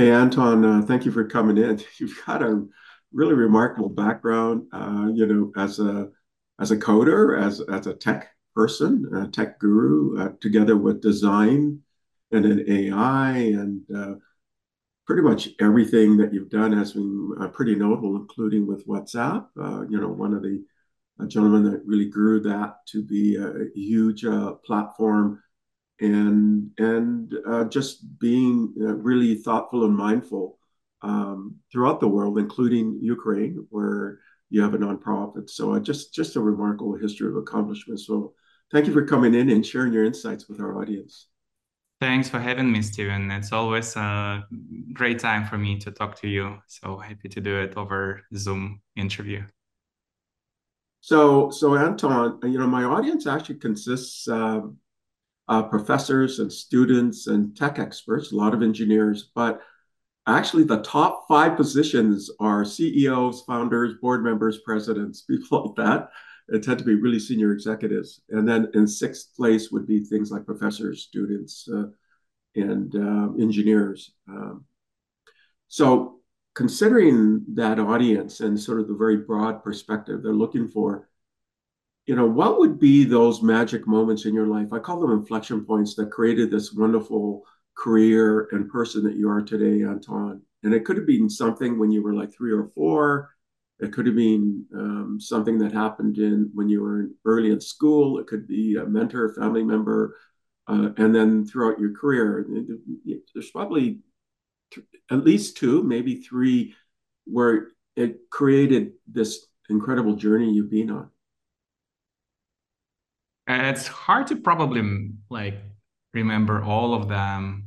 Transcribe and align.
Hey, 0.00 0.12
Anton, 0.12 0.64
uh, 0.64 0.80
thank 0.80 1.04
you 1.04 1.12
for 1.12 1.26
coming 1.26 1.58
in. 1.58 1.78
You've 1.98 2.18
got 2.24 2.42
a 2.42 2.66
really 3.12 3.34
remarkable 3.34 3.90
background, 3.90 4.66
uh, 4.72 5.10
you 5.12 5.26
know, 5.26 5.52
as 5.62 5.78
a 5.78 6.08
as 6.58 6.70
a 6.70 6.78
coder, 6.78 7.38
as 7.38 7.60
as 7.60 7.86
a 7.86 7.92
tech 7.92 8.30
person, 8.56 9.06
a 9.14 9.28
tech 9.28 9.58
guru, 9.58 10.18
uh, 10.18 10.30
together 10.40 10.78
with 10.78 11.02
design 11.02 11.80
and 12.32 12.46
an 12.46 12.64
AI, 12.66 13.32
and 13.32 13.82
uh, 13.94 14.14
pretty 15.06 15.20
much 15.20 15.50
everything 15.60 16.16
that 16.16 16.32
you've 16.32 16.48
done 16.48 16.72
has 16.72 16.94
been 16.94 17.34
uh, 17.38 17.48
pretty 17.48 17.74
notable, 17.74 18.16
including 18.16 18.66
with 18.66 18.86
WhatsApp. 18.86 19.48
Uh, 19.62 19.82
you 19.82 20.00
know, 20.00 20.08
one 20.08 20.32
of 20.32 20.42
the 20.42 20.64
gentlemen 21.26 21.70
that 21.70 21.84
really 21.84 22.08
grew 22.08 22.40
that 22.40 22.76
to 22.86 23.02
be 23.02 23.36
a 23.36 23.68
huge 23.78 24.24
platform 24.64 25.42
and 26.00 26.70
and 26.78 27.34
uh, 27.46 27.64
just 27.64 28.18
being 28.18 28.74
uh, 28.80 28.94
really 28.94 29.34
thoughtful 29.34 29.84
and 29.84 29.96
mindful 29.96 30.58
um, 31.02 31.56
throughout 31.70 32.00
the 32.00 32.08
world, 32.08 32.38
including 32.38 32.98
Ukraine, 33.02 33.66
where 33.70 34.18
you 34.48 34.62
have 34.62 34.74
a 34.74 34.78
nonprofit. 34.78 35.48
So 35.50 35.74
uh, 35.74 35.80
just 35.80 36.14
just 36.14 36.36
a 36.36 36.40
remarkable 36.40 36.96
history 36.96 37.28
of 37.28 37.36
accomplishment. 37.36 38.00
So 38.00 38.34
thank 38.72 38.86
you 38.86 38.92
for 38.92 39.04
coming 39.04 39.34
in 39.34 39.50
and 39.50 39.64
sharing 39.64 39.92
your 39.92 40.04
insights 40.04 40.48
with 40.48 40.60
our 40.60 40.80
audience. 40.80 41.28
Thanks 42.00 42.30
for 42.30 42.38
having 42.38 42.72
me, 42.72 42.80
Stephen. 42.80 43.30
It's 43.30 43.52
always 43.52 43.94
a 43.94 44.46
great 44.94 45.18
time 45.18 45.44
for 45.44 45.58
me 45.58 45.78
to 45.80 45.90
talk 45.90 46.16
to 46.20 46.28
you. 46.28 46.56
So 46.66 46.96
happy 46.96 47.28
to 47.28 47.40
do 47.42 47.60
it 47.60 47.76
over 47.76 48.22
Zoom 48.34 48.80
interview. 48.96 49.44
So, 51.02 51.50
so 51.50 51.76
Anton, 51.76 52.38
you 52.44 52.58
know, 52.58 52.66
my 52.66 52.84
audience 52.84 53.26
actually 53.26 53.56
consists 53.56 54.28
um, 54.28 54.78
uh, 55.50 55.64
professors 55.64 56.38
and 56.38 56.50
students 56.50 57.26
and 57.26 57.56
tech 57.56 57.80
experts, 57.80 58.30
a 58.30 58.36
lot 58.36 58.54
of 58.54 58.62
engineers, 58.62 59.32
but 59.34 59.60
actually 60.28 60.62
the 60.62 60.80
top 60.82 61.24
five 61.26 61.56
positions 61.56 62.30
are 62.38 62.64
CEOs, 62.64 63.42
founders, 63.42 63.94
board 64.00 64.22
members, 64.22 64.60
presidents, 64.60 65.22
people 65.28 65.74
like 65.76 65.86
that. 65.86 66.10
It 66.48 66.62
tend 66.62 66.78
to 66.78 66.84
be 66.84 66.94
really 66.94 67.18
senior 67.18 67.52
executives. 67.52 68.22
And 68.30 68.48
then 68.48 68.68
in 68.74 68.86
sixth 68.86 69.34
place 69.36 69.70
would 69.72 69.86
be 69.86 70.04
things 70.04 70.30
like 70.30 70.46
professors, 70.46 71.02
students, 71.02 71.68
uh, 71.72 71.86
and 72.54 72.94
uh, 72.94 73.42
engineers. 73.42 74.12
Um, 74.28 74.64
so 75.66 76.20
considering 76.54 77.44
that 77.54 77.78
audience 77.78 78.40
and 78.40 78.58
sort 78.58 78.80
of 78.80 78.88
the 78.88 78.94
very 78.94 79.18
broad 79.18 79.64
perspective 79.64 80.22
they're 80.22 80.32
looking 80.32 80.68
for, 80.68 81.09
you 82.06 82.16
know, 82.16 82.26
what 82.26 82.58
would 82.58 82.78
be 82.78 83.04
those 83.04 83.42
magic 83.42 83.86
moments 83.86 84.24
in 84.24 84.34
your 84.34 84.46
life? 84.46 84.72
I 84.72 84.78
call 84.78 85.00
them 85.00 85.12
inflection 85.12 85.64
points 85.64 85.94
that 85.94 86.10
created 86.10 86.50
this 86.50 86.72
wonderful 86.72 87.44
career 87.76 88.48
and 88.52 88.68
person 88.68 89.04
that 89.04 89.16
you 89.16 89.28
are 89.28 89.42
today, 89.42 89.84
Anton. 89.84 90.42
And 90.62 90.74
it 90.74 90.84
could 90.84 90.96
have 90.96 91.06
been 91.06 91.30
something 91.30 91.78
when 91.78 91.90
you 91.90 92.02
were 92.02 92.14
like 92.14 92.32
three 92.32 92.52
or 92.52 92.70
four. 92.74 93.30
It 93.78 93.92
could 93.92 94.06
have 94.06 94.16
been 94.16 94.66
um, 94.74 95.18
something 95.20 95.58
that 95.58 95.72
happened 95.72 96.18
in 96.18 96.50
when 96.54 96.68
you 96.68 96.82
were 96.82 97.08
early 97.24 97.50
in 97.50 97.60
school. 97.60 98.18
It 98.18 98.26
could 98.26 98.46
be 98.46 98.76
a 98.76 98.84
mentor, 98.84 99.32
family 99.34 99.62
member, 99.62 100.16
uh, 100.66 100.90
and 100.98 101.14
then 101.14 101.46
throughout 101.46 101.80
your 101.80 101.94
career. 101.94 102.46
There's 103.34 103.50
probably 103.50 104.00
at 105.10 105.24
least 105.24 105.56
two, 105.56 105.82
maybe 105.82 106.16
three, 106.16 106.74
where 107.24 107.68
it 107.96 108.28
created 108.30 108.92
this 109.10 109.46
incredible 109.70 110.14
journey 110.14 110.52
you've 110.52 110.70
been 110.70 110.90
on 110.90 111.10
it's 113.70 113.86
hard 113.86 114.26
to 114.28 114.36
probably 114.36 115.10
like 115.30 115.54
remember 116.12 116.62
all 116.62 116.94
of 116.94 117.08
them, 117.08 117.66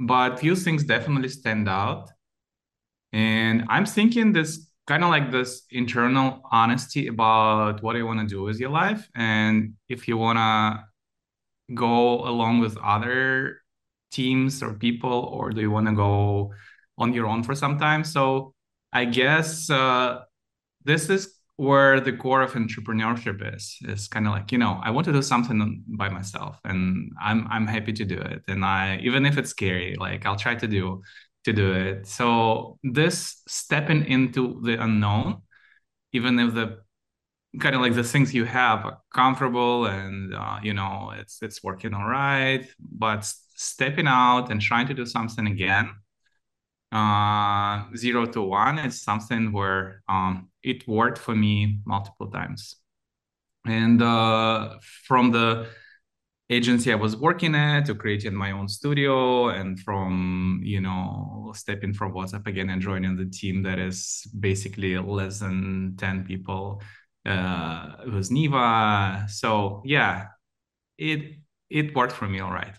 but 0.00 0.38
few 0.38 0.56
things 0.56 0.84
definitely 0.84 1.28
stand 1.28 1.68
out. 1.68 2.10
And 3.12 3.64
I'm 3.68 3.86
thinking 3.86 4.32
this 4.32 4.68
kind 4.86 5.02
of 5.02 5.10
like 5.10 5.30
this 5.30 5.62
internal 5.70 6.42
honesty 6.50 7.06
about 7.06 7.82
what 7.82 7.96
you 7.96 8.06
want 8.06 8.20
to 8.20 8.26
do 8.26 8.42
with 8.42 8.60
your 8.60 8.70
life 8.70 9.08
and 9.14 9.74
if 9.88 10.06
you 10.06 10.16
want 10.16 10.36
to 10.36 10.84
go 11.74 12.20
along 12.28 12.60
with 12.60 12.76
other 12.78 13.62
teams 14.12 14.62
or 14.62 14.74
people 14.74 15.10
or 15.32 15.50
do 15.50 15.60
you 15.60 15.70
want 15.70 15.86
to 15.86 15.94
go 15.94 16.52
on 16.98 17.14
your 17.14 17.26
own 17.26 17.42
for 17.42 17.54
some 17.54 17.78
time 17.78 18.04
so 18.04 18.54
i 18.92 19.04
guess 19.04 19.70
uh, 19.70 20.20
this 20.84 21.08
is 21.08 21.33
where 21.56 22.00
the 22.00 22.12
core 22.12 22.42
of 22.42 22.52
entrepreneurship 22.52 23.54
is 23.56 23.78
is 23.82 24.08
kind 24.08 24.26
of 24.26 24.32
like 24.32 24.50
you 24.50 24.58
know 24.58 24.80
i 24.82 24.90
want 24.90 25.04
to 25.04 25.12
do 25.12 25.22
something 25.22 25.84
by 25.86 26.08
myself 26.08 26.58
and 26.64 27.12
i'm 27.22 27.46
i'm 27.48 27.66
happy 27.66 27.92
to 27.92 28.04
do 28.04 28.18
it. 28.18 28.42
And 28.48 28.64
i 28.64 28.98
even 29.02 29.24
if 29.24 29.38
it's 29.38 29.50
scary 29.50 29.96
like 29.98 30.26
i'll 30.26 30.36
try 30.36 30.54
to 30.56 30.66
do 30.66 31.02
to 31.44 31.52
do 31.52 31.72
it. 31.72 32.06
So 32.06 32.78
this 32.82 33.42
stepping 33.46 34.06
into 34.06 34.60
the 34.62 34.82
unknown 34.82 35.42
even 36.12 36.38
if 36.38 36.54
the 36.54 36.78
kind 37.60 37.74
of 37.74 37.80
like 37.80 37.94
the 37.94 38.02
things 38.02 38.34
you 38.34 38.44
have 38.44 38.84
are 38.84 38.98
comfortable 39.12 39.86
and 39.86 40.34
uh, 40.34 40.58
you 40.62 40.74
know 40.74 41.12
it's 41.16 41.40
it's 41.42 41.62
working 41.62 41.94
all 41.94 42.06
right 42.08 42.66
but 42.80 43.24
stepping 43.54 44.08
out 44.08 44.50
and 44.50 44.60
trying 44.60 44.86
to 44.88 44.94
do 44.94 45.06
something 45.06 45.46
again 45.46 45.90
uh, 46.92 47.84
zero 47.96 48.24
to 48.26 48.42
one 48.42 48.78
is 48.78 49.02
something 49.02 49.52
where 49.52 50.02
um, 50.08 50.48
it 50.64 50.88
worked 50.88 51.18
for 51.18 51.34
me 51.34 51.80
multiple 51.84 52.28
times. 52.28 52.76
And 53.66 54.02
uh, 54.02 54.76
from 55.06 55.30
the 55.30 55.68
agency 56.50 56.92
I 56.92 56.96
was 56.96 57.16
working 57.16 57.54
at 57.54 57.86
to 57.86 57.94
creating 57.94 58.34
my 58.34 58.50
own 58.50 58.68
studio, 58.68 59.48
and 59.48 59.78
from 59.80 60.60
you 60.62 60.80
know 60.80 61.52
stepping 61.54 61.94
from 61.94 62.12
WhatsApp 62.12 62.46
again 62.46 62.70
and 62.70 62.82
joining 62.82 63.16
the 63.16 63.26
team 63.26 63.62
that 63.62 63.78
is 63.78 64.26
basically 64.38 64.98
less 64.98 65.40
than 65.40 65.94
ten 65.96 66.24
people. 66.24 66.82
Uh, 67.24 67.96
it 68.06 68.12
was 68.12 68.30
Neeva. 68.30 69.28
So 69.30 69.82
yeah, 69.84 70.26
it 70.98 71.36
it 71.70 71.94
worked 71.94 72.12
for 72.12 72.28
me 72.28 72.40
all 72.40 72.52
right. 72.52 72.76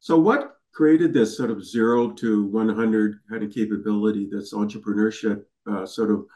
So 0.00 0.18
what 0.18 0.54
created 0.74 1.14
this 1.14 1.36
sort 1.36 1.50
of 1.50 1.64
zero 1.64 2.10
to 2.10 2.46
100 2.48 3.20
kind 3.30 3.42
of 3.44 3.50
capability, 3.50 4.28
this 4.30 4.52
entrepreneurship 4.52 5.44
uh, 5.70 5.86
sort 5.86 6.10
of 6.10 6.26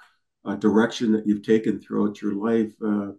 uh, 0.45 0.55
direction 0.57 1.13
that 1.13 1.27
you've 1.27 1.43
taken 1.43 1.81
throughout 1.81 2.21
your 2.23 2.35
life. 2.35 2.73
Uh, 2.85 3.13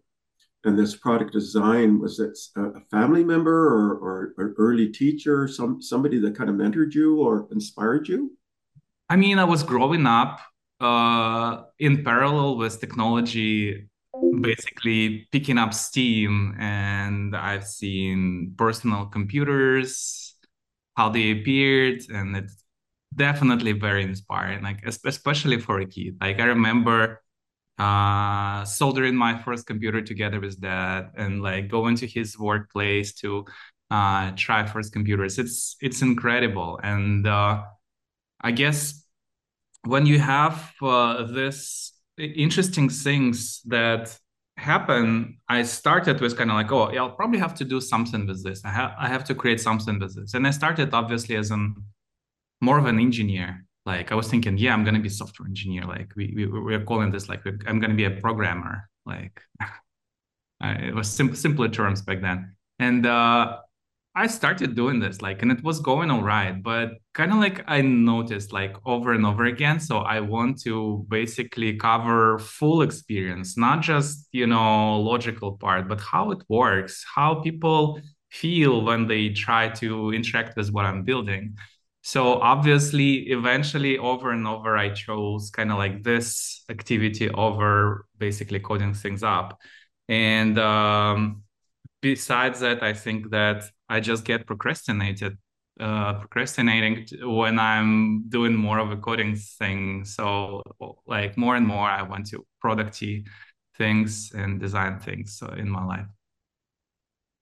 and 0.66 0.78
this 0.78 0.96
product 0.96 1.32
design 1.32 2.00
was 2.00 2.20
it 2.20 2.38
a 2.58 2.82
family 2.92 3.24
member 3.24 3.68
or, 3.70 3.96
or 3.98 4.34
an 4.38 4.56
early 4.58 4.90
teacher, 4.90 5.48
some 5.48 5.82
somebody 5.82 6.20
that 6.20 6.36
kind 6.36 6.50
of 6.50 6.56
mentored 6.58 6.94
you 6.94 7.22
or 7.22 7.48
inspired 7.52 8.10
you? 8.10 8.36
I 9.10 9.16
mean, 9.16 9.40
I 9.40 9.46
was 9.46 9.64
growing 9.64 10.06
up 10.06 10.42
uh, 10.82 11.64
in 11.80 12.04
parallel 12.04 12.58
with 12.58 12.80
technology 12.80 13.90
basically 14.42 15.28
picking 15.32 15.58
up 15.58 15.74
steam 15.74 16.56
and 16.60 17.36
i've 17.36 17.66
seen 17.66 18.54
personal 18.58 19.06
computers 19.06 20.36
how 20.96 21.10
they 21.10 21.32
appeared 21.32 22.02
and 22.10 22.36
it's 22.36 22.64
definitely 23.16 23.72
very 23.72 24.04
inspiring 24.04 24.62
like 24.64 24.80
especially 24.86 25.60
for 25.60 25.80
a 25.80 25.86
kid 25.86 26.16
like 26.22 26.40
i 26.40 26.46
remember 26.46 27.22
uh 27.80 28.64
soldering 28.66 29.16
my 29.16 29.38
first 29.38 29.66
computer 29.66 30.02
together 30.02 30.40
with 30.40 30.60
dad 30.62 31.10
and 31.18 31.42
like 31.42 31.70
going 31.70 31.96
to 31.96 32.06
his 32.06 32.38
workplace 32.38 33.14
to 33.14 33.46
uh 33.92 34.32
try 34.36 34.66
first 34.66 34.94
computers 34.94 35.40
it's 35.40 35.76
it's 35.82 36.02
incredible 36.02 36.80
and 36.84 37.26
uh 37.26 37.64
i 38.42 38.52
guess 38.52 39.04
when 39.86 40.06
you 40.06 40.20
have 40.20 40.72
uh, 40.82 41.24
this 41.24 41.94
interesting 42.18 42.90
things 42.90 43.62
that 43.66 44.18
happen, 44.58 45.40
I 45.48 45.64
started 45.64 46.20
with 46.20 46.38
kind 46.38 46.50
of 46.52 46.56
like, 46.56 46.72
oh, 46.72 46.92
yeah, 46.92 47.02
I'll 47.02 47.12
probably 47.12 47.40
have 47.40 47.56
to 47.56 47.66
do 47.66 47.80
something 47.80 48.28
with 48.28 48.44
this. 48.44 48.64
I 48.66 48.70
have 48.70 48.94
I 49.00 49.08
have 49.08 49.24
to 49.26 49.36
create 49.36 49.62
something 49.62 50.00
with 50.00 50.16
this. 50.16 50.34
And 50.34 50.46
I 50.46 50.52
started 50.52 50.94
obviously 50.94 51.36
as 51.38 51.52
an 51.52 51.76
more 52.62 52.78
of 52.78 52.86
an 52.86 53.00
engineer. 53.00 53.66
Like 53.86 54.12
I 54.12 54.16
was 54.16 54.28
thinking, 54.28 54.58
yeah, 54.58 54.74
I'm 54.74 54.84
gonna 54.84 55.00
be 55.00 55.10
software 55.10 55.48
engineer. 55.48 55.84
Like 55.84 56.12
we 56.16 56.34
we 56.36 56.46
we're 56.46 56.84
calling 56.84 57.12
this 57.12 57.30
like 57.30 57.42
I'm 57.68 57.80
gonna 57.80 57.96
be 57.96 58.06
a 58.06 58.12
programmer. 58.12 58.90
Like 59.06 59.42
it 60.62 60.94
was 60.94 61.10
simple 61.10 61.36
simpler 61.36 61.70
terms 61.70 62.02
back 62.02 62.22
then. 62.22 62.56
And 62.80 63.06
uh, 63.06 63.58
I 64.16 64.28
started 64.28 64.76
doing 64.76 65.00
this, 65.00 65.22
like, 65.22 65.42
and 65.44 65.52
it 65.52 65.64
was 65.64 65.80
going 65.80 66.10
all 66.10 66.24
right, 66.24 66.62
but 66.62 66.94
kind 67.14 67.32
of 67.32 67.38
like 67.38 67.64
I 67.68 67.82
noticed 67.82 68.52
like 68.52 68.76
over 68.86 69.14
and 69.14 69.26
over 69.26 69.46
again. 69.46 69.80
So 69.80 70.00
I 70.00 70.20
want 70.20 70.62
to 70.64 71.06
basically 71.10 71.78
cover 71.78 72.40
full 72.40 72.82
experience, 72.82 73.58
not 73.58 73.82
just, 73.82 74.28
you 74.32 74.48
know, 74.48 75.00
logical 75.00 75.54
part, 75.58 75.88
but 75.88 76.02
how 76.02 76.32
it 76.32 76.40
works, 76.50 77.06
how 77.16 77.36
people 77.36 78.02
feel 78.30 78.84
when 78.84 79.08
they 79.08 79.30
try 79.30 79.70
to 79.70 80.12
interact 80.12 80.58
with 80.58 80.72
what 80.72 80.86
I'm 80.86 81.04
building. 81.04 81.56
So 82.02 82.36
obviously, 82.36 83.30
eventually, 83.30 83.98
over 83.98 84.32
and 84.32 84.48
over, 84.48 84.78
I 84.78 84.90
chose 84.90 85.50
kind 85.50 85.72
of 85.72 85.78
like 85.78 86.04
this 86.04 86.64
activity 86.70 87.30
over 87.30 88.06
basically 88.18 88.60
coding 88.60 88.94
things 88.94 89.22
up. 89.22 89.60
And 90.08 90.58
um, 90.58 91.44
besides 92.02 92.62
that, 92.62 92.82
I 92.82 92.94
think 92.94 93.32
that 93.32 93.64
I 93.90 94.00
just 94.00 94.24
get 94.26 94.48
procrastinated 94.48 95.38
uh, 95.80 96.14
procrastinating 96.16 97.08
when 97.22 97.58
I'm 97.58 98.28
doing 98.28 98.54
more 98.54 98.80
of 98.80 98.92
a 98.92 98.98
coding 98.98 99.36
thing. 99.36 100.04
So 100.04 100.62
like 101.08 101.38
more 101.38 101.56
and 101.56 101.66
more, 101.66 101.88
I 101.90 102.02
want 102.02 102.28
to 102.28 102.46
producty 102.64 103.26
things 103.78 104.32
and 104.34 104.60
design 104.60 105.00
things 105.00 105.42
in 105.58 105.70
my 105.70 105.86
life. 105.86 106.19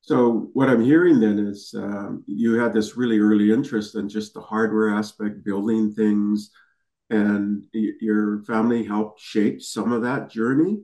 So 0.08 0.50
what 0.54 0.70
I'm 0.70 0.82
hearing 0.82 1.20
then 1.20 1.38
is 1.38 1.74
um, 1.78 2.24
you 2.28 2.54
had 2.54 2.72
this 2.72 2.96
really 2.96 3.20
early 3.20 3.52
interest 3.52 3.96
in 3.96 4.08
just 4.08 4.34
the 4.34 4.40
hardware 4.40 4.96
aspect, 4.96 5.44
building 5.44 5.94
things, 5.94 6.50
and 7.10 7.64
your 7.74 8.42
family 8.46 8.86
helped 8.86 9.20
shape 9.20 9.62
some 9.62 9.92
of 9.92 10.04
that 10.04 10.30
journey 10.30 10.80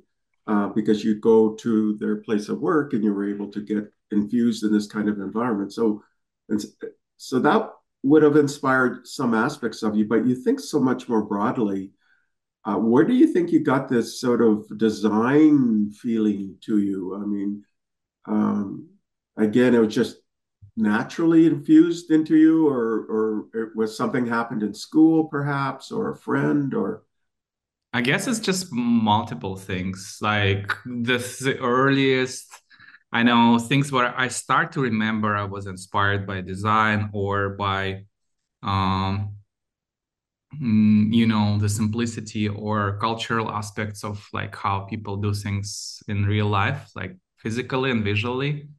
uh, 0.46 0.68
because 0.68 1.06
you 1.06 1.22
go 1.22 1.54
to 1.56 1.98
their 2.00 2.18
place 2.18 2.50
of 2.50 2.60
work 2.60 2.92
and 2.92 3.02
you 3.02 3.14
were 3.14 3.34
able 3.34 3.50
to 3.54 3.62
get 3.62 3.90
infused 4.12 4.66
in 4.66 4.74
this 4.74 4.88
kind 4.88 5.08
of 5.08 5.18
environment. 5.20 5.72
So, 5.72 6.04
so 7.16 7.40
that 7.40 7.70
would 8.04 8.24
have 8.24 8.36
inspired 8.36 9.08
some 9.08 9.34
aspects 9.34 9.84
of 9.84 9.96
you, 9.96 10.06
but 10.06 10.26
you 10.26 10.36
think 10.36 10.60
so 10.60 10.82
much 10.82 11.08
more 11.08 11.24
broadly. 11.24 11.92
Uh, 12.66 12.76
where 12.76 13.06
do 13.06 13.14
you 13.14 13.28
think 13.28 13.54
you 13.54 13.62
got 13.62 13.88
this 13.88 14.20
sort 14.20 14.42
of 14.42 14.66
design 14.78 15.92
feeling 15.92 16.58
to 16.66 16.80
you? 16.80 17.16
I 17.16 17.26
mean, 17.26 17.64
um, 18.26 18.90
again, 19.38 19.76
it 19.76 19.80
was 19.80 19.94
just 19.94 20.18
naturally 20.76 21.46
infused 21.46 22.12
into 22.12 22.36
you, 22.36 22.68
or 22.68 23.06
or 23.10 23.46
it 23.54 23.76
was 23.76 23.96
something 23.98 24.26
happened 24.28 24.64
in 24.64 24.74
school, 24.74 25.26
perhaps, 25.26 25.92
or 25.92 26.12
a 26.12 26.18
friend, 26.18 26.74
or 26.74 27.04
I 27.94 28.02
guess 28.02 28.28
it's 28.28 28.40
just 28.40 28.72
multiple 28.72 29.56
things. 29.56 30.18
Like 30.22 30.74
the, 30.86 31.18
the 31.42 31.58
earliest, 31.60 32.52
I 33.12 33.24
know 33.24 33.60
things 33.60 33.92
where 33.92 34.18
I 34.20 34.30
start 34.30 34.72
to 34.74 34.82
remember 34.82 35.36
I 35.36 35.44
was 35.44 35.68
inspired 35.68 36.26
by 36.26 36.42
design 36.42 37.10
or 37.14 37.50
by, 37.50 38.06
um, 38.64 39.36
mm, 40.60 41.14
you 41.14 41.28
know, 41.28 41.60
the 41.60 41.70
simplicity 41.70 42.48
or 42.48 42.98
cultural 43.00 43.52
aspects 43.52 44.04
of 44.04 44.28
like 44.34 44.56
how 44.56 44.82
people 44.82 45.18
do 45.18 45.34
things 45.34 46.02
in 46.08 46.26
real 46.26 46.48
life, 46.48 46.90
like 46.96 47.16
physically 47.38 47.92
and 47.92 48.04
visually 48.04 48.70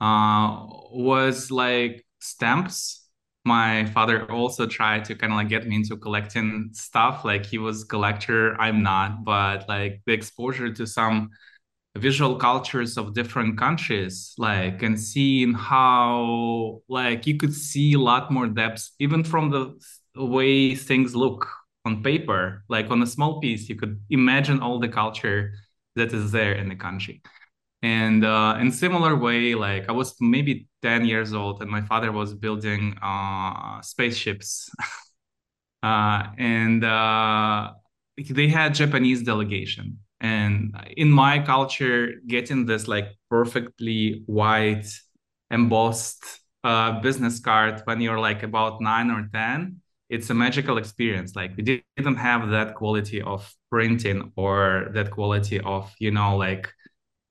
uh, 0.00 0.66
was 0.92 1.50
like 1.50 2.04
stamps. 2.20 3.08
My 3.44 3.86
father 3.86 4.30
also 4.30 4.66
tried 4.66 5.04
to 5.06 5.14
kind 5.14 5.32
of 5.32 5.36
like 5.36 5.48
get 5.48 5.66
me 5.66 5.76
into 5.76 5.96
collecting 5.96 6.70
stuff. 6.72 7.24
Like 7.24 7.46
he 7.46 7.58
was 7.58 7.84
collector, 7.84 8.60
I'm 8.60 8.82
not, 8.82 9.24
but 9.24 9.68
like 9.68 10.02
the 10.06 10.12
exposure 10.12 10.72
to 10.72 10.86
some 10.86 11.30
visual 11.96 12.36
cultures 12.36 12.98
of 12.98 13.14
different 13.14 13.58
countries, 13.58 14.34
like 14.38 14.82
and 14.82 15.00
seeing 15.00 15.54
how 15.54 16.82
like 16.88 17.26
you 17.26 17.36
could 17.36 17.54
see 17.54 17.94
a 17.94 17.98
lot 17.98 18.30
more 18.30 18.46
depth 18.46 18.90
even 18.98 19.24
from 19.24 19.50
the 19.50 19.74
way 20.16 20.74
things 20.74 21.14
look 21.14 21.48
on 21.84 22.02
paper. 22.02 22.64
Like 22.68 22.90
on 22.90 23.02
a 23.02 23.06
small 23.06 23.40
piece, 23.40 23.68
you 23.68 23.76
could 23.76 24.00
imagine 24.10 24.60
all 24.60 24.78
the 24.78 24.88
culture 24.88 25.52
that 25.94 26.12
is 26.12 26.32
there 26.32 26.52
in 26.52 26.68
the 26.68 26.76
country. 26.76 27.22
And 27.86 28.24
uh, 28.24 28.56
in 28.60 28.72
similar 28.72 29.14
way, 29.14 29.54
like 29.54 29.88
I 29.88 29.92
was 29.92 30.16
maybe 30.20 30.66
10 30.82 31.04
years 31.04 31.32
old 31.32 31.62
and 31.62 31.70
my 31.70 31.82
father 31.82 32.10
was 32.10 32.34
building 32.34 32.96
uh, 33.00 33.80
spaceships. 33.80 34.68
uh, 35.84 36.24
and 36.36 36.82
uh, 36.82 37.74
they 38.28 38.48
had 38.48 38.74
Japanese 38.74 39.22
delegation. 39.22 40.00
And 40.20 40.74
in 40.96 41.12
my 41.12 41.38
culture, 41.38 42.14
getting 42.26 42.66
this 42.66 42.88
like 42.88 43.06
perfectly 43.30 44.24
white 44.26 44.88
embossed 45.52 46.24
uh, 46.64 46.98
business 47.00 47.38
card 47.38 47.82
when 47.84 48.00
you're 48.00 48.18
like 48.18 48.42
about 48.42 48.80
nine 48.80 49.12
or 49.12 49.28
10, 49.32 49.80
it's 50.08 50.28
a 50.30 50.34
magical 50.34 50.78
experience. 50.78 51.36
Like 51.36 51.56
we 51.56 51.62
didn't 51.62 52.16
have 52.16 52.48
that 52.50 52.74
quality 52.74 53.22
of 53.22 53.48
printing 53.70 54.32
or 54.34 54.88
that 54.94 55.12
quality 55.12 55.60
of, 55.60 55.94
you 56.00 56.10
know, 56.10 56.36
like 56.36 56.66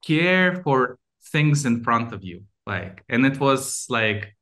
care 0.05 0.61
for 0.63 0.97
things 1.31 1.65
in 1.65 1.83
front 1.83 2.13
of 2.13 2.23
you 2.23 2.43
like 2.65 3.03
and 3.09 3.25
it 3.25 3.39
was 3.39 3.85
like 3.89 4.35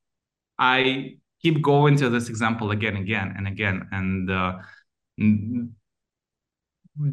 i 0.59 1.15
keep 1.41 1.61
going 1.61 1.95
to 1.95 2.09
this 2.09 2.29
example 2.29 2.71
again 2.71 2.97
again 2.97 3.33
and 3.37 3.47
again 3.47 3.87
and 3.91 4.29
uh, 4.29 4.53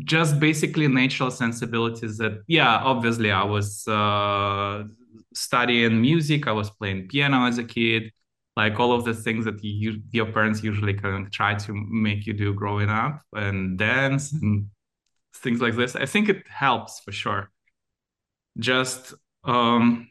just 0.04 0.38
basically 0.38 0.88
natural 0.88 1.30
sensibilities 1.30 2.18
that 2.18 2.42
yeah 2.46 2.76
obviously 2.78 3.30
i 3.30 3.42
was 3.42 3.86
uh, 3.88 4.82
studying 5.34 6.00
music 6.00 6.46
i 6.46 6.52
was 6.52 6.70
playing 6.70 7.08
piano 7.08 7.46
as 7.46 7.58
a 7.58 7.64
kid 7.64 8.10
like 8.56 8.78
all 8.78 8.92
of 8.92 9.04
the 9.04 9.14
things 9.14 9.44
that 9.44 9.62
you, 9.62 10.02
your 10.10 10.26
parents 10.26 10.62
usually 10.62 10.94
kind 10.94 11.24
of 11.24 11.30
try 11.32 11.54
to 11.54 11.72
make 11.72 12.26
you 12.26 12.32
do 12.32 12.52
growing 12.52 12.90
up 12.90 13.22
and 13.32 13.78
dance 13.78 14.32
and 14.32 14.66
things 15.34 15.60
like 15.60 15.76
this. 15.76 15.96
I 15.96 16.06
think 16.06 16.28
it 16.28 16.46
helps 16.48 17.00
for 17.00 17.12
sure 17.12 17.50
just 18.58 19.14
um, 19.44 20.10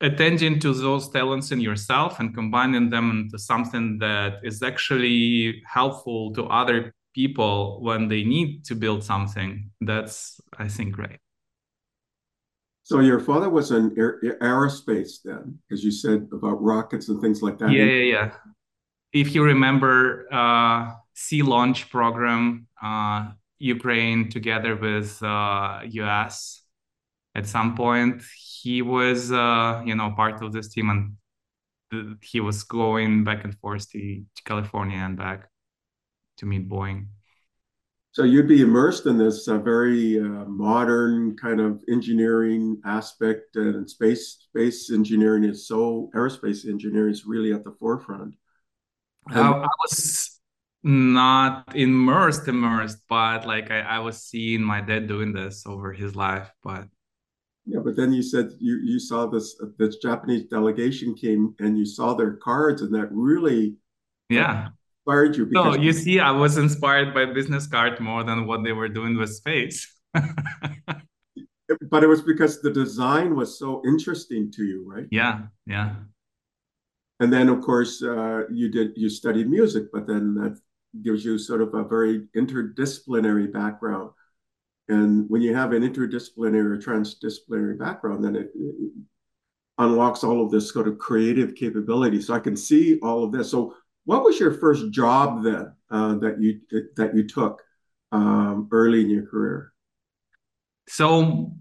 attending 0.00 0.58
to 0.60 0.74
those 0.74 1.08
talents 1.08 1.50
in 1.52 1.60
yourself 1.60 2.20
and 2.20 2.34
combining 2.34 2.90
them 2.90 3.10
into 3.10 3.38
something 3.38 3.98
that 3.98 4.34
is 4.42 4.62
actually 4.62 5.62
helpful 5.66 6.32
to 6.34 6.44
other 6.46 6.92
people 7.14 7.80
when 7.80 8.08
they 8.08 8.24
need 8.24 8.64
to 8.64 8.74
build 8.74 9.02
something 9.04 9.70
that's 9.80 10.40
i 10.58 10.68
think 10.68 10.92
great. 10.92 11.18
So 12.82 13.00
your 13.00 13.18
father 13.18 13.48
was 13.48 13.70
in 13.70 13.94
aer- 13.96 14.20
aerospace 14.42 15.22
then 15.24 15.58
as 15.72 15.82
you 15.84 15.90
said 15.90 16.28
about 16.32 16.60
rockets 16.62 17.08
and 17.08 17.20
things 17.20 17.40
like 17.40 17.58
that. 17.58 17.70
Yeah 17.70 17.84
yeah 17.84 18.12
yeah. 18.14 18.30
If 19.12 19.34
you 19.34 19.44
remember 19.44 20.26
uh 20.32 20.92
sea 21.14 21.42
launch 21.42 21.88
program 21.88 22.66
uh 22.82 23.30
ukraine 23.58 24.28
together 24.28 24.76
with 24.76 25.22
uh 25.22 25.80
us 25.84 26.62
at 27.34 27.46
some 27.46 27.74
point 27.74 28.22
he 28.62 28.82
was 28.82 29.32
uh, 29.32 29.82
you 29.84 29.94
know 29.94 30.12
part 30.16 30.42
of 30.42 30.52
this 30.52 30.68
team 30.68 30.90
and 30.90 31.16
th- 31.90 32.16
he 32.22 32.40
was 32.40 32.62
going 32.62 33.24
back 33.24 33.44
and 33.44 33.54
forth 33.58 33.90
to, 33.90 33.98
to 34.36 34.42
california 34.44 34.98
and 34.98 35.16
back 35.16 35.48
to 36.36 36.46
meet 36.46 36.68
boeing. 36.68 37.06
So 38.12 38.22
you'd 38.22 38.46
be 38.46 38.62
immersed 38.62 39.06
in 39.06 39.18
this 39.18 39.48
uh, 39.48 39.58
very 39.58 40.20
uh, 40.20 40.44
modern 40.46 41.36
kind 41.36 41.60
of 41.60 41.82
engineering 41.88 42.80
aspect 42.84 43.56
and 43.56 43.90
space 43.90 44.38
space 44.48 44.90
engineering 44.92 45.42
is 45.42 45.66
so 45.66 46.10
aerospace 46.14 46.64
engineering 46.68 47.10
is 47.12 47.26
really 47.26 47.52
at 47.52 47.64
the 47.64 47.72
forefront. 47.72 48.34
And- 49.30 49.38
I, 49.38 49.50
I 49.50 49.68
was 49.82 50.33
not 50.84 51.74
immersed 51.74 52.46
immersed 52.46 52.98
but 53.08 53.46
like 53.46 53.70
I, 53.70 53.80
I 53.80 53.98
was 54.00 54.22
seeing 54.22 54.62
my 54.62 54.80
dad 54.80 55.08
doing 55.08 55.32
this 55.32 55.64
over 55.66 55.92
his 55.92 56.14
life 56.14 56.50
but 56.62 56.84
yeah, 57.66 57.80
but 57.82 57.96
then 57.96 58.12
you 58.12 58.22
said 58.22 58.50
you 58.60 58.78
you 58.84 58.98
saw 58.98 59.26
this 59.26 59.58
this 59.78 59.96
Japanese 59.96 60.44
delegation 60.44 61.14
came 61.14 61.54
and 61.60 61.78
you 61.78 61.86
saw 61.86 62.12
their 62.12 62.34
cards 62.34 62.82
and 62.82 62.94
that 62.94 63.08
really 63.10 63.76
yeah 64.28 64.68
inspired 65.06 65.36
you. 65.36 65.46
No, 65.50 65.74
you 65.74 65.92
see, 65.92 66.20
I 66.20 66.30
was 66.30 66.56
inspired 66.56 67.14
by 67.14 67.26
business 67.26 67.66
card 67.66 68.00
more 68.00 68.24
than 68.24 68.46
what 68.46 68.64
they 68.64 68.72
were 68.72 68.88
doing 68.88 69.16
with 69.16 69.30
space. 69.34 69.90
but 70.12 72.02
it 72.02 72.06
was 72.06 72.22
because 72.22 72.60
the 72.60 72.70
design 72.70 73.36
was 73.36 73.58
so 73.58 73.82
interesting 73.86 74.50
to 74.52 74.64
you, 74.64 74.84
right? 74.86 75.06
Yeah, 75.10 75.42
yeah. 75.66 75.94
And 77.20 77.32
then, 77.32 77.48
of 77.48 77.60
course, 77.60 78.02
uh, 78.02 78.42
you 78.50 78.70
did 78.70 78.92
you 78.96 79.08
studied 79.08 79.48
music, 79.48 79.84
but 79.92 80.06
then 80.06 80.34
that 80.34 80.58
gives 81.02 81.24
you 81.24 81.38
sort 81.38 81.60
of 81.62 81.74
a 81.74 81.84
very 81.84 82.26
interdisciplinary 82.36 83.52
background 83.52 84.10
and 84.88 85.28
when 85.30 85.40
you 85.40 85.54
have 85.54 85.72
an 85.72 85.82
interdisciplinary 85.82 86.72
or 86.72 86.78
transdisciplinary 86.78 87.78
background, 87.78 88.22
then 88.22 88.36
it, 88.36 88.50
it 88.54 88.92
unlocks 89.78 90.22
all 90.22 90.44
of 90.44 90.50
this 90.50 90.72
sort 90.72 90.88
of 90.88 90.98
creative 90.98 91.54
capability. 91.54 92.20
So 92.20 92.34
I 92.34 92.38
can 92.38 92.56
see 92.56 92.98
all 93.00 93.24
of 93.24 93.32
this. 93.32 93.50
So 93.50 93.74
what 94.04 94.22
was 94.22 94.38
your 94.38 94.52
first 94.52 94.90
job 94.90 95.42
then 95.42 95.72
uh, 95.90 96.16
that 96.16 96.40
you 96.40 96.60
that 96.96 97.16
you 97.16 97.26
took 97.26 97.62
um, 98.12 98.68
early 98.70 99.00
in 99.00 99.10
your 99.10 99.26
career? 99.26 99.72
So 100.86 101.54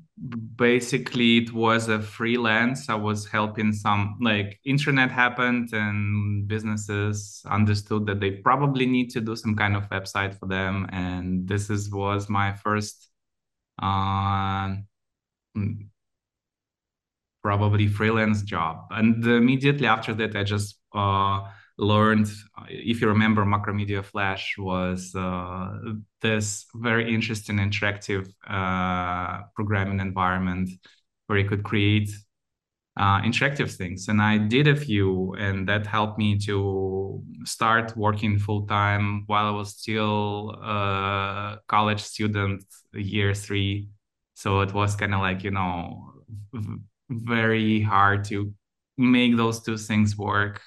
basically 0.55 1.39
it 1.39 1.53
was 1.53 1.89
a 1.89 2.01
freelance 2.01 2.87
i 2.89 2.95
was 2.95 3.27
helping 3.27 3.73
some 3.73 4.17
like 4.21 4.57
internet 4.63 5.11
happened 5.11 5.69
and 5.73 6.47
businesses 6.47 7.41
understood 7.49 8.05
that 8.05 8.19
they 8.21 8.31
probably 8.31 8.85
need 8.85 9.09
to 9.09 9.19
do 9.19 9.35
some 9.35 9.55
kind 9.55 9.75
of 9.75 9.89
website 9.89 10.37
for 10.39 10.45
them 10.47 10.87
and 10.93 11.47
this 11.47 11.69
is 11.69 11.91
was 11.91 12.29
my 12.29 12.53
first 12.53 13.09
uh, 13.81 14.73
probably 17.43 17.87
freelance 17.87 18.41
job. 18.41 18.87
And 18.89 19.23
immediately 19.25 19.85
after 19.85 20.13
that, 20.15 20.35
I 20.35 20.43
just 20.43 20.79
uh, 20.95 21.41
learned. 21.77 22.31
If 22.69 23.01
you 23.01 23.07
remember, 23.07 23.45
Macromedia 23.45 24.03
Flash 24.03 24.55
was 24.57 25.15
uh, 25.15 25.79
this 26.21 26.65
very 26.75 27.13
interesting, 27.13 27.57
interactive 27.57 28.27
uh, 28.47 29.43
programming 29.55 29.99
environment 29.99 30.69
where 31.27 31.39
you 31.39 31.47
could 31.47 31.63
create 31.63 32.09
uh, 32.95 33.21
interactive 33.21 33.75
things. 33.75 34.07
And 34.07 34.21
I 34.21 34.37
did 34.37 34.67
a 34.67 34.75
few, 34.75 35.33
and 35.33 35.67
that 35.67 35.87
helped 35.87 36.19
me 36.19 36.37
to 36.39 37.23
start 37.43 37.97
working 37.97 38.37
full 38.37 38.67
time 38.67 39.23
while 39.25 39.47
I 39.47 39.51
was 39.51 39.77
still 39.77 40.51
a 40.61 41.59
college 41.67 42.01
student, 42.01 42.63
year 42.93 43.33
three. 43.33 43.89
So 44.35 44.61
it 44.61 44.73
was 44.73 44.95
kind 44.95 45.13
of 45.13 45.21
like, 45.21 45.43
you 45.43 45.51
know, 45.51 46.13
very 47.09 47.81
hard 47.81 48.25
to 48.25 48.53
make 48.97 49.37
those 49.37 49.61
two 49.61 49.77
things 49.77 50.17
work. 50.17 50.61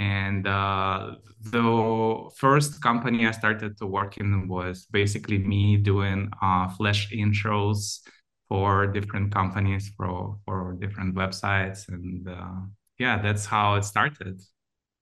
And 0.00 0.46
uh, 0.46 1.16
the 1.42 2.30
first 2.36 2.80
company 2.80 3.26
I 3.26 3.32
started 3.32 3.76
to 3.78 3.86
work 3.86 4.16
in 4.16 4.48
was 4.48 4.86
basically 4.90 5.36
me 5.36 5.76
doing 5.76 6.30
uh, 6.40 6.68
flash 6.70 7.12
intros 7.12 8.00
for 8.48 8.86
different 8.86 9.30
companies 9.30 9.92
for 9.96 10.40
for 10.46 10.74
different 10.80 11.14
websites. 11.14 11.86
And 11.88 12.26
uh, 12.26 12.64
yeah 12.96 13.20
that's 13.20 13.44
how 13.44 13.76
it 13.76 13.84
started. 13.84 14.40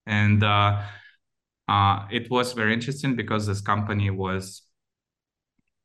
And 0.06 0.42
uh, 0.42 0.82
uh, 1.68 2.06
it 2.10 2.28
was 2.28 2.54
very 2.54 2.74
interesting 2.74 3.14
because 3.14 3.46
this 3.46 3.60
company 3.60 4.10
was 4.10 4.62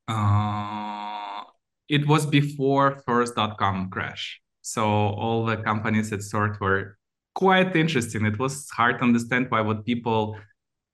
uh, 0.08 1.44
it 1.88 2.08
was 2.08 2.26
before 2.26 2.98
first 3.06 3.36
dot-com 3.36 3.92
crash. 3.92 4.42
So 4.62 4.84
all 4.84 5.46
the 5.46 5.58
companies 5.58 6.10
that 6.10 6.24
sort 6.24 6.60
were 6.60 6.98
quite 7.34 7.76
interesting 7.76 8.26
it 8.26 8.38
was 8.40 8.70
hard 8.70 8.98
to 9.00 9.04
understand 9.04 9.48
why 9.50 9.62
would 9.62 9.84
people 9.86 10.38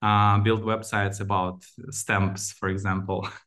uh, 0.02 0.38
build 0.40 0.64
websites 0.64 1.20
about 1.20 1.64
stamps 1.92 2.52
for 2.54 2.70
example 2.70 3.28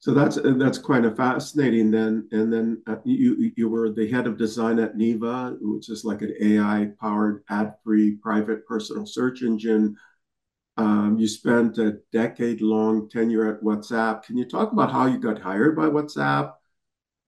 So 0.00 0.14
that's 0.14 0.38
that's 0.42 0.78
kind 0.78 1.04
of 1.04 1.16
fascinating. 1.16 1.90
Then 1.90 2.26
and 2.32 2.50
then 2.50 2.82
uh, 2.86 2.96
you 3.04 3.52
you 3.54 3.68
were 3.68 3.90
the 3.90 4.10
head 4.10 4.26
of 4.26 4.38
design 4.38 4.78
at 4.78 4.96
Neeva, 4.96 5.58
which 5.60 5.90
is 5.90 6.06
like 6.06 6.22
an 6.22 6.34
AI 6.40 6.92
powered 6.98 7.44
ad 7.50 7.74
free 7.84 8.16
private 8.16 8.66
personal 8.66 9.04
search 9.04 9.42
engine. 9.42 9.94
Um, 10.78 11.18
you 11.18 11.28
spent 11.28 11.76
a 11.76 11.98
decade 12.12 12.62
long 12.62 13.10
tenure 13.10 13.54
at 13.54 13.62
WhatsApp. 13.62 14.22
Can 14.22 14.38
you 14.38 14.46
talk 14.46 14.72
about 14.72 14.90
how 14.90 15.04
you 15.04 15.18
got 15.18 15.38
hired 15.38 15.76
by 15.76 15.86
WhatsApp, 15.86 16.54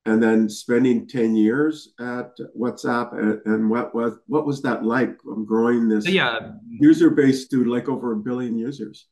and 0.04 0.22
then 0.22 0.48
spending 0.48 1.06
ten 1.06 1.36
years 1.36 1.92
at 2.00 2.32
WhatsApp, 2.58 3.12
and, 3.18 3.40
and 3.44 3.70
what 3.70 3.94
was 3.94 4.14
what 4.26 4.46
was 4.46 4.62
that 4.62 4.84
like? 4.84 5.16
I'm 5.26 5.44
growing 5.44 5.88
this 5.88 6.08
yeah 6.08 6.52
user 6.68 7.10
base 7.10 7.48
to 7.48 7.64
like 7.64 7.88
over 7.88 8.12
a 8.12 8.16
billion 8.16 8.58
users. 8.58 9.06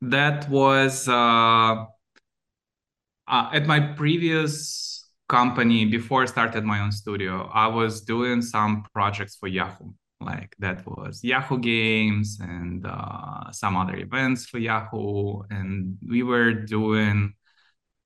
That 0.00 0.48
was. 0.48 1.08
Uh 1.08 1.86
uh, 3.28 3.50
at 3.52 3.66
my 3.66 3.78
previous 3.78 5.06
company, 5.28 5.84
before 5.84 6.22
I 6.22 6.26
started 6.26 6.64
my 6.64 6.80
own 6.80 6.92
studio, 6.92 7.50
I 7.52 7.66
was 7.66 8.00
doing 8.00 8.40
some 8.40 8.84
projects 8.94 9.36
for 9.36 9.48
Yahoo. 9.48 9.92
Like 10.20 10.56
that 10.58 10.84
was 10.86 11.22
Yahoo 11.22 11.58
Games 11.58 12.38
and 12.40 12.84
uh, 12.86 13.52
some 13.52 13.76
other 13.76 13.96
events 13.96 14.46
for 14.46 14.58
Yahoo. 14.58 15.42
And 15.50 15.98
we 16.08 16.22
were 16.22 16.52
doing 16.52 17.34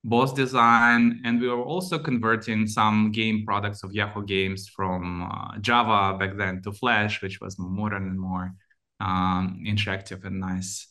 both 0.03 0.35
design 0.35 1.21
and 1.23 1.39
we 1.39 1.47
were 1.47 1.63
also 1.63 1.97
converting 1.97 2.67
some 2.67 3.11
game 3.11 3.45
products 3.45 3.83
of 3.83 3.93
Yahoo 3.93 4.25
Games 4.25 4.67
from 4.67 5.23
uh, 5.23 5.57
Java 5.59 6.17
back 6.17 6.35
then 6.37 6.61
to 6.63 6.71
Flash, 6.71 7.21
which 7.21 7.39
was 7.39 7.57
more 7.57 7.69
modern 7.69 8.07
and 8.07 8.19
more 8.19 8.53
um, 8.99 9.63
interactive 9.65 10.25
and 10.25 10.39
nice 10.39 10.87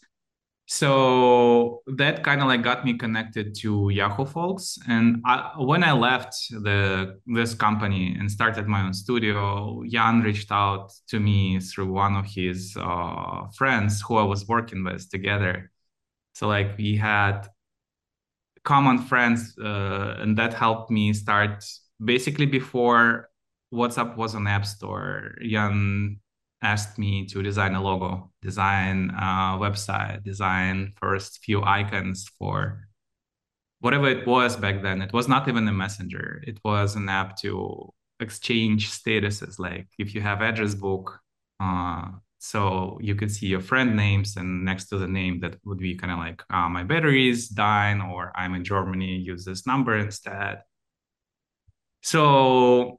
so 0.73 1.83
that 1.87 2.25
kind 2.25 2.40
of 2.40 2.47
like 2.47 2.62
got 2.62 2.83
me 2.83 2.97
connected 2.97 3.54
to 3.57 3.90
Yahoo 3.90 4.25
folks. 4.25 4.78
And 4.88 5.21
I, 5.26 5.52
when 5.59 5.85
I 5.85 5.92
left 5.92 6.35
the 6.50 7.21
this 7.26 7.52
company 7.52 8.16
and 8.19 8.31
started 8.31 8.66
my 8.66 8.83
own 8.83 8.95
studio, 8.95 9.83
Jan 9.87 10.23
reached 10.23 10.50
out 10.50 10.92
to 11.09 11.21
me 11.21 11.61
through 11.61 11.92
one 11.92 12.16
of 12.16 12.25
his 12.25 12.75
uh, 12.81 13.49
friends 13.54 14.00
who 14.00 14.16
I 14.16 14.23
was 14.23 14.49
working 14.49 14.83
with 14.83 15.11
together. 15.11 15.71
So 16.35 16.49
like 16.49 16.78
we 16.78 16.97
had 16.97 17.49
common 18.64 18.99
friends, 18.99 19.57
uh, 19.59 20.16
and 20.19 20.37
that 20.38 20.54
helped 20.54 20.90
me 20.90 21.12
start 21.12 21.64
basically 22.02 22.47
before 22.47 23.28
WhatsApp 23.73 24.16
was 24.16 24.35
on 24.35 24.47
App 24.47 24.66
Store. 24.66 25.35
Jan 25.42 26.21
asked 26.62 26.99
me 26.99 27.26
to 27.26 27.42
design 27.42 27.75
a 27.75 27.83
logo, 27.83 28.31
design 28.40 29.11
a 29.11 29.59
website, 29.59 30.23
design 30.23 30.92
first 30.97 31.40
few 31.45 31.62
icons 31.62 32.31
for 32.38 32.88
whatever 33.81 34.09
it 34.09 34.26
was 34.26 34.57
back 34.57 34.83
then. 34.83 35.02
It 35.02 35.12
was 35.12 35.28
not 35.28 35.49
even 35.49 35.66
a 35.66 35.73
messenger. 35.73 36.42
It 36.47 36.59
was 36.64 36.95
an 36.95 37.09
app 37.09 37.37
to 37.38 37.92
exchange 38.21 38.90
statuses. 38.90 39.59
Like 39.59 39.88
if 39.99 40.14
you 40.14 40.21
have 40.21 40.40
address 40.40 40.75
book, 40.75 41.19
uh, 41.61 42.09
so 42.42 42.99
you 43.00 43.14
could 43.14 43.30
see 43.30 43.46
your 43.46 43.61
friend 43.61 43.94
names 43.94 44.37
and 44.37 44.64
next 44.64 44.87
to 44.87 44.99
the 44.99 45.06
name 45.06 45.38
that 45.38 45.54
would 45.64 45.78
be 45.78 45.94
kind 45.94 46.12
of 46.12 46.18
like 46.18 46.42
uh, 46.50 46.68
my 46.68 46.82
battery 46.82 47.28
is 47.30 47.49
dying 47.49 48.00
or 48.00 48.32
I'm 48.34 48.54
in 48.54 48.64
Germany, 48.64 49.14
use 49.14 49.44
this 49.44 49.64
number 49.64 49.96
instead. 49.96 50.62
So 52.00 52.99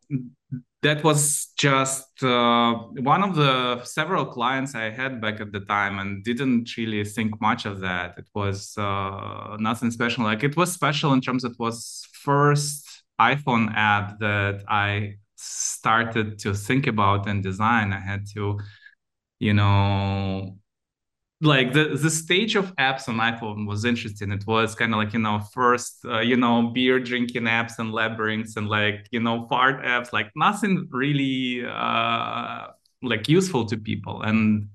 that 0.81 1.03
was 1.03 1.47
just 1.57 2.23
uh, 2.23 2.73
one 3.11 3.21
of 3.21 3.35
the 3.35 3.83
several 3.83 4.25
clients 4.25 4.75
I 4.75 4.89
had 4.89 5.19
back 5.19 5.41
at 5.41 5.51
the 5.51 5.59
time 5.59 5.99
and 5.99 6.23
didn't 6.23 6.77
really 6.77 7.03
think 7.03 7.41
much 7.41 7.65
of 7.65 7.81
that. 7.81 8.17
It 8.17 8.29
was 8.33 8.77
uh, 8.77 9.57
nothing 9.59 9.91
special. 9.91 10.23
Like 10.23 10.45
it 10.45 10.55
was 10.55 10.71
special 10.71 11.11
in 11.11 11.19
terms 11.19 11.43
of 11.43 11.51
it 11.51 11.59
was 11.59 12.07
first 12.13 13.03
iPhone 13.19 13.73
app 13.75 14.19
that 14.19 14.63
I 14.69 15.15
started 15.35 16.39
to 16.39 16.53
think 16.53 16.87
about 16.87 17.27
and 17.27 17.43
design. 17.43 17.91
I 17.91 17.99
had 17.99 18.25
to, 18.35 18.57
you 19.43 19.53
know, 19.53 20.57
like 21.41 21.73
the 21.73 21.97
the 22.01 22.09
stage 22.09 22.55
of 22.55 22.75
apps 22.77 23.09
on 23.09 23.15
iphone 23.17 23.67
was 23.67 23.85
interesting. 23.85 24.31
It 24.31 24.45
was 24.47 24.75
kind 24.75 24.93
of 24.93 24.99
like 24.99 25.13
you 25.13 25.19
know 25.19 25.39
first 25.53 26.05
uh, 26.05 26.21
you 26.21 26.37
know 26.37 26.71
beer 26.75 26.99
drinking 26.99 27.43
apps 27.43 27.79
and 27.79 27.91
labyrinths 27.91 28.55
and 28.57 28.67
like 28.69 29.07
you 29.11 29.19
know 29.19 29.47
fart 29.49 29.83
apps 29.83 30.13
like 30.13 30.31
nothing 30.35 30.87
really 30.91 31.65
uh 31.65 32.67
like 33.01 33.27
useful 33.29 33.65
to 33.67 33.77
people. 33.77 34.21
And 34.21 34.69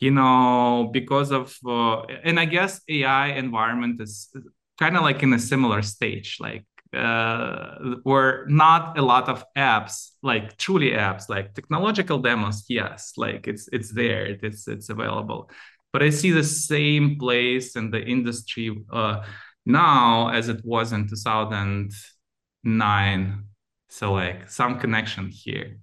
you 0.00 0.10
know 0.10 0.90
because 0.92 1.30
of 1.30 1.56
uh, 1.66 2.02
and 2.24 2.40
i 2.40 2.44
guess 2.46 2.80
ai 2.88 3.28
environment 3.28 4.00
is 4.00 4.34
kind 4.78 4.96
of 4.96 5.02
like 5.02 5.22
in 5.22 5.32
a 5.34 5.38
similar 5.38 5.82
stage 5.82 6.38
like 6.40 6.64
uh, 6.96 7.78
were 8.04 8.46
not 8.48 8.98
a 8.98 9.02
lot 9.02 9.28
of 9.28 9.44
apps 9.56 10.10
like 10.22 10.56
truly 10.56 10.90
apps 10.90 11.28
like 11.28 11.54
technological 11.54 12.18
demos 12.18 12.64
yes 12.68 13.12
like 13.16 13.46
it's 13.46 13.68
it's 13.72 13.92
there 13.92 14.36
it's 14.42 14.66
it's 14.66 14.88
available 14.88 15.48
but 15.92 16.02
I 16.02 16.10
see 16.10 16.30
the 16.30 16.44
same 16.44 17.18
place 17.18 17.74
in 17.76 17.90
the 17.90 18.02
industry 18.02 18.84
uh, 18.92 19.24
now 19.66 20.28
as 20.28 20.48
it 20.48 20.64
was 20.64 20.92
in 20.92 21.08
2009. 21.08 23.44
So 23.88 24.12
like 24.12 24.50
some 24.50 24.78
connection 24.78 25.28
here. 25.28 25.78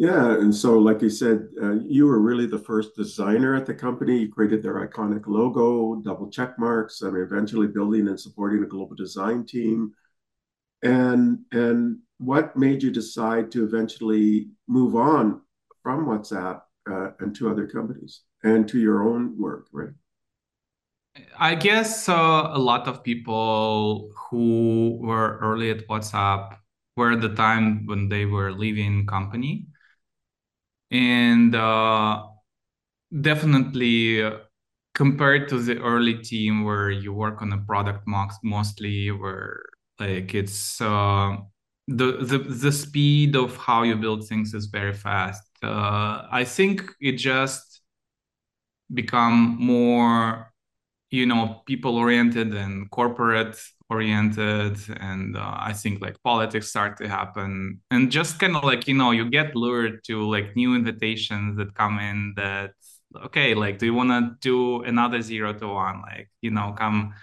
Yeah, 0.00 0.32
and 0.32 0.54
so 0.54 0.78
like 0.78 1.02
you 1.02 1.10
said, 1.10 1.46
uh, 1.62 1.72
you 1.72 2.06
were 2.06 2.20
really 2.20 2.46
the 2.46 2.58
first 2.58 2.96
designer 2.96 3.54
at 3.54 3.66
the 3.66 3.74
company. 3.74 4.20
You 4.20 4.32
created 4.32 4.62
their 4.62 4.88
iconic 4.88 5.26
logo, 5.26 5.96
double 5.96 6.30
check 6.30 6.58
marks, 6.58 7.02
and 7.02 7.14
eventually 7.18 7.66
building 7.66 8.08
and 8.08 8.18
supporting 8.18 8.62
a 8.62 8.66
global 8.66 8.96
design 8.96 9.44
team. 9.44 9.92
And 10.82 11.40
and 11.52 11.98
what 12.16 12.56
made 12.56 12.82
you 12.82 12.90
decide 12.90 13.52
to 13.52 13.62
eventually 13.62 14.48
move 14.66 14.96
on 14.96 15.42
from 15.82 16.06
WhatsApp 16.06 16.62
uh, 16.90 17.10
and 17.20 17.36
to 17.36 17.50
other 17.50 17.66
companies 17.66 18.22
and 18.42 18.66
to 18.70 18.78
your 18.78 19.02
own 19.02 19.38
work, 19.38 19.66
right? 19.70 19.92
I 21.38 21.54
guess 21.56 22.08
uh, 22.08 22.48
a 22.54 22.58
lot 22.58 22.88
of 22.88 23.04
people 23.04 24.10
who 24.16 24.96
were 25.02 25.36
early 25.42 25.70
at 25.70 25.86
WhatsApp 25.88 26.56
were 26.96 27.12
at 27.12 27.20
the 27.20 27.34
time 27.34 27.84
when 27.84 28.08
they 28.08 28.24
were 28.24 28.50
leaving 28.50 29.06
company, 29.06 29.66
and 30.90 31.54
uh, 31.54 32.24
definitely 33.20 34.22
uh, 34.22 34.38
compared 34.94 35.48
to 35.48 35.58
the 35.60 35.78
early 35.80 36.14
team 36.18 36.64
where 36.64 36.90
you 36.90 37.12
work 37.12 37.42
on 37.42 37.52
a 37.52 37.58
product 37.58 38.06
mostly, 38.42 39.10
where 39.10 39.62
like 39.98 40.34
it's 40.34 40.80
uh, 40.80 41.36
the 41.88 42.18
the 42.24 42.38
the 42.38 42.72
speed 42.72 43.36
of 43.36 43.56
how 43.56 43.82
you 43.82 43.96
build 43.96 44.26
things 44.28 44.54
is 44.54 44.66
very 44.66 44.92
fast 44.94 45.42
uh, 45.62 46.26
I 46.30 46.44
think 46.44 46.94
it 47.00 47.12
just 47.12 47.82
become 48.92 49.56
more, 49.60 50.52
you 51.10 51.26
know, 51.26 51.62
people 51.66 51.96
oriented 51.96 52.54
and 52.54 52.90
corporate 52.90 53.56
oriented, 53.90 54.78
and 55.00 55.36
uh, 55.36 55.54
I 55.58 55.72
think 55.72 56.00
like 56.00 56.22
politics 56.22 56.68
start 56.68 56.96
to 56.98 57.08
happen, 57.08 57.80
and 57.90 58.10
just 58.10 58.38
kind 58.38 58.56
of 58.56 58.64
like 58.64 58.86
you 58.88 58.94
know, 58.94 59.10
you 59.10 59.28
get 59.30 59.56
lured 59.56 60.04
to 60.04 60.22
like 60.28 60.56
new 60.56 60.74
invitations 60.74 61.56
that 61.58 61.74
come 61.74 61.98
in 61.98 62.34
that 62.36 62.72
okay, 63.24 63.54
like 63.54 63.78
do 63.78 63.86
you 63.86 63.94
want 63.94 64.10
to 64.10 64.36
do 64.40 64.82
another 64.84 65.20
zero 65.20 65.52
to 65.52 65.68
one, 65.68 66.02
like 66.02 66.30
you 66.40 66.50
know, 66.50 66.74
come 66.78 67.14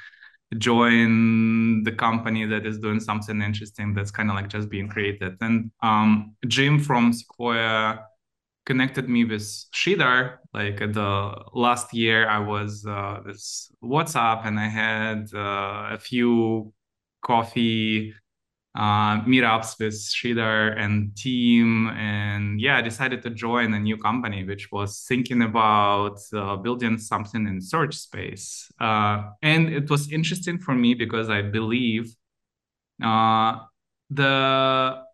join 0.57 1.83
the 1.83 1.91
company 1.91 2.45
that 2.45 2.65
is 2.65 2.79
doing 2.79 2.99
something 2.99 3.41
interesting 3.41 3.93
that's 3.93 4.11
kind 4.11 4.29
of 4.29 4.35
like 4.35 4.47
just 4.47 4.69
being 4.69 4.87
created. 4.87 5.35
And 5.41 5.71
um, 5.83 6.35
Jim 6.47 6.79
from 6.79 7.11
Sequoia 7.11 7.99
connected 8.67 9.07
me 9.07 9.23
with 9.23 9.43
Sridhar. 9.73 10.39
Like 10.53 10.79
the 10.79 11.33
last 11.53 11.93
year, 11.93 12.29
I 12.29 12.39
was 12.39 12.85
uh, 12.85 13.21
this 13.25 13.71
WhatsApp, 13.81 14.45
and 14.45 14.59
I 14.59 14.67
had 14.67 15.29
uh, 15.33 15.95
a 15.95 15.97
few 15.97 16.73
coffee 17.23 18.13
uh, 18.75 19.21
meetups 19.21 19.79
with 19.79 19.93
Sridhar 19.93 20.77
and 20.77 21.15
team. 21.15 21.87
And 21.87 22.59
yeah, 22.59 22.77
I 22.77 22.81
decided 22.81 23.23
to 23.23 23.29
join 23.29 23.73
a 23.73 23.79
new 23.79 23.97
company, 23.97 24.43
which 24.43 24.69
was 24.71 25.05
thinking 25.07 25.41
about 25.41 26.19
uh, 26.33 26.57
building 26.57 26.97
something 26.97 27.47
in 27.47 27.61
search 27.61 27.95
space. 27.95 28.69
Uh, 28.79 29.31
and 29.41 29.69
it 29.69 29.89
was 29.89 30.11
interesting 30.11 30.59
for 30.59 30.75
me 30.75 30.93
because 30.93 31.29
I 31.29 31.41
believe 31.41 32.13
uh, 33.01 33.59
the 34.09 35.06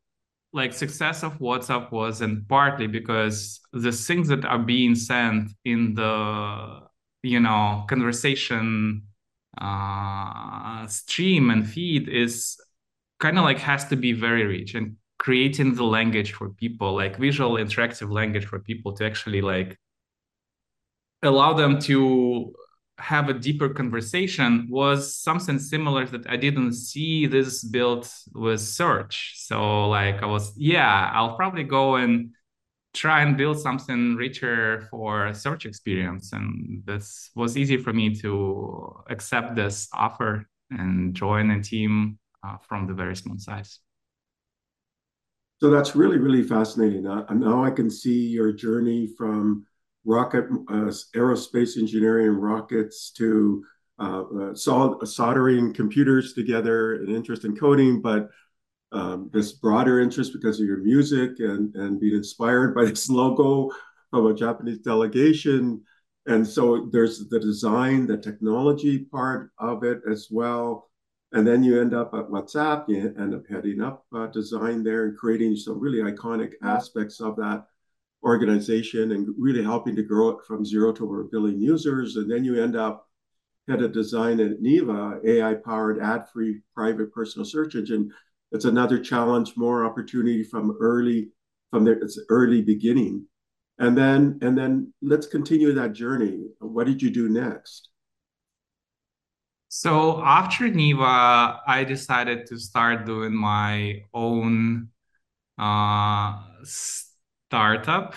like 0.53 0.71
success 0.73 1.23
of 1.23 1.39
WhatsApp 1.39 1.91
was 1.91 2.21
and 2.21 2.47
partly 2.47 2.87
because 2.87 3.59
the 3.73 3.91
things 3.91 4.27
that 4.27 4.45
are 4.45 4.59
being 4.59 4.95
sent 4.95 5.51
in 5.65 5.95
the 5.95 6.81
you 7.23 7.39
know 7.39 7.85
conversation 7.89 9.03
uh, 9.59 10.85
stream 10.87 11.49
and 11.49 11.67
feed 11.67 12.07
is 12.07 12.57
kind 13.19 13.37
of 13.37 13.43
like 13.43 13.59
has 13.59 13.85
to 13.87 13.95
be 13.95 14.11
very 14.11 14.45
rich 14.45 14.75
and 14.75 14.95
creating 15.17 15.73
the 15.75 15.83
language 15.83 16.33
for 16.33 16.49
people 16.49 16.93
like 16.95 17.17
visual 17.17 17.53
interactive 17.53 18.11
language 18.11 18.45
for 18.45 18.59
people 18.59 18.93
to 18.93 19.05
actually 19.05 19.41
like 19.41 19.77
allow 21.23 21.53
them 21.53 21.79
to 21.79 22.53
have 22.99 23.29
a 23.29 23.33
deeper 23.33 23.69
conversation 23.69 24.67
was 24.69 25.15
something 25.15 25.57
similar 25.59 26.05
that 26.05 26.29
I 26.29 26.37
didn't 26.37 26.73
see 26.73 27.25
this 27.25 27.63
built 27.63 28.13
with 28.33 28.61
search. 28.61 29.33
So 29.37 29.89
like 29.89 30.21
I 30.21 30.25
was, 30.27 30.53
yeah, 30.57 31.11
I'll 31.13 31.35
probably 31.35 31.63
go 31.63 31.95
and 31.95 32.31
try 32.93 33.23
and 33.23 33.35
build 33.35 33.59
something 33.59 34.15
richer 34.15 34.87
for 34.91 35.33
search 35.33 35.65
experience. 35.65 36.33
And 36.33 36.83
this 36.85 37.31
was 37.35 37.57
easy 37.57 37.77
for 37.77 37.91
me 37.91 38.13
to 38.21 39.03
accept 39.09 39.55
this 39.55 39.89
offer 39.93 40.47
and 40.69 41.15
join 41.15 41.49
a 41.51 41.61
team 41.61 42.19
uh, 42.45 42.57
from 42.57 42.87
the 42.87 42.93
very 42.93 43.15
small 43.15 43.37
size. 43.37 43.79
So 45.59 45.69
that's 45.69 45.95
really, 45.95 46.17
really 46.17 46.43
fascinating. 46.43 47.07
Uh, 47.07 47.25
now 47.33 47.63
I 47.63 47.71
can 47.71 47.89
see 47.89 48.27
your 48.27 48.51
journey 48.51 49.07
from 49.17 49.65
rocket 50.05 50.45
uh, 50.69 50.91
aerospace 51.15 51.77
engineering 51.77 52.31
rockets 52.31 53.11
to 53.11 53.63
uh, 53.99 54.23
uh, 54.23 54.55
soldering 54.55 55.73
computers 55.73 56.33
together, 56.33 56.95
an 57.03 57.13
interest 57.13 57.45
in 57.45 57.55
coding, 57.55 58.01
but 58.01 58.29
um, 58.91 59.29
this 59.33 59.53
broader 59.53 59.99
interest 59.99 60.33
because 60.33 60.59
of 60.59 60.67
your 60.67 60.77
music 60.77 61.39
and, 61.39 61.75
and 61.75 61.99
being 61.99 62.15
inspired 62.15 62.75
by 62.75 62.85
this 62.85 63.09
logo 63.09 63.71
from 64.11 64.27
a 64.27 64.33
Japanese 64.33 64.79
delegation. 64.79 65.81
And 66.25 66.47
so 66.47 66.89
there's 66.91 67.27
the 67.27 67.39
design, 67.39 68.07
the 68.07 68.17
technology 68.17 68.99
part 68.99 69.51
of 69.57 69.83
it 69.83 70.01
as 70.09 70.27
well. 70.31 70.89
And 71.31 71.45
then 71.45 71.63
you 71.63 71.81
end 71.81 71.93
up 71.93 72.13
at 72.13 72.29
WhatsApp, 72.29 72.87
you 72.87 73.13
end 73.17 73.33
up 73.33 73.43
heading 73.49 73.81
up 73.81 74.05
uh, 74.15 74.27
design 74.27 74.83
there 74.83 75.05
and 75.05 75.17
creating 75.17 75.55
some 75.55 75.79
really 75.79 75.99
iconic 75.99 76.53
aspects 76.61 77.19
of 77.19 77.35
that 77.37 77.65
organization 78.23 79.11
and 79.11 79.27
really 79.37 79.63
helping 79.63 79.95
to 79.95 80.03
grow 80.03 80.29
it 80.29 80.45
from 80.45 80.65
zero 80.65 80.91
to 80.93 81.03
over 81.05 81.21
a 81.21 81.25
billion 81.25 81.61
users. 81.61 82.15
And 82.15 82.29
then 82.31 82.43
you 82.43 82.61
end 82.61 82.75
up 82.75 83.07
head 83.67 83.81
of 83.81 83.93
design 83.93 84.39
at 84.39 84.61
Neeva, 84.61 85.19
AI 85.25 85.53
powered 85.55 85.99
ad 85.99 86.29
free 86.29 86.61
private 86.75 87.13
personal 87.13 87.45
search 87.45 87.75
engine. 87.75 88.11
It's 88.51 88.65
another 88.65 88.99
challenge, 88.99 89.55
more 89.55 89.85
opportunity 89.85 90.43
from 90.43 90.77
early, 90.79 91.29
from 91.71 91.83
there, 91.85 91.93
its 91.95 92.19
early 92.29 92.61
beginning. 92.61 93.25
And 93.79 93.97
then, 93.97 94.39
and 94.41 94.57
then 94.57 94.93
let's 95.01 95.27
continue 95.27 95.73
that 95.73 95.93
journey. 95.93 96.45
What 96.59 96.87
did 96.87 97.01
you 97.01 97.09
do 97.09 97.29
next? 97.29 97.89
So 99.69 100.21
after 100.23 100.65
Neeva, 100.65 101.59
I 101.65 101.83
decided 101.83 102.45
to 102.47 102.59
start 102.59 103.07
doing 103.07 103.35
my 103.35 104.03
own 104.13 104.89
uh, 105.57 106.43
startup 107.53 108.15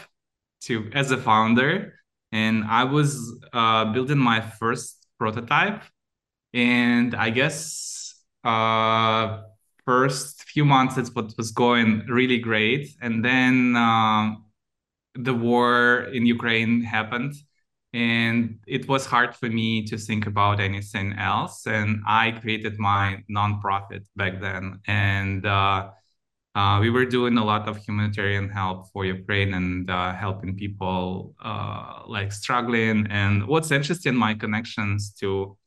to 0.62 0.90
as 0.94 1.11
a 1.11 1.18
founder, 1.18 1.92
and 2.33 2.64
I 2.64 2.85
was 2.85 3.11
uh, 3.53 3.85
building 3.92 4.16
my 4.16 4.40
first 4.40 5.07
prototype, 5.18 5.83
and 6.55 7.14
I 7.14 7.29
guess 7.29 8.14
uh, 8.44 9.42
first 9.85 10.44
few 10.55 10.64
months 10.64 10.96
it 10.96 11.11
was 11.14 11.53
going 11.53 12.07
really 12.09 12.38
great, 12.38 12.88
and 13.03 13.22
then 13.22 13.77
uh, 13.77 14.37
the 15.14 15.35
war 15.35 16.09
in 16.16 16.25
Ukraine 16.25 16.81
happened, 16.81 17.35
and 17.92 18.59
it 18.66 18.88
was 18.88 19.05
hard 19.05 19.35
for 19.35 19.51
me 19.51 19.85
to 19.90 19.99
think 19.99 20.27
about 20.27 20.61
anything 20.61 21.12
else, 21.33 21.66
and 21.66 22.01
I 22.09 22.25
created 22.40 22.79
my 22.79 23.22
nonprofit 23.31 24.05
back 24.16 24.40
then, 24.40 24.81
and 24.87 25.44
uh, 25.44 25.90
uh, 26.57 26.79
we 26.81 26.88
were 26.88 27.05
doing 27.05 27.37
a 27.37 27.45
lot 27.45 27.69
of 27.69 27.77
humanitarian 27.77 28.49
help 28.49 28.90
for 28.90 29.05
Ukraine 29.05 29.53
and 29.53 29.90
uh, 29.90 30.14
helping 30.14 30.57
people 30.57 31.35
uh, 31.45 32.01
like 32.07 32.33
struggling. 32.33 33.07
And 33.11 33.47
what's 33.47 33.71
interesting, 33.71 34.14
my 34.14 34.33
connections 34.33 35.12
to 35.21 35.59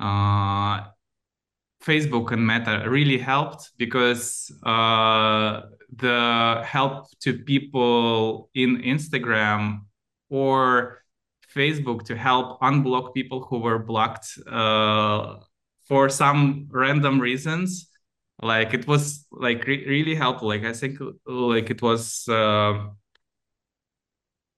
uh, 0.00 0.80
Facebook 1.84 2.32
and 2.32 2.46
Meta 2.46 2.84
really 2.88 3.18
helped 3.18 3.72
because 3.76 4.50
uh, 4.62 5.60
the 5.94 6.62
help 6.64 7.08
to 7.20 7.40
people 7.40 8.48
in 8.54 8.78
Instagram 8.78 9.80
or 10.30 11.02
Facebook 11.54 12.06
to 12.06 12.16
help 12.16 12.58
unblock 12.62 13.12
people 13.12 13.44
who 13.44 13.58
were 13.58 13.78
blocked 13.78 14.38
uh, 14.50 15.34
for 15.86 16.08
some 16.08 16.66
random 16.70 17.20
reasons 17.20 17.88
like 18.42 18.74
it 18.74 18.86
was 18.86 19.26
like 19.32 19.66
re- 19.66 19.86
really 19.86 20.14
helpful. 20.14 20.48
Like 20.48 20.64
i 20.64 20.72
think 20.72 20.98
like 21.26 21.70
it 21.70 21.82
was 21.82 22.28
uh, 22.28 22.88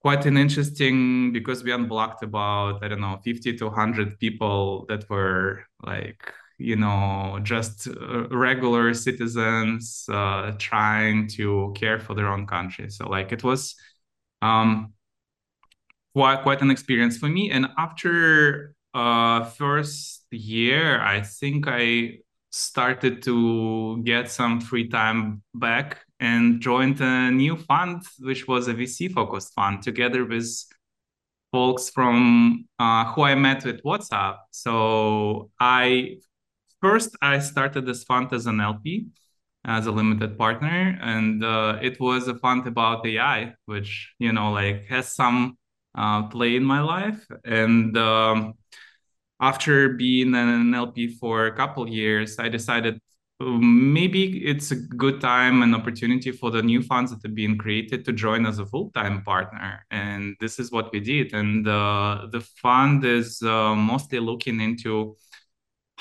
quite 0.01 0.25
an 0.27 0.37
interesting 0.37 1.33
because 1.33 1.63
we 1.63 1.73
unblocked 1.73 2.23
about 2.23 2.83
i 2.83 2.89
don't 2.89 3.01
know 3.01 3.19
50 3.25 3.57
to 3.57 3.67
100 3.67 4.19
people 4.19 4.87
that 4.89 5.09
were 5.11 5.65
like 5.85 6.33
you 6.59 6.77
know 6.77 7.39
just 7.43 7.89
uh, 7.89 8.29
regular 8.29 8.95
citizens 8.95 10.07
uh, 10.11 10.53
trying 10.59 11.27
to 11.29 11.73
care 11.77 11.99
for 11.99 12.15
their 12.15 12.29
own 12.29 12.47
country. 12.47 12.91
So 12.91 13.09
like 13.09 13.33
it 13.33 13.43
was 13.43 13.77
um 14.43 14.93
quite 16.13 16.43
quite 16.43 16.61
an 16.63 16.71
experience 16.71 17.17
for 17.19 17.29
me. 17.29 17.51
And 17.51 17.67
after 17.79 18.75
uh 18.93 19.45
first 19.45 20.27
year 20.33 21.01
i 21.01 21.21
think 21.23 21.67
i 21.69 22.19
started 22.51 23.23
to 23.23 24.03
get 24.03 24.31
some 24.31 24.61
free 24.61 24.89
time 24.89 25.43
back 25.55 25.99
and 26.19 26.61
joined 26.61 27.01
a 27.01 27.31
new 27.31 27.57
fund, 27.57 28.03
which 28.19 28.47
was 28.47 28.69
a 28.69 28.75
VC 28.75 29.11
focused 29.11 29.55
fund, 29.55 29.83
together 29.83 30.25
with 30.25 30.49
folks 31.53 31.91
from 31.91 32.67
uh, 32.79 33.13
who 33.13 33.23
I 33.23 33.35
met 33.35 33.65
with 33.65 33.83
WhatsApp. 33.83 34.37
So 34.51 35.51
I 35.59 36.19
first 36.81 37.17
I 37.23 37.39
started 37.39 37.87
this 37.87 38.05
fund 38.05 38.33
as 38.33 38.47
an 38.47 38.61
LP, 38.61 39.07
as 39.65 39.87
a 39.87 39.93
limited 39.93 40.39
partner, 40.39 40.99
and 41.01 41.45
uh, 41.45 41.79
it 41.83 42.01
was 42.01 42.29
a 42.29 42.35
fund 42.35 42.67
about 42.67 43.07
AI, 43.07 43.55
which 43.67 44.13
you 44.19 44.33
know 44.33 44.53
like 44.53 44.87
has 44.87 45.15
some 45.15 45.57
uh, 45.95 46.25
play 46.29 46.57
in 46.57 46.65
my 46.65 46.81
life, 46.81 47.27
and 47.45 47.97
um, 47.97 48.55
after 49.41 49.91
being 49.91 50.35
an 50.35 50.75
LP 50.75 51.17
for 51.17 51.47
a 51.47 51.57
couple 51.57 51.89
years, 51.89 52.39
I 52.39 52.49
decided 52.49 53.01
um, 53.41 53.93
maybe 53.93 54.45
it's 54.45 54.71
a 54.71 54.77
good 54.77 55.21
time 55.21 55.63
and 55.63 55.75
opportunity 55.75 56.31
for 56.31 56.51
the 56.51 56.63
new 56.63 56.83
funds 56.83 57.11
that 57.11 57.23
have 57.23 57.35
been 57.35 57.57
created 57.57 58.05
to 58.05 58.13
join 58.13 58.45
as 58.45 58.59
a 58.59 58.67
full-time 58.67 59.23
partner. 59.23 59.87
And 59.91 60.37
this 60.41 60.59
is 60.59 60.71
what 60.71 60.93
we 60.93 61.01
did. 61.01 61.33
And 61.33 61.67
uh, 61.67 62.27
the 62.31 62.41
fund 62.41 63.05
is 63.05 63.43
uh, 63.43 63.75
mostly 63.75 64.21
looking 64.21 64.61
into 64.61 65.17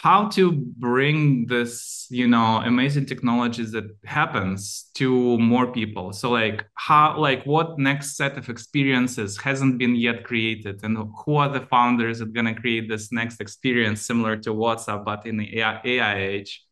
how 0.02 0.30
to 0.30 0.54
bring 0.78 1.46
this 1.48 2.08
you 2.10 2.26
know 2.26 2.62
amazing 2.64 3.06
technologies 3.06 3.72
that 3.74 3.84
happens 4.06 4.90
to 4.96 5.38
more 5.40 5.68
people. 5.72 6.14
So 6.14 6.32
like 6.32 6.66
how 6.76 7.18
like 7.18 7.44
what 7.44 7.78
next 7.78 8.16
set 8.16 8.38
of 8.38 8.48
experiences 8.50 9.38
hasn't 9.38 9.78
been 9.78 9.96
yet 9.96 10.24
created? 10.24 10.84
And 10.84 10.98
who 11.26 11.36
are 11.36 11.50
the 11.50 11.62
founders 11.68 12.20
that 12.20 12.34
going 12.34 12.46
to 12.46 12.54
create 12.54 12.88
this 12.88 13.12
next 13.12 13.42
experience 13.42 14.02
similar 14.02 14.38
to 14.38 14.52
whatsapp 14.54 15.04
but 15.04 15.26
in 15.26 15.38
the 15.38 15.60
ai, 15.60 15.82
AI 15.84 16.18
age? 16.18 16.66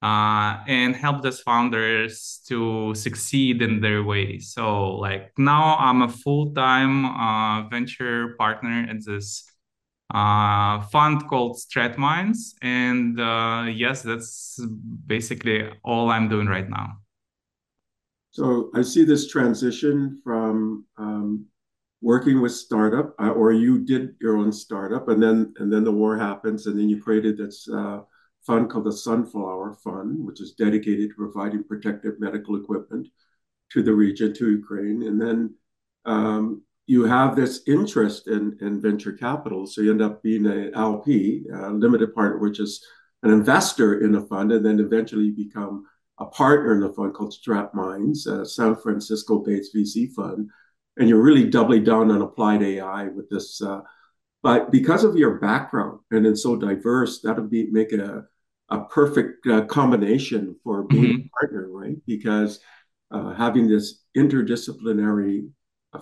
Uh, 0.00 0.62
and 0.68 0.94
help 0.94 1.22
those 1.22 1.40
founders 1.40 2.40
to 2.46 2.94
succeed 2.94 3.62
in 3.62 3.80
their 3.80 4.04
way. 4.04 4.38
So 4.38 4.94
like 4.94 5.32
now 5.36 5.76
i'm 5.78 6.02
a 6.02 6.08
full-time 6.08 7.04
uh, 7.04 7.68
venture 7.68 8.36
partner 8.38 8.86
at 8.88 9.04
this 9.04 9.47
uh, 10.14 10.80
fund 10.82 11.28
called 11.28 11.56
StratMinds. 11.56 12.54
And 12.62 13.20
uh, 13.20 13.66
yes, 13.70 14.02
that's 14.02 14.60
basically 15.06 15.68
all 15.84 16.10
I'm 16.10 16.28
doing 16.28 16.46
right 16.46 16.68
now. 16.68 16.98
So 18.30 18.70
I 18.74 18.82
see 18.82 19.04
this 19.04 19.28
transition 19.28 20.20
from 20.22 20.84
um, 20.96 21.46
working 22.00 22.40
with 22.40 22.52
startup, 22.52 23.14
uh, 23.20 23.30
or 23.30 23.52
you 23.52 23.84
did 23.84 24.14
your 24.20 24.36
own 24.36 24.52
startup, 24.52 25.08
and 25.08 25.22
then 25.22 25.52
and 25.58 25.72
then 25.72 25.84
the 25.84 25.92
war 25.92 26.16
happens, 26.16 26.66
and 26.66 26.78
then 26.78 26.88
you 26.88 27.02
created 27.02 27.36
this 27.36 27.68
uh, 27.68 28.00
fund 28.46 28.70
called 28.70 28.84
the 28.84 28.92
Sunflower 28.92 29.74
Fund, 29.82 30.24
which 30.24 30.40
is 30.40 30.52
dedicated 30.52 31.10
to 31.10 31.16
providing 31.16 31.64
protective 31.64 32.20
medical 32.20 32.56
equipment 32.56 33.08
to 33.72 33.82
the 33.82 33.92
region, 33.92 34.32
to 34.34 34.50
Ukraine, 34.50 35.02
and 35.02 35.20
then 35.20 35.54
um, 36.04 36.62
you 36.88 37.04
have 37.04 37.36
this 37.36 37.60
interest 37.66 38.28
in, 38.28 38.56
in 38.62 38.80
venture 38.80 39.12
capital. 39.12 39.66
So 39.66 39.82
you 39.82 39.90
end 39.90 40.00
up 40.00 40.22
being 40.22 40.46
an 40.46 40.72
LP, 40.74 41.44
a 41.52 41.70
limited 41.70 42.14
partner, 42.14 42.38
which 42.38 42.58
is 42.58 42.82
an 43.22 43.30
investor 43.30 44.00
in 44.00 44.14
a 44.14 44.22
fund, 44.22 44.52
and 44.52 44.64
then 44.64 44.80
eventually 44.80 45.30
become 45.30 45.84
a 46.18 46.24
partner 46.24 46.74
in 46.74 46.82
a 46.82 46.92
fund 46.92 47.12
called 47.12 47.34
StratMinds, 47.34 48.26
a 48.26 48.46
San 48.46 48.74
Francisco-based 48.74 49.74
VC 49.74 50.14
fund, 50.14 50.48
and 50.96 51.10
you're 51.10 51.22
really 51.22 51.48
doubling 51.48 51.84
down 51.84 52.10
on 52.10 52.22
applied 52.22 52.62
AI 52.62 53.08
with 53.08 53.28
this. 53.28 53.60
Uh, 53.60 53.82
but 54.42 54.72
because 54.72 55.04
of 55.04 55.14
your 55.14 55.38
background 55.38 56.00
and 56.10 56.26
it's 56.26 56.42
so 56.42 56.56
diverse, 56.56 57.20
that'll 57.20 57.44
be 57.44 57.66
make 57.70 57.92
it 57.92 58.00
a 58.00 58.24
a 58.70 58.84
perfect 58.84 59.46
uh, 59.46 59.64
combination 59.64 60.54
for 60.62 60.82
being 60.84 61.04
mm-hmm. 61.04 61.26
a 61.26 61.40
partner, 61.40 61.68
right? 61.70 61.96
Because 62.06 62.60
uh, 63.10 63.34
having 63.34 63.66
this 63.66 64.02
interdisciplinary 64.16 65.48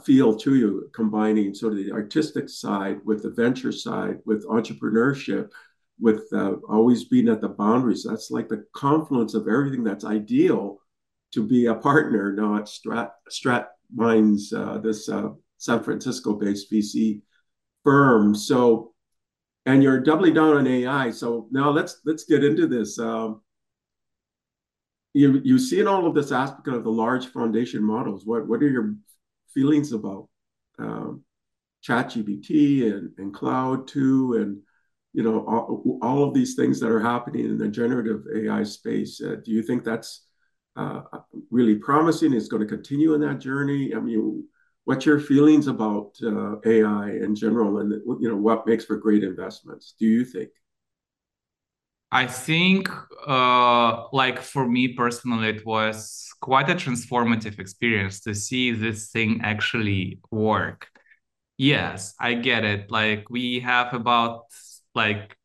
feel 0.05 0.37
to 0.37 0.57
you, 0.57 0.91
combining 0.93 1.55
sort 1.55 1.73
of 1.73 1.79
the 1.79 1.93
artistic 1.93 2.49
side 2.49 2.99
with 3.05 3.23
the 3.23 3.31
venture 3.31 3.73
side, 3.73 4.19
with 4.25 4.47
entrepreneurship, 4.47 5.51
with 6.01 6.25
uh, 6.33 6.55
always 6.69 7.05
being 7.05 7.29
at 7.29 7.41
the 7.41 7.49
boundaries. 7.49 8.05
That's 8.09 8.31
like 8.31 8.49
the 8.49 8.65
confluence 8.75 9.35
of 9.35 9.49
everything 9.49 9.85
that's 9.85 10.05
ideal 10.05 10.79
to 11.33 11.47
be 11.47 11.67
a 11.67 11.75
partner, 11.75 12.33
not 12.33 12.67
Strat 12.67 13.11
Strat 13.31 13.67
Minds, 13.95 14.53
uh, 14.53 14.79
this 14.79 15.09
uh, 15.09 15.31
San 15.59 15.83
Francisco-based 15.83 16.71
VC 16.71 17.23
firm. 17.85 18.35
So, 18.35 18.93
and 19.65 19.83
you're 19.83 20.01
doubling 20.01 20.35
down 20.35 20.57
on 20.57 20.67
AI. 20.67 21.11
So 21.11 21.47
now 21.51 21.71
let's 21.71 22.01
let's 22.05 22.25
get 22.25 22.45
into 22.45 22.67
this. 22.67 22.99
Um, 22.99 23.43
you 25.15 25.41
you 25.45 25.59
see 25.59 25.81
in 25.81 25.87
all 25.87 26.07
of 26.07 26.15
this 26.15 26.33
aspect 26.33 26.69
of 26.69 26.85
the 26.85 26.91
large 26.91 27.27
foundation 27.27 27.83
models. 27.83 28.27
What 28.27 28.47
what 28.47 28.63
are 28.63 28.69
your 28.69 28.97
feelings 29.57 29.93
about 29.93 30.29
um, 30.79 31.25
ChatGPT 31.83 32.93
and, 32.93 33.11
and 33.19 33.33
Claude 33.33 33.89
2 33.89 34.35
and 34.35 34.59
you 35.15 35.23
know 35.23 35.47
all, 35.47 35.99
all, 36.03 36.25
of 36.25 36.35
these 36.35 36.55
things 36.55 36.79
that 36.81 36.91
are 36.91 37.01
happening 37.01 37.47
in 37.47 37.57
the 37.57 37.69
generative 37.69 38.25
AI 38.37 38.63
space. 38.65 39.21
Uh, 39.23 39.37
do 39.43 39.51
you 39.51 39.63
think 39.63 39.83
that's 39.83 40.27
uh, 40.77 41.01
really 41.51 41.77
promising? 41.77 42.35
Is 42.35 42.49
going 42.49 42.61
to 42.61 42.69
continue 42.69 43.15
in 43.15 43.21
that 43.23 43.41
journey? 43.41 43.95
I 43.95 43.99
mean, 43.99 44.45
what's 44.85 45.07
your 45.07 45.19
feelings 45.19 45.69
about 45.69 46.17
uh, 46.23 46.57
AI 46.67 47.13
in 47.13 47.35
general, 47.35 47.79
and 47.79 47.93
you 48.21 48.29
know 48.29 48.37
what 48.37 48.67
makes 48.67 48.85
for 48.85 48.99
great 48.99 49.25
investments? 49.25 49.95
Do 49.99 50.05
you 50.05 50.25
think? 50.25 50.51
I 52.13 52.27
think, 52.27 52.89
uh, 53.27 54.05
like 54.13 54.41
for 54.41 54.67
me 54.67 54.89
personally, 54.89 55.49
it 55.49 55.67
was 55.67 56.29
quite 56.41 56.71
a 56.71 56.75
transformative 56.75 57.59
experience 57.59 58.21
to 58.21 58.35
see 58.35 58.71
this 58.71 59.11
thing 59.11 59.41
actually 59.43 60.21
work. 60.31 60.89
Yes, 61.59 62.15
I 62.21 62.35
get 62.35 62.65
it. 62.65 62.91
Like 62.91 63.29
we 63.31 63.61
have 63.61 63.95
about 63.95 64.45
like 64.95 65.37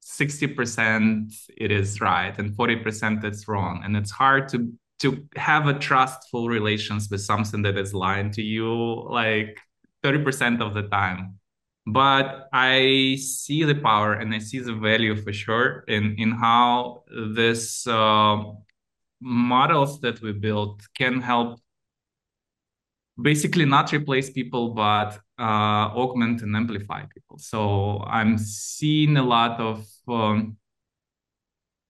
60% 0.00 1.32
it 1.56 1.70
is 1.70 2.00
right 2.00 2.36
and 2.38 2.54
40% 2.56 3.24
it's 3.24 3.48
wrong. 3.48 3.82
And 3.84 3.96
it's 3.96 4.10
hard 4.10 4.48
to 4.50 4.72
to 5.00 5.26
have 5.36 5.66
a 5.66 5.78
trustful 5.78 6.48
relations 6.48 7.08
with 7.10 7.22
something 7.22 7.62
that 7.62 7.78
is 7.78 7.94
lying 7.94 8.30
to 8.32 8.42
you 8.42 9.06
like 9.10 9.58
30% 10.02 10.60
of 10.62 10.74
the 10.74 10.82
time 10.82 11.38
but 11.86 12.48
I 12.52 13.16
see 13.20 13.64
the 13.64 13.74
power 13.74 14.14
and 14.14 14.34
I 14.34 14.38
see 14.38 14.58
the 14.58 14.74
value 14.74 15.16
for 15.16 15.32
sure 15.32 15.84
in 15.88 16.14
in 16.18 16.32
how 16.32 17.04
this 17.34 17.86
uh, 17.86 18.42
models 19.20 20.00
that 20.00 20.20
we 20.20 20.32
build 20.32 20.82
can 20.94 21.20
help 21.20 21.60
basically 23.20 23.64
not 23.64 23.92
replace 23.92 24.30
people 24.30 24.74
but 24.74 25.18
uh, 25.38 25.88
augment 25.96 26.42
and 26.42 26.54
amplify 26.54 27.04
people. 27.06 27.38
So 27.38 28.02
I'm 28.06 28.38
seeing 28.38 29.16
a 29.16 29.22
lot 29.22 29.58
of 29.60 29.86
um, 30.08 30.56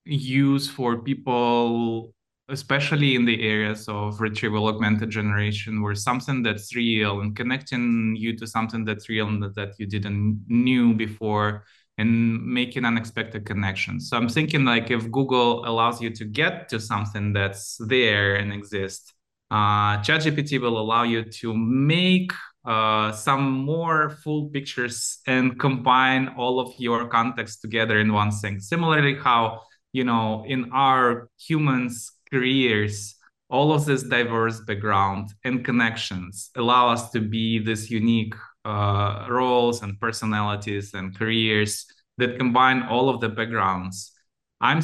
use 0.04 0.68
for 0.68 0.98
people 1.02 2.14
especially 2.50 3.14
in 3.14 3.24
the 3.24 3.42
areas 3.42 3.88
of 3.88 4.20
retrieval 4.20 4.66
augmented 4.66 5.10
generation 5.10 5.82
where 5.82 5.94
something 5.94 6.42
that's 6.42 6.74
real 6.74 7.20
and 7.20 7.36
connecting 7.36 8.14
you 8.16 8.36
to 8.36 8.46
something 8.46 8.84
that's 8.84 9.08
real 9.08 9.28
and 9.28 9.42
that 9.54 9.74
you 9.78 9.86
didn't 9.86 10.44
knew 10.48 10.94
before 10.94 11.64
and 11.98 12.44
making 12.44 12.84
unexpected 12.84 13.44
connections 13.44 14.08
so 14.08 14.16
i'm 14.16 14.28
thinking 14.28 14.64
like 14.64 14.90
if 14.90 15.10
google 15.10 15.66
allows 15.66 16.00
you 16.00 16.10
to 16.10 16.24
get 16.24 16.68
to 16.68 16.80
something 16.80 17.32
that's 17.32 17.76
there 17.86 18.36
and 18.36 18.52
exists 18.52 19.12
uh, 19.50 19.98
ChatGPT 19.98 20.60
will 20.60 20.78
allow 20.78 21.02
you 21.02 21.24
to 21.24 21.56
make 21.56 22.30
uh, 22.64 23.10
some 23.12 23.50
more 23.50 24.10
full 24.10 24.48
pictures 24.48 25.18
and 25.26 25.58
combine 25.58 26.28
all 26.36 26.60
of 26.60 26.72
your 26.78 27.08
context 27.08 27.60
together 27.60 27.98
in 27.98 28.12
one 28.12 28.30
thing. 28.30 28.60
Similarly, 28.60 29.16
how 29.16 29.62
you 29.92 30.04
know 30.04 30.44
in 30.46 30.70
our 30.72 31.28
humans 31.36 32.12
careers, 32.32 33.16
all 33.48 33.72
of 33.72 33.84
this 33.84 34.04
diverse 34.04 34.60
background 34.60 35.30
and 35.44 35.64
connections 35.64 36.50
allow 36.56 36.88
us 36.88 37.10
to 37.10 37.20
be 37.20 37.58
this 37.58 37.90
unique 37.90 38.34
uh, 38.64 39.26
roles 39.28 39.82
and 39.82 39.98
personalities 40.00 40.94
and 40.94 41.18
careers 41.18 41.86
that 42.18 42.38
combine 42.38 42.82
all 42.82 43.08
of 43.08 43.20
the 43.20 43.28
backgrounds. 43.28 44.12
I'm 44.60 44.82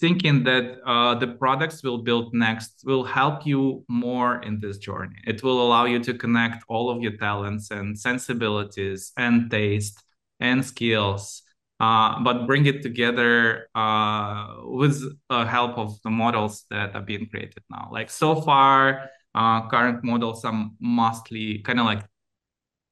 thinking 0.00 0.44
that 0.44 0.78
uh, 0.86 1.14
the 1.14 1.28
products 1.28 1.82
we'll 1.82 2.02
build 2.02 2.32
next 2.34 2.82
will 2.84 3.04
help 3.04 3.46
you 3.46 3.84
more 3.88 4.42
in 4.42 4.60
this 4.60 4.78
journey. 4.78 5.16
It 5.26 5.42
will 5.42 5.66
allow 5.66 5.84
you 5.84 5.98
to 6.00 6.14
connect 6.14 6.64
all 6.68 6.90
of 6.90 7.02
your 7.02 7.16
talents 7.16 7.70
and 7.70 7.98
sensibilities 7.98 9.12
and 9.16 9.50
taste 9.50 10.02
and 10.40 10.64
skills 10.64 11.43
uh, 11.80 12.22
but 12.22 12.46
bring 12.46 12.66
it 12.66 12.82
together 12.82 13.68
uh, 13.74 14.56
with 14.62 15.02
the 15.28 15.44
help 15.44 15.76
of 15.76 16.00
the 16.02 16.10
models 16.10 16.64
that 16.70 16.94
are 16.94 17.02
being 17.02 17.26
created 17.26 17.62
now. 17.70 17.88
Like 17.90 18.10
so 18.10 18.40
far, 18.40 19.10
uh, 19.34 19.68
current 19.68 20.04
models 20.04 20.44
are 20.44 20.70
mostly 20.80 21.58
kind 21.58 21.80
of 21.80 21.86
like 21.86 22.04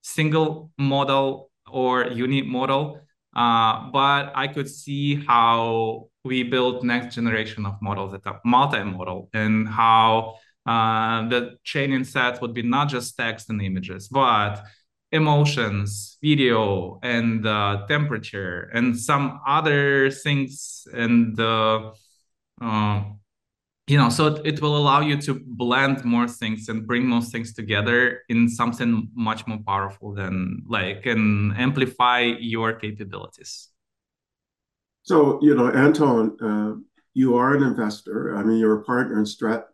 single 0.03 0.73
model 0.79 1.51
or 1.71 2.07
unique 2.09 2.47
model. 2.47 3.01
Uh, 3.35 3.91
but 3.91 4.33
I 4.35 4.49
could 4.49 4.69
see 4.69 5.25
how 5.25 6.09
we 6.25 6.43
build 6.43 6.85
next 6.85 7.15
generation 7.15 7.65
of 7.65 7.81
models 7.81 8.13
that 8.13 8.27
are 8.27 8.41
multimodal 8.47 9.29
and 9.33 9.67
how 9.69 10.37
uh, 10.67 11.29
the 11.29 11.57
training 11.65 12.05
sets 12.05 12.41
would 12.41 12.55
be 12.55 12.63
not 12.63 12.89
just 12.89 13.17
text 13.17 13.49
and 13.51 13.63
images, 13.63 14.09
but 14.09 14.63
emotions, 15.13 16.19
video, 16.23 16.99
and 17.03 17.47
uh, 17.47 17.87
temperature, 17.87 18.71
and 18.75 18.99
some 18.99 19.41
other 19.47 20.11
things, 20.11 20.87
and 20.93 21.39
uh, 21.39 21.93
uh, 22.61 23.05
you 23.89 23.99
know, 23.99 24.09
so 24.09 24.27
it, 24.29 24.47
it 24.47 24.63
will 24.63 24.77
allow 24.77 25.01
you 25.01 25.21
to 25.21 25.41
blend 25.45 26.05
more 26.05 26.29
things 26.29 26.69
and 26.69 26.87
bring 26.87 27.07
more 27.07 27.21
things 27.21 27.53
together 27.53 28.23
in 28.29 28.49
something 28.49 29.09
much 29.15 29.47
more 29.47 29.59
powerful 29.67 30.15
than 30.15 30.63
like 30.67 31.05
and 31.07 31.53
amplify 31.59 32.21
your 32.21 32.73
capabilities. 32.73 33.69
So 35.03 35.41
you 35.43 35.55
know, 35.55 35.69
Anton, 35.69 36.37
uh, 36.41 36.81
you 37.13 37.37
are 37.37 37.55
an 37.55 37.63
investor. 37.63 38.37
I 38.37 38.43
mean, 38.43 38.59
you're 38.59 38.81
a 38.81 38.85
partner 38.85 39.19
in 39.19 39.25
Strat 39.25 39.65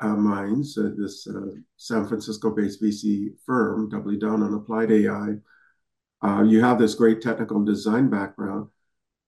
uh, 0.00 0.16
Minds, 0.16 0.76
uh, 0.76 0.90
this 0.96 1.26
uh, 1.26 1.54
San 1.76 2.06
Francisco-based 2.06 2.82
VC 2.82 3.30
firm, 3.46 3.88
doubling 3.88 4.18
down 4.18 4.42
on 4.42 4.54
applied 4.54 4.90
AI. 4.90 5.36
Uh, 6.22 6.42
you 6.42 6.60
have 6.60 6.78
this 6.78 6.94
great 6.94 7.20
technical 7.20 7.64
design 7.64 8.08
background. 8.08 8.68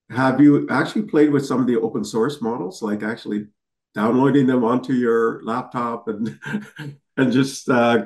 Have 0.09 0.41
you 0.41 0.67
actually 0.69 1.03
played 1.03 1.31
with 1.31 1.45
some 1.45 1.61
of 1.61 1.67
the 1.67 1.79
open 1.79 2.03
source 2.03 2.41
models, 2.41 2.81
like 2.81 3.03
actually 3.03 3.47
downloading 3.93 4.47
them 4.47 4.63
onto 4.63 4.93
your 4.93 5.41
laptop 5.43 6.07
and 6.07 6.39
and 7.17 7.31
just 7.31 7.69
uh, 7.69 8.05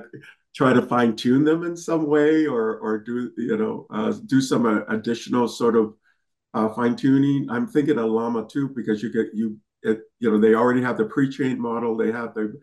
try 0.56 0.74
to 0.74 0.82
fine 0.82 1.16
tune 1.16 1.44
them 1.44 1.64
in 1.64 1.78
some 1.78 2.08
way, 2.08 2.46
or 2.46 2.78
or 2.80 2.98
do 2.98 3.32
you 3.38 3.58
know 3.58 3.86
uh, 3.92 4.14
do 4.26 4.42
some 4.42 4.66
additional 4.88 5.48
sort 5.48 5.76
of 5.76 5.96
fine 6.76 6.96
tuning? 6.96 7.48
I'm 7.50 7.68
thinking 7.68 7.98
of 8.00 8.10
Llama 8.10 8.48
2 8.48 8.70
because 8.70 9.04
you 9.04 9.12
get 9.12 9.28
you 9.34 9.58
it, 9.84 10.00
you 10.20 10.32
know, 10.32 10.40
they 10.40 10.54
already 10.54 10.82
have 10.82 10.98
the 10.98 11.06
pre-trained 11.06 11.60
model. 11.60 11.98
They 11.98 12.12
have 12.12 12.34
the 12.34 12.60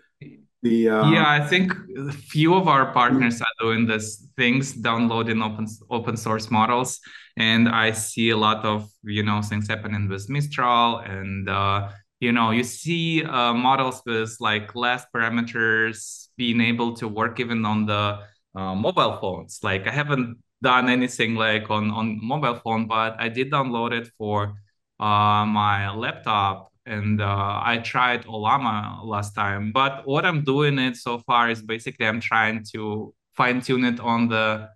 The 0.62 0.88
uh, 0.90 1.12
yeah, 1.12 1.30
I 1.30 1.40
think 1.46 1.72
a 1.96 2.12
few 2.12 2.54
of 2.54 2.66
our 2.66 2.92
partners 2.92 3.40
are 3.40 3.54
doing 3.60 3.86
this 3.86 4.26
things, 4.36 4.72
downloading 4.72 5.40
open 5.42 5.66
open 5.90 6.16
source 6.16 6.50
models, 6.50 6.98
and 7.36 7.68
I 7.68 7.92
see 7.92 8.30
a 8.30 8.36
lot 8.36 8.64
of 8.64 8.90
you 9.04 9.22
know 9.22 9.40
things 9.42 9.68
happening 9.68 10.08
with 10.08 10.28
Mistral, 10.28 10.98
and 10.98 11.48
uh, 11.48 11.90
you 12.18 12.32
know 12.32 12.50
you 12.50 12.64
see 12.64 13.22
uh, 13.24 13.54
models 13.54 14.02
with 14.06 14.34
like 14.40 14.74
less 14.74 15.04
parameters 15.14 16.28
being 16.36 16.60
able 16.60 16.94
to 16.94 17.06
work 17.06 17.38
even 17.38 17.64
on 17.64 17.86
the 17.86 18.18
uh, 18.56 18.74
mobile 18.74 19.18
phones. 19.20 19.60
Like 19.62 19.86
I 19.86 19.92
haven't 19.92 20.38
done 20.62 20.88
anything 20.88 21.36
like 21.36 21.70
on 21.70 21.92
on 21.92 22.18
mobile 22.20 22.56
phone, 22.56 22.88
but 22.88 23.14
I 23.20 23.28
did 23.28 23.52
download 23.52 23.92
it 23.92 24.10
for 24.18 24.54
uh, 24.98 25.46
my 25.46 25.90
laptop 25.94 26.67
and 26.88 27.20
uh, 27.20 27.60
I 27.62 27.78
tried 27.78 28.24
Ollama 28.24 29.04
last 29.04 29.34
time. 29.34 29.72
But 29.72 30.06
what 30.06 30.24
I'm 30.24 30.42
doing 30.44 30.78
it 30.78 30.96
so 30.96 31.18
far 31.20 31.50
is 31.50 31.62
basically 31.62 32.06
I'm 32.06 32.20
trying 32.20 32.64
to 32.72 33.14
fine 33.36 33.60
tune 33.60 33.84
it 33.84 34.00
on 34.00 34.28
the 34.28 34.68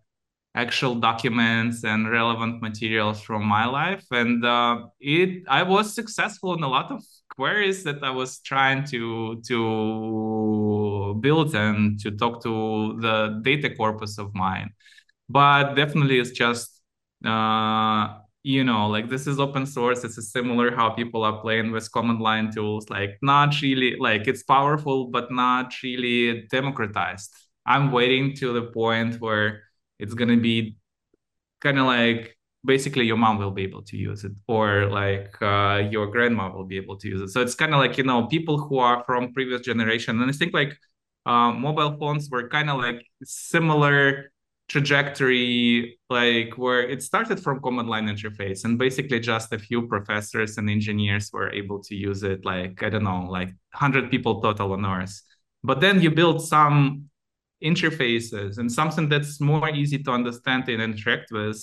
actual 0.54 0.94
documents 0.94 1.84
and 1.84 2.10
relevant 2.10 2.60
materials 2.62 3.22
from 3.22 3.44
my 3.44 3.64
life, 3.66 4.04
and 4.10 4.44
uh, 4.44 4.86
it 5.00 5.44
I 5.48 5.62
was 5.62 5.94
successful 5.94 6.54
in 6.54 6.62
a 6.62 6.68
lot 6.68 6.90
of 6.92 7.02
queries 7.36 7.84
that 7.84 8.02
I 8.04 8.10
was 8.10 8.40
trying 8.40 8.84
to 8.92 9.40
to 9.48 11.18
build 11.20 11.54
and 11.54 11.98
to 12.00 12.10
talk 12.10 12.42
to 12.42 12.98
the 13.00 13.40
data 13.42 13.74
corpus 13.74 14.18
of 14.18 14.34
mine. 14.34 14.70
But 15.28 15.74
definitely, 15.74 16.20
it's 16.20 16.30
just 16.32 16.80
uh, 17.24 18.18
you 18.42 18.64
know 18.64 18.88
like 18.88 19.08
this 19.08 19.26
is 19.26 19.38
open 19.38 19.64
source 19.64 20.02
it's 20.02 20.32
similar 20.32 20.74
how 20.74 20.90
people 20.90 21.22
are 21.22 21.40
playing 21.40 21.70
with 21.70 21.90
command 21.92 22.20
line 22.20 22.50
tools 22.52 22.90
like 22.90 23.16
not 23.22 23.60
really 23.62 23.96
like 24.00 24.26
it's 24.26 24.42
powerful 24.42 25.06
but 25.06 25.30
not 25.30 25.72
really 25.82 26.46
democratized. 26.50 27.32
I'm 27.64 27.92
waiting 27.92 28.34
to 28.36 28.52
the 28.52 28.62
point 28.72 29.20
where 29.20 29.62
it's 30.00 30.14
to 30.14 30.36
be 30.36 30.76
kind 31.60 31.78
of 31.78 31.86
like 31.86 32.36
basically 32.64 33.04
your 33.06 33.16
mom 33.16 33.38
will 33.38 33.50
be 33.50 33.62
able 33.62 33.82
to 33.82 33.96
use 33.96 34.24
it 34.24 34.32
or 34.48 34.86
like 34.86 35.34
uh, 35.42 35.82
your 35.90 36.06
grandma 36.08 36.52
will 36.52 36.64
be 36.64 36.76
able 36.76 36.96
to 36.96 37.08
use 37.08 37.20
it. 37.20 37.28
So 37.28 37.40
it's 37.40 37.54
kind 37.54 37.74
of 37.74 37.80
like 37.80 37.96
you 37.98 38.04
know 38.04 38.26
people 38.26 38.58
who 38.58 38.78
are 38.78 39.04
from 39.04 39.32
previous 39.32 39.60
generation 39.62 40.20
and 40.20 40.30
i 40.30 40.32
think 40.32 40.52
like 40.52 40.76
uh, 41.26 41.52
mobile 41.52 41.96
phones 41.98 42.28
were 42.30 42.48
kind 42.48 42.68
of 42.68 42.78
like 42.78 43.06
similar 43.22 44.32
trajectory 44.68 45.98
like 46.08 46.56
where 46.56 46.80
it 46.88 47.02
started 47.02 47.38
from 47.38 47.60
command 47.60 47.88
line 47.88 48.06
interface 48.06 48.64
and 48.64 48.78
basically 48.78 49.20
just 49.20 49.52
a 49.52 49.58
few 49.58 49.86
professors 49.86 50.56
and 50.56 50.70
engineers 50.70 51.30
were 51.32 51.50
able 51.52 51.82
to 51.82 51.94
use 51.94 52.22
it 52.22 52.44
like 52.44 52.82
i 52.82 52.88
don't 52.88 53.04
know 53.04 53.26
like 53.28 53.48
100 53.48 54.10
people 54.10 54.40
total 54.40 54.72
on 54.72 54.86
earth 54.86 55.20
but 55.62 55.80
then 55.80 56.00
you 56.00 56.10
build 56.10 56.46
some 56.46 57.04
interfaces 57.62 58.58
and 58.58 58.70
something 58.70 59.08
that's 59.08 59.40
more 59.40 59.68
easy 59.68 59.98
to 59.98 60.10
understand 60.10 60.68
and 60.68 60.82
interact 60.82 61.30
with 61.30 61.60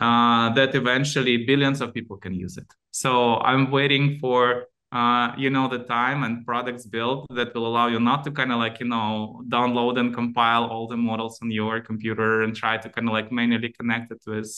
uh, 0.00 0.52
that 0.54 0.74
eventually 0.74 1.44
billions 1.44 1.80
of 1.80 1.92
people 1.92 2.16
can 2.16 2.32
use 2.32 2.56
it. 2.56 2.66
So 2.90 3.36
i'm 3.36 3.70
waiting 3.70 4.18
for 4.18 4.66
uh, 4.92 5.32
you 5.36 5.50
know, 5.50 5.68
the 5.68 5.78
time 5.78 6.24
and 6.24 6.44
products 6.44 6.84
built 6.84 7.26
that 7.30 7.54
will 7.54 7.66
allow 7.66 7.86
you 7.86 8.00
not 8.00 8.24
to 8.24 8.30
kind 8.30 8.50
of 8.50 8.58
like, 8.58 8.80
you 8.80 8.86
know, 8.86 9.42
download 9.48 9.98
and 9.98 10.12
compile 10.14 10.64
all 10.64 10.88
the 10.88 10.96
models 10.96 11.38
on 11.42 11.50
your 11.50 11.80
computer 11.80 12.42
and 12.42 12.56
try 12.56 12.76
to 12.76 12.88
kind 12.88 13.08
of 13.08 13.12
like 13.12 13.30
manually 13.30 13.72
connect 13.78 14.10
it 14.10 14.20
with 14.26 14.50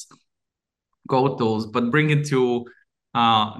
code 1.08 1.36
tools, 1.38 1.66
but 1.66 1.90
bring 1.90 2.10
it 2.10 2.26
to 2.28 2.64
uh, 3.14 3.58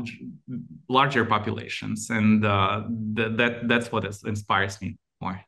larger 0.88 1.26
populations. 1.26 2.08
And 2.08 2.44
uh, 2.44 2.84
th- 3.16 3.36
that 3.36 3.68
that's 3.68 3.92
what 3.92 4.04
inspires 4.24 4.80
me 4.80 4.96
more. 5.20 5.40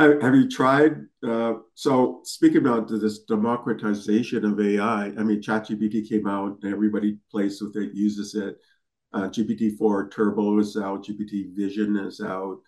Have 0.00 0.34
you 0.34 0.48
tried? 0.48 0.96
Uh, 1.22 1.54
so 1.74 2.20
speaking 2.24 2.58
about 2.58 2.88
this 2.88 3.20
democratization 3.20 4.44
of 4.44 4.58
AI, 4.58 5.04
I 5.04 5.22
mean, 5.22 5.40
ChatGPT 5.40 6.08
came 6.08 6.26
out, 6.26 6.58
and 6.62 6.72
everybody 6.72 7.18
plays 7.30 7.62
with 7.62 7.76
it, 7.76 7.94
uses 7.94 8.34
it 8.34 8.56
uh, 9.14 9.28
GPT-4 9.28 10.10
Turbo 10.10 10.58
is 10.58 10.76
out, 10.76 11.06
GPT 11.06 11.54
Vision 11.56 11.96
is 11.96 12.20
out, 12.20 12.58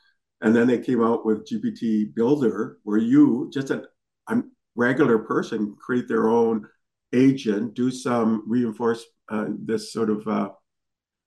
and 0.41 0.55
then 0.55 0.67
they 0.67 0.79
came 0.79 1.03
out 1.03 1.27
with 1.27 1.47
GPT 1.47 2.15
Builder, 2.15 2.79
where 2.85 2.99
you 2.99 3.51
just 3.53 3.71
a, 3.71 3.83
a 4.29 4.43
regular 4.77 5.19
person 5.19 5.77
create 5.79 6.07
their 6.07 6.29
own 6.29 6.67
agent, 7.13 7.75
do 7.75 7.91
some 7.91 8.45
reinforce 8.47 9.05
uh, 9.29 9.47
this 9.59 9.93
sort 9.93 10.09
of 10.09 10.27
uh, 10.29 10.51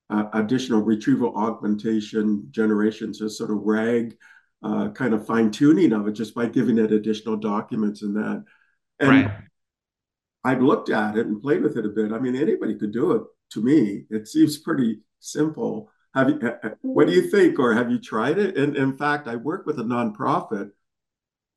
uh, 0.10 0.26
additional 0.34 0.82
retrieval 0.82 1.36
augmentation 1.36 2.48
generation, 2.52 3.14
so 3.14 3.28
sort 3.28 3.52
of 3.52 3.58
RAG 3.64 4.16
uh, 4.64 4.90
kind 4.90 5.14
of 5.14 5.26
fine 5.26 5.52
tuning 5.52 5.94
of 5.94 6.08
it 6.08 6.14
just 6.14 6.34
by 6.34 6.46
giving 6.46 6.78
it 6.78 6.92
additional 6.92 7.36
documents 7.36 8.02
and 8.02 8.16
that. 8.16 8.44
And 9.00 9.10
right. 9.10 9.32
I've 10.44 10.62
looked 10.62 10.90
at 10.90 11.18
it 11.18 11.28
and 11.28 11.42
played 11.42 11.62
with 11.62 11.78
it 11.78 11.86
a 11.86 11.90
bit. 11.90 12.12
I 12.12 12.20
mean, 12.20 12.36
anybody 12.36 12.76
could 12.76 12.94
do 12.94 13.12
it. 13.14 13.24
To 13.54 13.62
me, 13.62 14.06
it 14.10 14.28
seems 14.28 14.58
pretty 14.58 15.00
simple. 15.20 15.90
Have 16.14 16.30
you, 16.30 16.40
uh, 16.42 16.68
uh, 16.68 16.70
what 16.82 17.08
do 17.08 17.14
you 17.14 17.30
think, 17.30 17.60
or 17.60 17.74
have 17.74 17.92
you 17.92 18.00
tried 18.00 18.38
it? 18.40 18.58
And 18.58 18.76
in 18.76 18.98
fact, 18.98 19.28
I 19.28 19.36
work 19.36 19.66
with 19.66 19.80
a 19.80 19.84
nonprofit, 19.84 20.72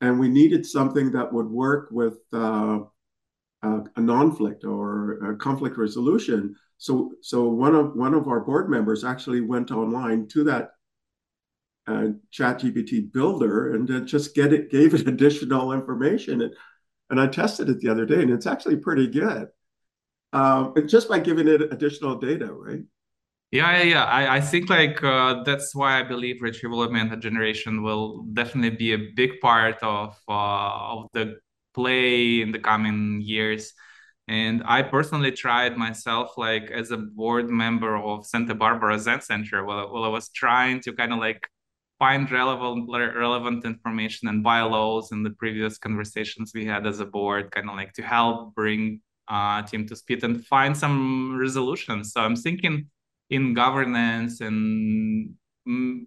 and 0.01 0.19
we 0.19 0.29
needed 0.29 0.65
something 0.65 1.11
that 1.11 1.31
would 1.33 1.47
work 1.47 1.89
with 1.91 2.17
uh, 2.31 2.79
uh, 3.63 3.79
a 3.95 4.05
conflict 4.05 4.63
or 4.63 5.31
a 5.31 5.37
conflict 5.37 5.77
resolution. 5.77 6.55
So, 6.77 7.13
so 7.21 7.47
one 7.49 7.75
of 7.75 7.95
one 7.95 8.13
of 8.13 8.27
our 8.27 8.41
board 8.41 8.69
members 8.69 9.03
actually 9.03 9.41
went 9.41 9.71
online 9.71 10.27
to 10.29 10.43
that 10.45 10.71
uh, 11.87 12.07
ChatGPT 12.31 13.11
builder 13.11 13.73
and 13.73 13.87
then 13.87 14.07
just 14.07 14.35
get 14.35 14.53
it, 14.53 14.69
gave 14.69 14.93
it 14.93 15.07
additional 15.07 15.71
information. 15.73 16.41
And, 16.41 16.53
and 17.09 17.19
I 17.19 17.27
tested 17.27 17.69
it 17.69 17.79
the 17.79 17.89
other 17.89 18.05
day, 18.05 18.21
and 18.21 18.31
it's 18.31 18.47
actually 18.47 18.77
pretty 18.77 19.07
good. 19.07 19.47
Um, 20.31 20.73
and 20.75 20.89
just 20.89 21.09
by 21.09 21.19
giving 21.19 21.47
it 21.47 21.61
additional 21.61 22.15
data, 22.15 22.51
right? 22.51 22.81
Yeah, 23.53 23.77
yeah, 23.77 23.83
yeah. 23.83 24.03
I, 24.05 24.37
I 24.37 24.41
think 24.41 24.69
like 24.69 25.03
uh, 25.03 25.43
that's 25.43 25.75
why 25.75 25.99
I 25.99 26.03
believe 26.03 26.41
retrieval 26.41 26.81
augmented 26.81 27.21
generation 27.21 27.83
will 27.83 28.23
definitely 28.33 28.75
be 28.75 28.93
a 28.93 29.11
big 29.15 29.39
part 29.41 29.77
of 29.83 30.17
uh, 30.27 30.93
of 30.97 31.09
the 31.13 31.37
play 31.75 32.41
in 32.41 32.51
the 32.51 32.57
coming 32.59 33.21
years. 33.21 33.73
And 34.27 34.63
I 34.65 34.81
personally 34.81 35.31
tried 35.31 35.77
myself 35.77 36.35
like 36.37 36.71
as 36.71 36.89
a 36.91 36.97
board 36.97 37.47
member 37.49 37.95
of 37.97 38.25
Santa 38.25 38.55
Barbara 38.55 38.97
Zen 38.97 39.21
Center 39.21 39.63
while, 39.65 39.93
while 39.93 40.03
I 40.05 40.07
was 40.07 40.29
trying 40.29 40.79
to 40.81 40.93
kind 40.93 41.13
of 41.13 41.19
like 41.19 41.45
find 41.99 42.29
relevant 42.31 42.89
relevant 42.89 43.65
information 43.65 44.29
and 44.29 44.43
bylaws 44.43 45.11
in 45.11 45.21
the 45.23 45.31
previous 45.31 45.77
conversations 45.77 46.53
we 46.55 46.65
had 46.65 46.87
as 46.87 46.99
a 46.99 47.05
board, 47.05 47.51
kind 47.51 47.69
of 47.69 47.75
like 47.75 47.93
to 47.93 48.01
help 48.01 48.55
bring 48.55 49.01
uh 49.27 49.61
team 49.63 49.87
to 49.87 49.95
speed 49.95 50.23
and 50.23 50.43
find 50.47 50.75
some 50.75 51.37
resolutions. 51.37 52.13
So 52.13 52.21
I'm 52.21 52.35
thinking 52.35 52.89
in 53.33 53.53
governance 53.55 54.41
and 54.41 55.33
mm, 55.67 56.05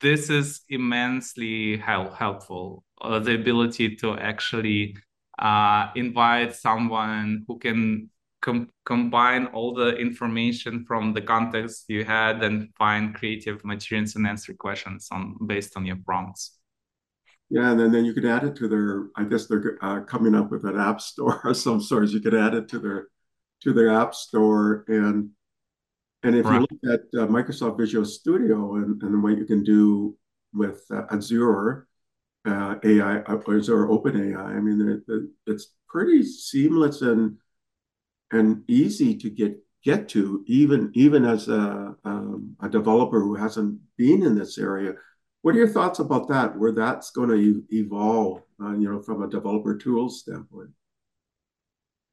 this 0.00 0.30
is 0.30 0.62
immensely 0.68 1.76
help, 1.76 2.14
helpful. 2.14 2.82
Uh, 3.00 3.18
the 3.18 3.34
ability 3.34 3.96
to 3.96 4.16
actually 4.18 4.96
uh, 5.38 5.88
invite 5.94 6.54
someone 6.56 7.44
who 7.46 7.58
can 7.58 8.10
com- 8.42 8.70
combine 8.84 9.46
all 9.46 9.74
the 9.74 9.96
information 9.96 10.84
from 10.86 11.14
the 11.14 11.20
context 11.20 11.84
you 11.88 12.04
had 12.04 12.42
and 12.42 12.68
find 12.76 13.14
creative 13.14 13.64
materials 13.64 14.16
and 14.16 14.26
answer 14.26 14.52
questions 14.54 15.08
on 15.12 15.36
based 15.46 15.76
on 15.76 15.86
your 15.86 15.98
prompts. 16.04 16.58
Yeah 17.48 17.70
and 17.70 17.80
then, 17.80 17.92
then 17.92 18.04
you 18.04 18.12
could 18.12 18.26
add 18.26 18.44
it 18.44 18.54
to 18.56 18.68
their 18.68 19.08
i 19.16 19.24
guess 19.24 19.46
they're 19.46 19.76
uh, 19.82 20.00
coming 20.02 20.36
up 20.36 20.52
with 20.52 20.64
an 20.64 20.78
app 20.78 21.00
store 21.00 21.40
of 21.44 21.56
some 21.56 21.80
sort. 21.80 22.08
You 22.08 22.20
could 22.20 22.34
add 22.34 22.54
it 22.54 22.68
to 22.68 22.78
their 22.78 23.08
to 23.62 23.72
their 23.72 23.90
app 23.90 24.14
store 24.14 24.84
and 24.88 25.30
and 26.22 26.36
if 26.36 26.44
right. 26.44 26.60
you 26.60 26.60
look 26.60 27.00
at 27.00 27.20
uh, 27.20 27.26
Microsoft 27.26 27.78
Visual 27.78 28.04
Studio 28.04 28.76
and, 28.76 29.02
and 29.02 29.22
what 29.22 29.38
you 29.38 29.44
can 29.44 29.62
do 29.62 30.16
with 30.52 30.84
uh, 30.90 31.02
Azure 31.10 31.86
uh, 32.44 32.76
AI, 32.84 33.18
or 33.20 33.56
Azure 33.56 33.90
Open 33.90 34.32
AI, 34.32 34.40
I 34.40 34.60
mean, 34.60 34.88
it, 34.88 35.12
it, 35.12 35.22
it's 35.46 35.72
pretty 35.88 36.22
seamless 36.22 37.02
and 37.02 37.36
and 38.32 38.62
easy 38.68 39.16
to 39.16 39.30
get 39.30 39.58
get 39.82 40.08
to, 40.10 40.44
even 40.46 40.90
even 40.94 41.24
as 41.24 41.48
a, 41.48 41.94
um, 42.04 42.56
a 42.60 42.68
developer 42.68 43.20
who 43.20 43.34
hasn't 43.34 43.80
been 43.96 44.22
in 44.22 44.38
this 44.38 44.58
area. 44.58 44.94
What 45.42 45.54
are 45.54 45.58
your 45.58 45.68
thoughts 45.68 46.00
about 46.00 46.28
that? 46.28 46.58
Where 46.58 46.72
that's 46.72 47.10
going 47.12 47.30
to 47.30 47.64
evolve, 47.74 48.42
uh, 48.62 48.72
you 48.72 48.90
know, 48.90 49.00
from 49.00 49.22
a 49.22 49.30
developer 49.30 49.76
tools 49.76 50.20
standpoint? 50.20 50.70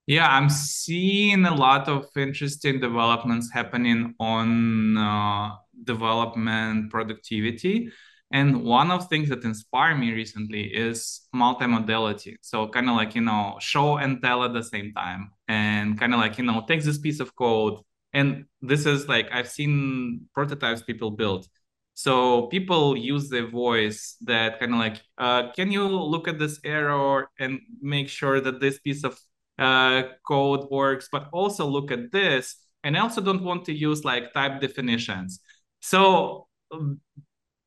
Yeah, 0.08 0.28
I'm 0.28 0.50
seeing 0.50 1.46
a 1.46 1.54
lot 1.54 1.90
of 1.90 2.08
interesting 2.16 2.80
developments 2.80 3.52
happening 3.52 4.16
on 4.20 4.98
uh, 4.98 5.56
development 5.84 6.92
productivity. 6.92 7.92
And 8.32 8.64
one 8.64 8.90
of 8.90 9.10
things 9.10 9.30
that 9.30 9.44
inspired 9.44 9.98
me 9.98 10.14
recently 10.14 10.64
is 10.64 11.28
multimodality. 11.36 12.36
So 12.42 12.70
kind 12.70 12.90
of 12.90 12.96
like, 12.96 13.16
you 13.16 13.22
know, 13.22 13.58
show 13.60 13.98
and 13.98 14.22
tell 14.22 14.44
at 14.46 14.54
the 14.54 14.64
same 14.64 14.94
time 14.94 15.32
and 15.50 16.00
kind 16.00 16.14
of 16.14 16.20
like, 16.22 16.38
you 16.38 16.46
know, 16.46 16.64
take 16.68 16.84
this 16.84 16.98
piece 16.98 17.20
of 17.20 17.36
code. 17.36 17.80
And 18.14 18.46
this 18.62 18.86
is 18.86 19.10
like, 19.10 19.28
I've 19.32 19.50
seen 19.50 20.28
prototypes 20.34 20.84
people 20.84 21.12
build. 21.12 21.48
So 21.96 22.48
people 22.48 22.98
use 22.98 23.30
their 23.30 23.48
voice 23.50 24.16
that 24.22 24.60
kind 24.60 24.74
of 24.74 24.80
like, 24.80 25.02
uh, 25.18 25.52
can 25.54 25.72
you 25.72 25.86
look 25.88 26.28
at 26.30 26.40
this 26.40 26.60
error 26.64 27.30
and 27.40 27.60
make 27.82 28.08
sure 28.08 28.40
that 28.40 28.62
this 28.62 28.80
piece 28.80 29.04
of 29.04 29.18
uh, 29.60 30.04
code 30.28 30.68
works, 30.70 31.10
but 31.12 31.28
also 31.32 31.66
look 31.66 31.92
at 31.92 32.12
this. 32.12 32.56
And 32.84 32.96
I 32.96 33.02
also 33.02 33.22
don't 33.22 33.44
want 33.44 33.66
to 33.66 33.74
use 33.74 34.06
like 34.06 34.34
type 34.34 34.62
definitions. 34.62 35.40
So 35.82 36.48
um, 36.72 37.00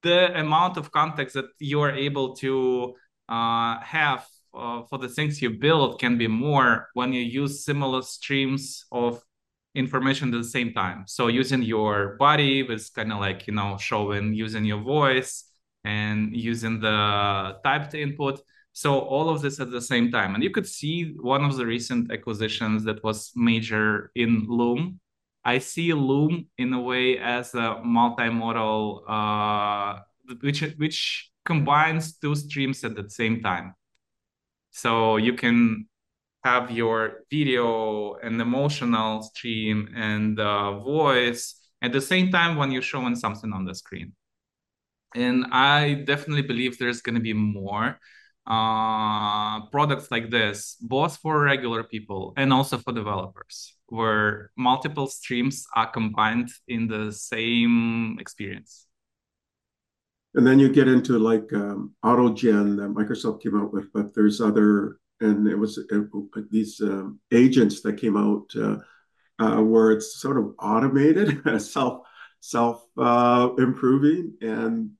the 0.02 0.38
amount 0.38 0.76
of 0.76 0.90
context 0.92 1.34
that 1.34 1.46
you 1.58 1.80
are 1.80 1.90
able 1.90 2.34
to 2.36 2.94
uh, 3.28 3.80
have 3.80 4.26
uh, 4.54 4.82
for 4.88 4.98
the 4.98 5.08
things 5.08 5.40
you 5.40 5.50
build 5.50 6.00
can 6.00 6.18
be 6.18 6.26
more 6.26 6.88
when 6.94 7.12
you 7.12 7.22
use 7.22 7.64
similar 7.64 8.02
streams 8.02 8.84
of 8.90 9.22
information 9.74 10.34
at 10.34 10.42
the 10.42 10.48
same 10.48 10.72
time. 10.72 11.04
So 11.06 11.28
using 11.28 11.62
your 11.62 12.16
body 12.18 12.62
was 12.62 12.90
kind 12.90 13.12
of 13.12 13.20
like, 13.20 13.46
you 13.46 13.54
know, 13.54 13.76
showing 13.78 14.34
using 14.34 14.64
your 14.64 14.80
voice 14.80 15.44
and 15.84 16.34
using 16.34 16.80
the 16.80 17.56
typed 17.64 17.94
input. 17.94 18.40
So 18.72 19.00
all 19.00 19.28
of 19.28 19.42
this 19.42 19.60
at 19.60 19.70
the 19.70 19.80
same 19.80 20.10
time. 20.10 20.34
And 20.34 20.42
you 20.42 20.50
could 20.50 20.66
see 20.66 21.14
one 21.20 21.44
of 21.44 21.56
the 21.56 21.66
recent 21.66 22.12
acquisitions 22.12 22.84
that 22.84 23.02
was 23.02 23.32
major 23.34 24.10
in 24.14 24.46
Loom. 24.48 25.00
I 25.44 25.58
see 25.58 25.92
Loom 25.92 26.46
in 26.58 26.72
a 26.72 26.80
way 26.80 27.18
as 27.18 27.54
a 27.54 27.82
multimodal, 27.84 29.02
uh, 29.08 30.00
which 30.40 30.60
which 30.76 31.30
combines 31.44 32.18
two 32.18 32.34
streams 32.34 32.84
at 32.84 32.94
the 32.94 33.08
same 33.10 33.40
time. 33.42 33.74
So 34.70 35.16
you 35.16 35.32
can 35.32 35.88
have 36.44 36.70
your 36.70 37.24
video 37.30 38.14
and 38.14 38.40
emotional 38.40 39.22
stream 39.22 39.88
and 39.94 40.38
uh, 40.38 40.78
voice 40.78 41.56
at 41.82 41.92
the 41.92 42.00
same 42.00 42.30
time 42.30 42.56
when 42.56 42.70
you're 42.70 42.82
showing 42.82 43.16
something 43.16 43.52
on 43.52 43.64
the 43.64 43.74
screen. 43.74 44.12
And 45.14 45.46
I 45.50 45.94
definitely 45.94 46.42
believe 46.42 46.78
there's 46.78 47.02
going 47.02 47.16
to 47.16 47.20
be 47.20 47.32
more 47.32 47.98
uh, 48.50 49.64
products 49.66 50.10
like 50.10 50.28
this, 50.28 50.76
both 50.80 51.16
for 51.18 51.40
regular 51.40 51.84
people 51.84 52.34
and 52.36 52.52
also 52.52 52.78
for 52.78 52.92
developers, 52.92 53.76
where 53.86 54.50
multiple 54.56 55.06
streams 55.06 55.66
are 55.76 55.86
combined 55.86 56.50
in 56.66 56.88
the 56.88 57.12
same 57.12 58.18
experience. 58.18 58.86
And 60.34 60.44
then 60.44 60.58
you 60.58 60.68
get 60.68 60.88
into 60.88 61.18
like 61.18 61.52
um, 61.52 61.94
AutoGen 62.04 62.76
that 62.78 62.94
Microsoft 62.94 63.42
came 63.42 63.56
out 63.56 63.72
with, 63.72 63.92
but 63.92 64.14
there's 64.14 64.40
other 64.40 64.98
and 65.20 65.46
it 65.46 65.56
was 65.56 65.78
it, 65.78 66.50
these 66.50 66.80
um, 66.80 67.20
agents 67.30 67.82
that 67.82 68.00
came 68.00 68.16
out 68.16 68.50
uh, 68.56 68.78
uh, 69.38 69.62
where 69.62 69.92
it's 69.92 70.20
sort 70.20 70.38
of 70.38 70.54
automated, 70.58 71.42
self 71.60 72.06
self 72.40 72.82
uh, 72.98 73.50
improving, 73.58 74.34
and 74.40 74.90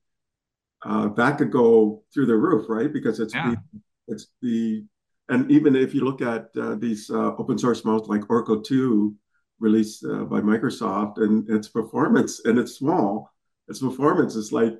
uh, 0.84 1.08
that 1.08 1.38
could 1.38 1.50
go 1.50 2.02
through 2.12 2.26
the 2.26 2.36
roof, 2.36 2.66
right? 2.68 2.92
Because 2.92 3.20
it's 3.20 3.34
yeah. 3.34 3.54
the, 3.72 3.80
it's 4.08 4.26
the 4.42 4.84
and 5.28 5.50
even 5.50 5.76
if 5.76 5.94
you 5.94 6.04
look 6.04 6.22
at 6.22 6.48
uh, 6.60 6.74
these 6.74 7.08
uh, 7.08 7.34
open 7.36 7.56
source 7.56 7.84
models 7.84 8.08
like 8.08 8.28
Orca 8.28 8.60
2 8.64 9.14
released 9.60 10.02
by 10.02 10.40
Microsoft 10.40 11.18
and 11.18 11.48
its 11.48 11.68
performance 11.68 12.40
and 12.44 12.58
it's 12.58 12.72
small, 12.72 13.30
its 13.68 13.80
performance 13.80 14.34
is 14.34 14.52
like 14.52 14.74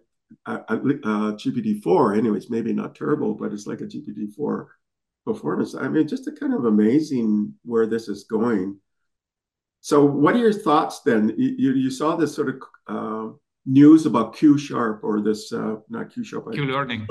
a 0.46 0.76
GPT-4 0.76 2.16
anyways, 2.16 2.50
maybe 2.50 2.72
not 2.72 2.94
turbo, 2.94 3.34
but 3.34 3.52
it's 3.52 3.66
like 3.66 3.80
a 3.80 3.84
GPT-4 3.84 4.66
performance. 5.24 5.74
I 5.74 5.88
mean, 5.88 6.08
just 6.08 6.28
a 6.28 6.32
kind 6.32 6.54
of 6.54 6.64
amazing 6.64 7.54
where 7.64 7.86
this 7.86 8.08
is 8.08 8.24
going. 8.24 8.78
So, 9.80 10.04
what 10.04 10.34
are 10.34 10.38
your 10.38 10.52
thoughts 10.52 11.00
then? 11.00 11.34
You, 11.36 11.72
you 11.72 11.90
saw 11.90 12.16
this 12.16 12.34
sort 12.34 12.48
of 12.48 12.62
uh, 12.86 13.32
news 13.66 14.06
about 14.06 14.36
Q 14.36 14.58
sharp 14.58 15.00
or 15.02 15.20
this 15.20 15.52
uh, 15.52 15.76
not 15.88 16.12
Q 16.12 16.24
sharp, 16.24 16.52
Q 16.52 16.64
learning. 16.64 17.06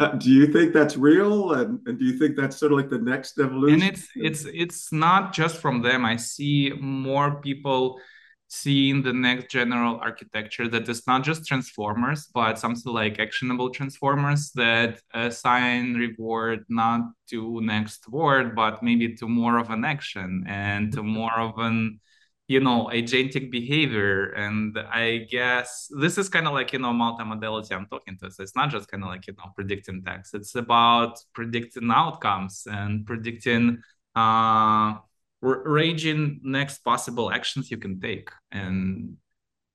Uh, 0.00 0.12
do 0.12 0.30
you 0.30 0.46
think 0.46 0.72
that's 0.72 0.96
real, 0.96 1.52
and, 1.54 1.80
and 1.86 1.98
do 1.98 2.04
you 2.04 2.16
think 2.16 2.36
that's 2.36 2.56
sort 2.56 2.70
of 2.70 2.78
like 2.78 2.88
the 2.88 3.00
next 3.00 3.38
evolution? 3.40 3.82
And 3.82 3.92
it's 3.92 4.08
it's 4.14 4.44
it's 4.44 4.92
not 4.92 5.32
just 5.32 5.56
from 5.56 5.82
them. 5.82 6.04
I 6.04 6.16
see 6.16 6.72
more 6.80 7.40
people 7.40 8.00
seeing 8.48 9.02
the 9.02 9.12
next 9.12 9.50
general 9.50 9.98
architecture 10.00 10.68
that 10.68 10.88
is 10.88 11.06
not 11.06 11.22
just 11.22 11.46
transformers, 11.46 12.28
but 12.32 12.58
something 12.58 12.92
like 12.92 13.18
actionable 13.18 13.70
transformers 13.70 14.52
that 14.52 15.00
assign 15.12 15.94
reward 15.94 16.64
not 16.68 17.02
to 17.28 17.60
next 17.60 18.08
word, 18.08 18.56
but 18.56 18.82
maybe 18.82 19.14
to 19.16 19.28
more 19.28 19.58
of 19.58 19.68
an 19.68 19.84
action 19.84 20.44
and 20.48 20.92
to 20.92 21.02
more 21.02 21.38
of 21.38 21.58
an 21.58 22.00
you 22.48 22.60
know 22.60 22.90
agentic 22.92 23.50
behavior. 23.50 24.32
And 24.32 24.76
i 24.78 25.26
guess 25.30 25.88
this 26.00 26.18
is 26.18 26.28
kind 26.28 26.46
of 26.48 26.54
like 26.54 26.72
you 26.72 26.80
know 26.80 26.92
multimodality 26.92 27.72
i'm 27.72 27.86
talking 27.86 28.18
to. 28.18 28.30
So 28.30 28.42
it's 28.42 28.56
not 28.56 28.70
just 28.70 28.90
kind 28.90 29.04
of 29.04 29.10
like 29.10 29.26
you 29.26 29.34
know 29.38 29.52
predicting 29.54 30.02
text 30.04 30.34
it's 30.34 30.54
about 30.54 31.18
predicting 31.34 31.90
outcomes 31.90 32.66
and 32.70 33.06
predicting 33.06 33.82
uh 34.16 34.94
ranging 35.40 36.40
next 36.42 36.78
possible 36.80 37.30
actions 37.30 37.70
you 37.70 37.76
can 37.78 38.00
take. 38.00 38.30
And 38.50 39.16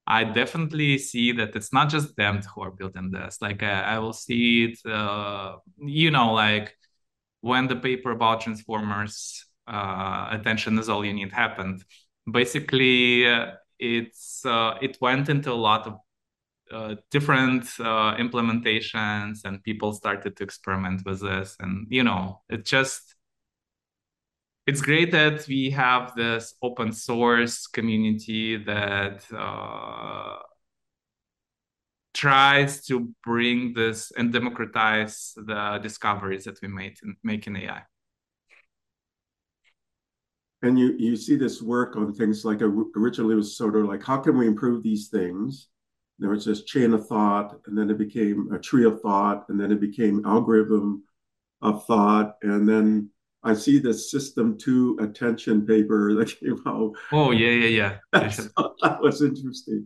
i 0.07 0.23
definitely 0.23 0.97
see 0.97 1.31
that 1.31 1.55
it's 1.55 1.71
not 1.71 1.89
just 1.89 2.15
them 2.17 2.41
who 2.53 2.61
are 2.61 2.71
building 2.71 3.11
this. 3.11 3.37
Like 3.41 3.63
i, 3.63 3.81
I 3.95 3.99
will 3.99 4.13
see 4.13 4.65
it 4.65 4.79
uh, 4.91 5.57
you 5.77 6.11
know 6.11 6.33
like 6.33 6.75
when 7.41 7.67
the 7.67 7.75
paper 7.75 8.11
about 8.11 8.41
transformers 8.41 9.45
uh, 9.67 10.27
attention 10.31 10.77
is 10.79 10.89
all 10.89 11.05
you 11.05 11.13
need 11.13 11.31
happened 11.31 11.83
basically 12.31 13.27
uh, 13.27 13.51
it's 13.79 14.45
uh, 14.45 14.77
it 14.81 14.97
went 15.01 15.29
into 15.29 15.51
a 15.51 15.53
lot 15.53 15.87
of 15.87 15.97
uh, 16.71 16.95
different 17.11 17.65
uh, 17.79 18.15
implementations 18.17 19.45
and 19.45 19.63
people 19.63 19.93
started 19.93 20.35
to 20.37 20.43
experiment 20.43 21.01
with 21.05 21.21
this 21.21 21.55
and 21.59 21.87
you 21.89 22.03
know 22.03 22.41
it 22.49 22.65
just 22.65 23.15
it's 24.65 24.81
great 24.81 25.11
that 25.11 25.45
we 25.47 25.69
have 25.71 26.15
this 26.15 26.55
open 26.61 26.93
source 26.93 27.67
community 27.67 28.55
that 28.63 29.25
uh, 29.35 30.37
tries 32.13 32.85
to 32.85 33.13
bring 33.23 33.73
this 33.73 34.11
and 34.17 34.31
democratize 34.31 35.33
the 35.35 35.79
discoveries 35.81 36.45
that 36.45 36.61
we 36.61 36.67
made 36.69 36.97
in, 37.03 37.15
make 37.23 37.47
in 37.47 37.57
AI. 37.57 37.83
And 40.63 40.79
you 40.79 40.95
you 40.97 41.15
see 41.15 41.35
this 41.35 41.61
work 41.61 41.95
on 41.95 42.13
things 42.13 42.45
like 42.45 42.61
originally 42.61 43.33
it 43.33 43.37
was 43.37 43.57
sort 43.57 43.75
of 43.75 43.85
like 43.85 44.01
how 44.01 44.17
can 44.17 44.37
we 44.37 44.47
improve 44.47 44.81
these 44.81 45.09
things? 45.09 45.67
There 46.19 46.29
was 46.29 46.45
this 46.45 46.63
chain 46.63 46.93
of 46.93 47.05
thought, 47.07 47.59
and 47.65 47.77
then 47.77 47.89
it 47.89 47.97
became 47.97 48.51
a 48.53 48.59
tree 48.59 48.85
of 48.85 49.01
thought, 49.01 49.45
and 49.49 49.59
then 49.59 49.71
it 49.71 49.81
became 49.81 50.25
algorithm 50.25 51.03
of 51.61 51.85
thought, 51.85 52.37
and 52.43 52.67
then 52.67 53.09
I 53.43 53.53
see 53.53 53.79
the 53.79 53.93
system 53.93 54.57
two 54.57 54.97
attention 55.01 55.65
paper 55.65 56.13
that 56.15 56.33
came 56.39 56.61
out. 56.65 56.93
Oh 57.11 57.31
yeah, 57.31 57.49
yeah, 57.49 57.99
yeah. 58.13 58.29
so 58.29 58.49
that 58.81 59.01
was 59.01 59.21
interesting. 59.21 59.85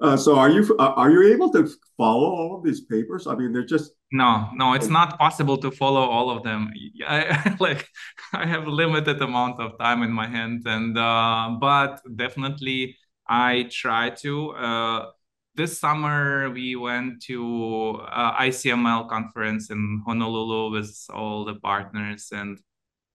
Uh, 0.00 0.16
so 0.16 0.36
are 0.36 0.50
you 0.50 0.62
uh, 0.78 0.92
are 0.96 1.10
you 1.10 1.32
able 1.32 1.50
to 1.52 1.68
follow 1.96 2.28
all 2.34 2.56
of 2.56 2.64
these 2.64 2.80
papers? 2.80 3.26
I 3.26 3.36
mean, 3.36 3.52
they're 3.52 3.64
just 3.64 3.92
no, 4.10 4.48
no. 4.54 4.74
It's 4.74 4.88
not 4.88 5.18
possible 5.18 5.56
to 5.58 5.70
follow 5.70 6.02
all 6.02 6.30
of 6.30 6.42
them. 6.42 6.72
I 7.06 7.56
like 7.60 7.86
I 8.32 8.46
have 8.46 8.66
limited 8.66 9.22
amount 9.22 9.60
of 9.60 9.78
time 9.78 10.02
in 10.02 10.12
my 10.12 10.26
hand, 10.26 10.62
and 10.66 10.98
uh, 10.98 11.56
but 11.60 12.00
definitely 12.16 12.96
I 13.28 13.68
try 13.70 14.10
to. 14.10 14.50
Uh, 14.50 15.10
this 15.56 15.78
summer 15.78 16.50
we 16.50 16.74
went 16.74 17.22
to 17.22 18.00
uh, 18.10 18.34
ICML 18.40 19.08
conference 19.08 19.70
in 19.70 20.02
Honolulu 20.04 20.72
with 20.72 21.06
all 21.10 21.44
the 21.44 21.54
partners 21.54 22.30
and 22.32 22.58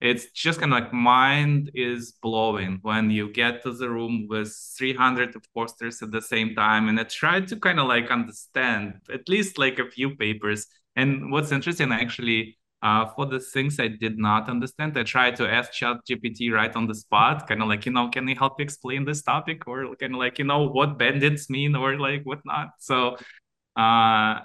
it's 0.02 0.32
just 0.32 0.60
kind 0.60 0.74
of 0.74 0.80
like 0.80 0.94
mind 0.94 1.72
is 1.74 2.14
blowing 2.22 2.80
when 2.82 3.10
you 3.10 3.32
get 3.32 3.62
to 3.64 3.74
the 3.74 3.90
room 3.90 4.28
with 4.30 4.56
300 4.78 5.36
posters 5.54 6.02
at 6.02 6.12
the 6.12 6.22
same 6.22 6.56
time 6.56 6.88
and 6.88 7.00
i 7.00 7.04
tried 7.04 7.48
to 7.48 7.58
kind 7.58 7.80
of 7.80 7.88
like 7.88 8.10
understand 8.10 8.94
at 9.14 9.28
least 9.28 9.58
like 9.58 9.78
a 9.80 9.90
few 9.90 10.16
papers 10.16 10.68
and 10.96 11.32
what's 11.32 11.52
interesting 11.52 11.92
actually 11.92 12.58
uh, 12.82 13.06
for 13.14 13.26
the 13.26 13.40
things 13.40 13.80
I 13.80 13.90
did 13.90 14.18
not 14.18 14.50
understand, 14.50 14.98
I 14.98 15.04
tried 15.04 15.36
to 15.38 15.52
ask 15.52 15.72
Chat 15.74 15.98
GPT 16.10 16.50
right 16.52 16.74
on 16.76 16.88
the 16.88 16.96
spot, 16.96 17.48
kind 17.48 17.62
of 17.62 17.68
like, 17.68 17.86
you 17.86 17.92
know, 17.92 18.08
can 18.10 18.28
you 18.28 18.36
help 18.36 18.62
explain 18.62 19.04
this 19.04 19.22
topic 19.22 19.68
or 19.68 19.96
kind 19.96 20.14
of 20.14 20.20
like, 20.20 20.40
you 20.40 20.46
know, 20.46 20.64
what 20.70 20.98
bandits 20.98 21.50
mean 21.50 21.76
or 21.76 22.00
like 22.00 22.24
whatnot. 22.24 22.70
So, 22.80 23.18
uh, 23.76 24.40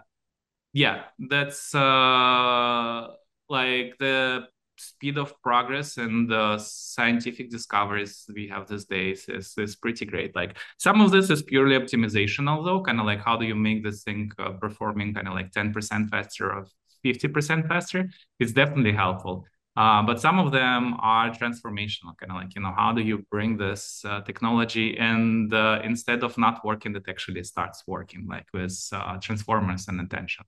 yeah, 0.72 1.04
that's 1.28 1.74
uh, 1.74 3.06
like 3.48 3.94
the 4.00 4.48
speed 4.76 5.18
of 5.18 5.40
progress 5.42 5.96
and 5.96 6.28
the 6.28 6.58
scientific 6.58 7.50
discoveries 7.50 8.24
we 8.34 8.48
have 8.48 8.68
these 8.68 8.84
days 8.84 9.28
is, 9.28 9.54
is 9.56 9.76
pretty 9.76 10.04
great. 10.04 10.34
Like 10.34 10.58
some 10.78 11.00
of 11.00 11.10
this 11.10 11.30
is 11.30 11.42
purely 11.42 11.78
optimizational 11.78 12.64
though, 12.64 12.82
kind 12.82 13.00
of 13.00 13.06
like 13.06 13.20
how 13.20 13.36
do 13.36 13.46
you 13.46 13.54
make 13.54 13.84
this 13.84 14.02
thing 14.02 14.30
uh, 14.38 14.50
performing 14.52 15.14
kind 15.14 15.28
of 15.28 15.34
like 15.34 15.52
10% 15.52 16.10
faster 16.10 16.52
or 16.52 16.66
50% 17.04 17.68
faster, 17.68 18.08
it's 18.40 18.52
definitely 18.52 18.92
helpful. 18.92 19.46
Uh, 19.76 20.02
but 20.02 20.20
some 20.20 20.38
of 20.38 20.52
them 20.52 20.94
are 21.00 21.30
transformational, 21.30 22.16
kind 22.18 22.30
of 22.30 22.36
like, 22.36 22.54
you 22.54 22.62
know, 22.62 22.72
how 22.76 22.92
do 22.92 23.02
you 23.02 23.26
bring 23.30 23.56
this 23.56 24.04
uh, 24.04 24.20
technology 24.20 24.96
and 24.98 25.52
uh, 25.52 25.80
instead 25.82 26.22
of 26.22 26.38
not 26.38 26.64
working, 26.64 26.94
it 26.94 27.02
actually 27.08 27.42
starts 27.42 27.82
working, 27.86 28.24
like 28.28 28.46
with 28.54 28.88
uh, 28.92 29.18
transformers 29.20 29.88
and 29.88 30.00
attention. 30.00 30.44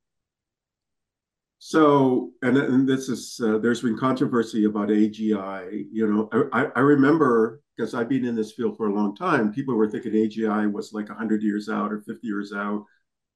So, 1.69 2.31
and, 2.43 2.57
and 2.57 2.89
this 2.89 3.09
is, 3.09 3.41
uh, 3.45 3.59
there's 3.59 3.81
been 3.81 3.99
controversy 3.99 4.67
about 4.67 4.87
AGI. 4.87 5.87
You 5.91 6.07
know, 6.07 6.49
I, 6.53 6.67
I 6.77 6.79
remember, 6.79 7.61
because 7.77 7.93
I've 7.93 8.09
been 8.09 8.25
in 8.25 8.37
this 8.37 8.53
field 8.53 8.77
for 8.77 8.87
a 8.87 8.95
long 8.95 9.17
time, 9.17 9.53
people 9.53 9.75
were 9.75 9.91
thinking 9.91 10.13
AGI 10.13 10.71
was 10.71 10.93
like 10.93 11.09
100 11.09 11.43
years 11.43 11.69
out 11.69 11.93
or 11.93 12.03
50 12.03 12.25
years 12.25 12.53
out. 12.53 12.85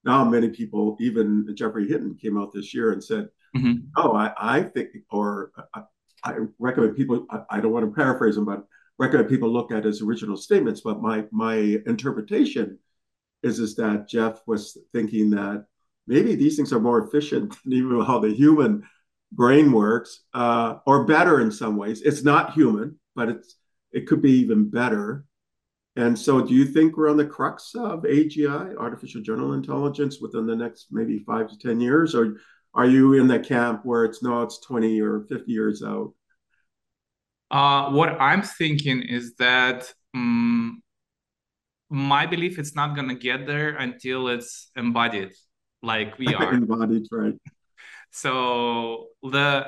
Now, 0.05 0.23
many 0.23 0.47
people, 0.47 0.95
even 1.01 1.45
Geoffrey 1.55 1.89
Hinton 1.89 2.15
came 2.15 2.37
out 2.37 2.53
this 2.53 2.73
year 2.73 2.93
and 2.93 3.03
said, 3.03 3.27
mm-hmm. 3.53 3.87
oh, 3.97 4.15
I, 4.15 4.31
I 4.37 4.63
think, 4.63 4.91
or 5.09 5.51
I, 5.75 5.81
I 6.23 6.35
recommend 6.57 6.95
people, 6.95 7.27
I, 7.29 7.41
I, 7.49 7.59
don't 7.59 7.73
want 7.73 7.85
to 7.85 7.93
paraphrase 7.93 8.37
him, 8.37 8.45
but 8.45 8.63
recommend 8.97 9.27
people 9.27 9.51
look 9.51 9.73
at 9.73 9.83
his 9.83 10.01
original 10.01 10.37
statements. 10.37 10.79
But 10.79 11.01
my, 11.01 11.25
my 11.33 11.55
interpretation 11.85 12.79
is, 13.43 13.59
is 13.59 13.75
that 13.75 14.07
Geoff 14.07 14.41
was 14.47 14.77
thinking 14.93 15.31
that 15.31 15.65
maybe 16.11 16.35
these 16.35 16.57
things 16.57 16.73
are 16.73 16.79
more 16.79 17.03
efficient 17.03 17.55
than 17.63 17.73
even 17.73 18.01
how 18.01 18.19
the 18.19 18.33
human 18.33 18.83
brain 19.31 19.71
works, 19.71 20.23
uh, 20.33 20.75
or 20.85 21.05
better 21.05 21.39
in 21.39 21.51
some 21.51 21.77
ways. 21.77 22.01
It's 22.01 22.23
not 22.23 22.53
human, 22.53 22.99
but 23.15 23.29
it's 23.29 23.55
it 23.91 24.07
could 24.07 24.21
be 24.21 24.33
even 24.39 24.69
better. 24.69 25.25
And 25.95 26.17
so, 26.17 26.41
do 26.41 26.53
you 26.53 26.65
think 26.65 26.95
we're 26.95 27.09
on 27.09 27.17
the 27.17 27.25
crux 27.25 27.75
of 27.75 28.03
AGI, 28.03 28.77
artificial 28.77 29.21
general 29.21 29.53
intelligence, 29.53 30.19
within 30.21 30.45
the 30.45 30.55
next 30.55 30.87
maybe 30.91 31.19
five 31.19 31.49
to 31.49 31.57
ten 31.57 31.79
years, 31.81 32.13
or 32.13 32.37
are 32.73 32.85
you 32.85 33.13
in 33.13 33.27
the 33.27 33.39
camp 33.39 33.81
where 33.83 34.05
it's 34.05 34.21
no, 34.21 34.41
it's 34.43 34.59
twenty 34.59 35.01
or 35.01 35.25
fifty 35.29 35.51
years 35.51 35.81
out? 35.83 36.13
Uh, 37.49 37.91
what 37.91 38.09
I'm 38.21 38.41
thinking 38.41 39.01
is 39.01 39.35
that 39.35 39.93
um, 40.13 40.81
my 41.89 42.25
belief 42.25 42.57
it's 42.57 42.75
not 42.75 42.95
going 42.95 43.09
to 43.09 43.15
get 43.15 43.45
there 43.45 43.75
until 43.75 44.29
it's 44.29 44.71
embodied 44.77 45.33
like 45.81 46.17
we 46.17 46.33
are. 46.35 46.53
embodied 46.53 47.07
right. 47.11 47.35
So 48.11 49.07
the 49.23 49.67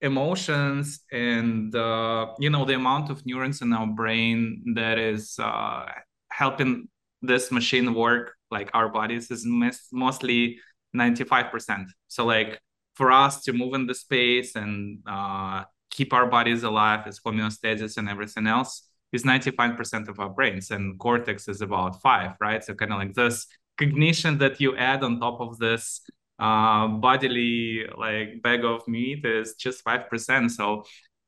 emotions 0.00 1.00
and 1.10 1.74
uh, 1.74 2.26
you 2.38 2.50
know 2.50 2.64
the 2.64 2.74
amount 2.74 3.10
of 3.10 3.24
neurons 3.24 3.62
in 3.62 3.72
our 3.72 3.86
brain 3.86 4.74
that 4.74 4.98
is 4.98 5.38
uh, 5.38 5.86
helping 6.30 6.88
this 7.22 7.50
machine 7.50 7.94
work 7.94 8.34
like 8.50 8.70
our 8.74 8.88
bodies 8.88 9.30
is 9.30 9.44
mostly 9.90 10.60
95% 10.94 11.86
so 12.08 12.26
like 12.26 12.60
for 12.94 13.10
us 13.10 13.42
to 13.42 13.52
move 13.52 13.74
in 13.74 13.86
the 13.86 13.94
space 13.94 14.54
and 14.54 14.98
uh, 15.06 15.64
keep 15.90 16.12
our 16.12 16.26
bodies 16.26 16.62
alive 16.62 17.06
is 17.06 17.20
homeostasis 17.20 17.96
and 17.96 18.08
everything 18.08 18.46
else 18.46 18.88
is 19.12 19.22
95% 19.22 20.08
of 20.08 20.18
our 20.18 20.28
brains. 20.30 20.70
And 20.70 20.98
cortex 20.98 21.48
is 21.48 21.60
about 21.60 22.00
five 22.02 22.32
right? 22.40 22.62
So 22.64 22.74
kind 22.74 22.92
of 22.92 22.98
like 22.98 23.14
this 23.14 23.46
cognition 23.78 24.38
that 24.38 24.60
you 24.60 24.76
add 24.76 25.02
on 25.02 25.20
top 25.20 25.40
of 25.40 25.58
this 25.58 26.00
uh, 26.38 26.86
bodily 26.88 27.86
like 27.96 28.42
bag 28.42 28.64
of 28.64 28.86
meat 28.88 29.24
is 29.24 29.54
just 29.54 29.84
5%. 29.84 30.50
So 30.52 30.84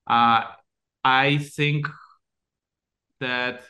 uh, 0.07 0.44
I 1.05 1.38
think 1.38 1.86
that 3.20 3.62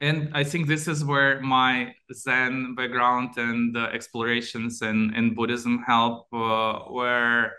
and 0.00 0.30
I 0.34 0.44
think 0.44 0.66
this 0.66 0.86
is 0.86 1.04
where 1.04 1.40
my 1.40 1.94
Zen 2.12 2.74
background 2.74 3.38
and 3.38 3.74
the 3.74 3.84
explorations 3.84 4.82
and 4.82 5.14
in 5.16 5.34
Buddhism 5.34 5.82
help, 5.86 6.26
uh, 6.32 6.80
where 6.90 7.54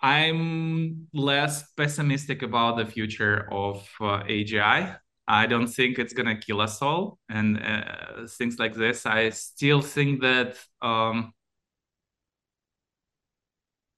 I'm 0.00 1.08
less 1.12 1.72
pessimistic 1.72 2.42
about 2.42 2.76
the 2.76 2.86
future 2.86 3.48
of 3.50 3.88
uh, 4.00 4.22
AGI. 4.28 4.96
I 5.28 5.46
don't 5.46 5.66
think 5.68 5.98
it's 5.98 6.14
gonna 6.14 6.36
kill 6.38 6.60
us 6.60 6.80
all 6.80 7.18
and 7.28 7.62
uh, 7.62 8.26
things 8.26 8.58
like 8.58 8.74
this. 8.74 9.04
I 9.04 9.30
still 9.30 9.82
think 9.82 10.22
that 10.22 10.56
um, 10.80 11.34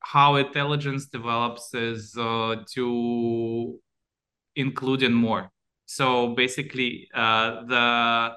how 0.00 0.34
intelligence 0.36 1.06
develops 1.06 1.72
is 1.72 2.16
uh, 2.18 2.56
to 2.74 3.78
include 4.56 5.04
in 5.04 5.14
more. 5.14 5.52
So 5.86 6.34
basically, 6.34 7.08
uh, 7.14 7.64
the 7.64 8.34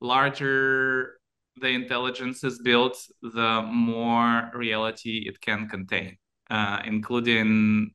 larger 0.00 1.18
the 1.60 1.68
intelligence 1.68 2.44
is 2.44 2.60
built, 2.60 2.96
the 3.22 3.62
more 3.62 4.50
reality 4.54 5.24
it 5.26 5.40
can 5.40 5.68
contain, 5.68 6.18
uh, 6.50 6.80
including 6.84 7.92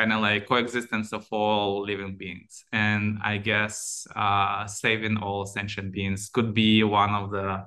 kind 0.00 0.14
of 0.14 0.20
like 0.22 0.48
coexistence 0.48 1.12
of 1.12 1.26
all 1.30 1.82
living 1.82 2.16
beings. 2.16 2.64
And 2.72 3.18
I 3.22 3.36
guess 3.36 4.06
uh, 4.16 4.66
saving 4.66 5.18
all 5.18 5.44
sentient 5.44 5.92
beings 5.92 6.30
could 6.32 6.54
be 6.54 6.82
one 6.82 7.10
of 7.10 7.30
the 7.30 7.66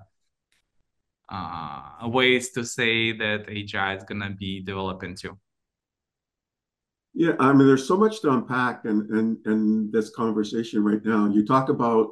uh, 1.30 2.08
ways 2.08 2.50
to 2.52 2.66
say 2.66 3.12
that 3.12 3.46
AGI 3.48 3.98
is 3.98 4.04
going 4.04 4.22
to 4.22 4.32
be 4.32 4.62
developing 4.62 5.16
too. 5.16 5.38
Yeah, 7.14 7.34
I 7.40 7.54
mean, 7.54 7.68
there's 7.68 7.88
so 7.88 7.98
much 7.98 8.22
to 8.22 8.32
unpack 8.32 8.86
in, 8.86 8.98
in, 9.18 9.26
in 9.46 9.92
this 9.92 10.10
conversation 10.10 10.84
right 10.84 11.06
now. 11.06 11.30
You 11.30 11.46
talk 11.46 11.70
about 11.70 12.10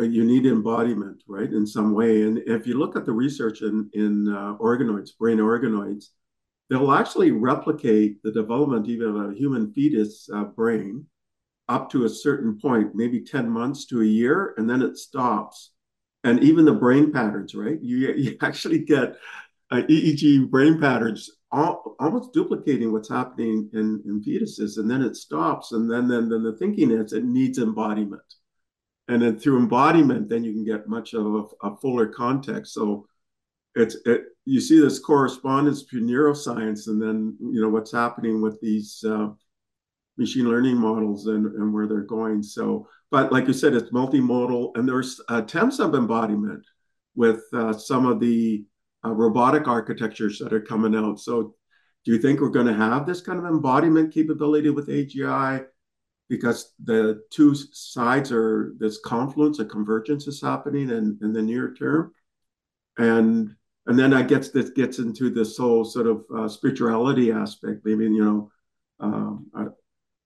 uh, 0.00 0.02
you 0.02 0.24
need 0.24 0.44
embodiment, 0.46 1.22
right, 1.28 1.52
in 1.52 1.64
some 1.64 1.94
way. 1.94 2.22
And 2.22 2.38
if 2.38 2.66
you 2.66 2.76
look 2.76 2.96
at 2.96 3.06
the 3.06 3.12
research 3.12 3.62
in, 3.62 3.88
in 3.92 4.28
uh, 4.28 4.56
organoids, 4.58 5.16
brain 5.16 5.38
organoids, 5.38 6.06
they'll 6.70 6.92
actually 6.92 7.30
replicate 7.30 8.22
the 8.22 8.32
development 8.32 8.88
even 8.88 9.08
of 9.08 9.16
a 9.16 9.34
human 9.34 9.72
fetus 9.72 10.28
uh, 10.34 10.44
brain 10.44 11.06
up 11.68 11.90
to 11.90 12.04
a 12.04 12.08
certain 12.08 12.58
point, 12.60 12.94
maybe 12.94 13.20
10 13.20 13.48
months 13.48 13.86
to 13.86 14.02
a 14.02 14.06
year, 14.06 14.54
and 14.56 14.68
then 14.68 14.82
it 14.82 14.96
stops. 14.98 15.72
And 16.22 16.42
even 16.42 16.64
the 16.64 16.72
brain 16.72 17.12
patterns, 17.12 17.54
right? 17.54 17.80
You, 17.80 18.12
you 18.16 18.36
actually 18.40 18.80
get 18.80 19.16
uh, 19.70 19.82
EEG 19.88 20.50
brain 20.50 20.80
patterns 20.80 21.30
all, 21.50 21.96
almost 22.00 22.32
duplicating 22.32 22.92
what's 22.92 23.08
happening 23.08 23.70
in, 23.72 24.02
in 24.04 24.22
fetuses, 24.22 24.78
and 24.78 24.90
then 24.90 25.02
it 25.02 25.16
stops. 25.16 25.72
And 25.72 25.90
then, 25.90 26.08
then, 26.08 26.28
then 26.28 26.42
the 26.42 26.56
thinking 26.56 26.90
is 26.90 27.12
it 27.12 27.24
needs 27.24 27.58
embodiment. 27.58 28.22
And 29.08 29.22
then 29.22 29.38
through 29.38 29.58
embodiment, 29.58 30.28
then 30.28 30.44
you 30.44 30.52
can 30.52 30.64
get 30.64 30.88
much 30.88 31.14
of 31.14 31.26
a, 31.26 31.68
a 31.68 31.76
fuller 31.76 32.06
context. 32.06 32.72
So 32.74 33.06
it's 33.74 33.96
it, 34.06 34.24
you 34.44 34.60
see 34.60 34.80
this 34.80 34.98
correspondence 34.98 35.82
between 35.82 36.08
neuroscience 36.08 36.86
and 36.86 37.00
then 37.00 37.36
you 37.40 37.60
know 37.60 37.68
what's 37.68 37.92
happening 37.92 38.40
with 38.40 38.60
these 38.60 39.02
uh, 39.06 39.28
machine 40.16 40.48
learning 40.48 40.76
models 40.76 41.26
and, 41.26 41.46
and 41.46 41.72
where 41.72 41.86
they're 41.86 42.02
going. 42.02 42.42
So, 42.42 42.88
but 43.10 43.32
like 43.32 43.46
you 43.46 43.52
said, 43.52 43.74
it's 43.74 43.90
multimodal, 43.90 44.76
and 44.76 44.88
there's 44.88 45.20
attempts 45.28 45.78
of 45.78 45.94
embodiment 45.94 46.64
with 47.14 47.42
uh, 47.52 47.72
some 47.72 48.06
of 48.06 48.20
the 48.20 48.64
uh, 49.04 49.10
robotic 49.10 49.68
architectures 49.68 50.38
that 50.38 50.52
are 50.52 50.60
coming 50.60 50.94
out. 50.94 51.20
So, 51.20 51.54
do 52.04 52.12
you 52.12 52.18
think 52.18 52.40
we're 52.40 52.48
going 52.48 52.66
to 52.66 52.74
have 52.74 53.06
this 53.06 53.22
kind 53.22 53.38
of 53.38 53.46
embodiment 53.46 54.12
capability 54.12 54.70
with 54.70 54.88
AGI? 54.88 55.64
Because 56.28 56.72
the 56.82 57.22
two 57.30 57.54
sides 57.54 58.32
are 58.32 58.74
this 58.78 58.98
confluence, 59.00 59.58
a 59.58 59.64
convergence 59.64 60.26
is 60.26 60.40
happening 60.40 60.90
in, 60.90 61.18
in 61.22 61.32
the 61.32 61.42
near 61.42 61.74
term. 61.74 62.12
And 62.96 63.54
and 63.86 63.98
then 63.98 64.14
I 64.14 64.22
guess 64.22 64.48
this 64.48 64.70
gets 64.70 64.98
into 64.98 65.30
this 65.30 65.56
whole 65.56 65.84
sort 65.84 66.06
of 66.06 66.24
uh, 66.34 66.48
spirituality 66.48 67.30
aspect. 67.30 67.80
Maybe 67.84 68.04
you 68.04 68.24
know, 68.24 68.50
um, 69.00 69.46
uh, 69.54 69.66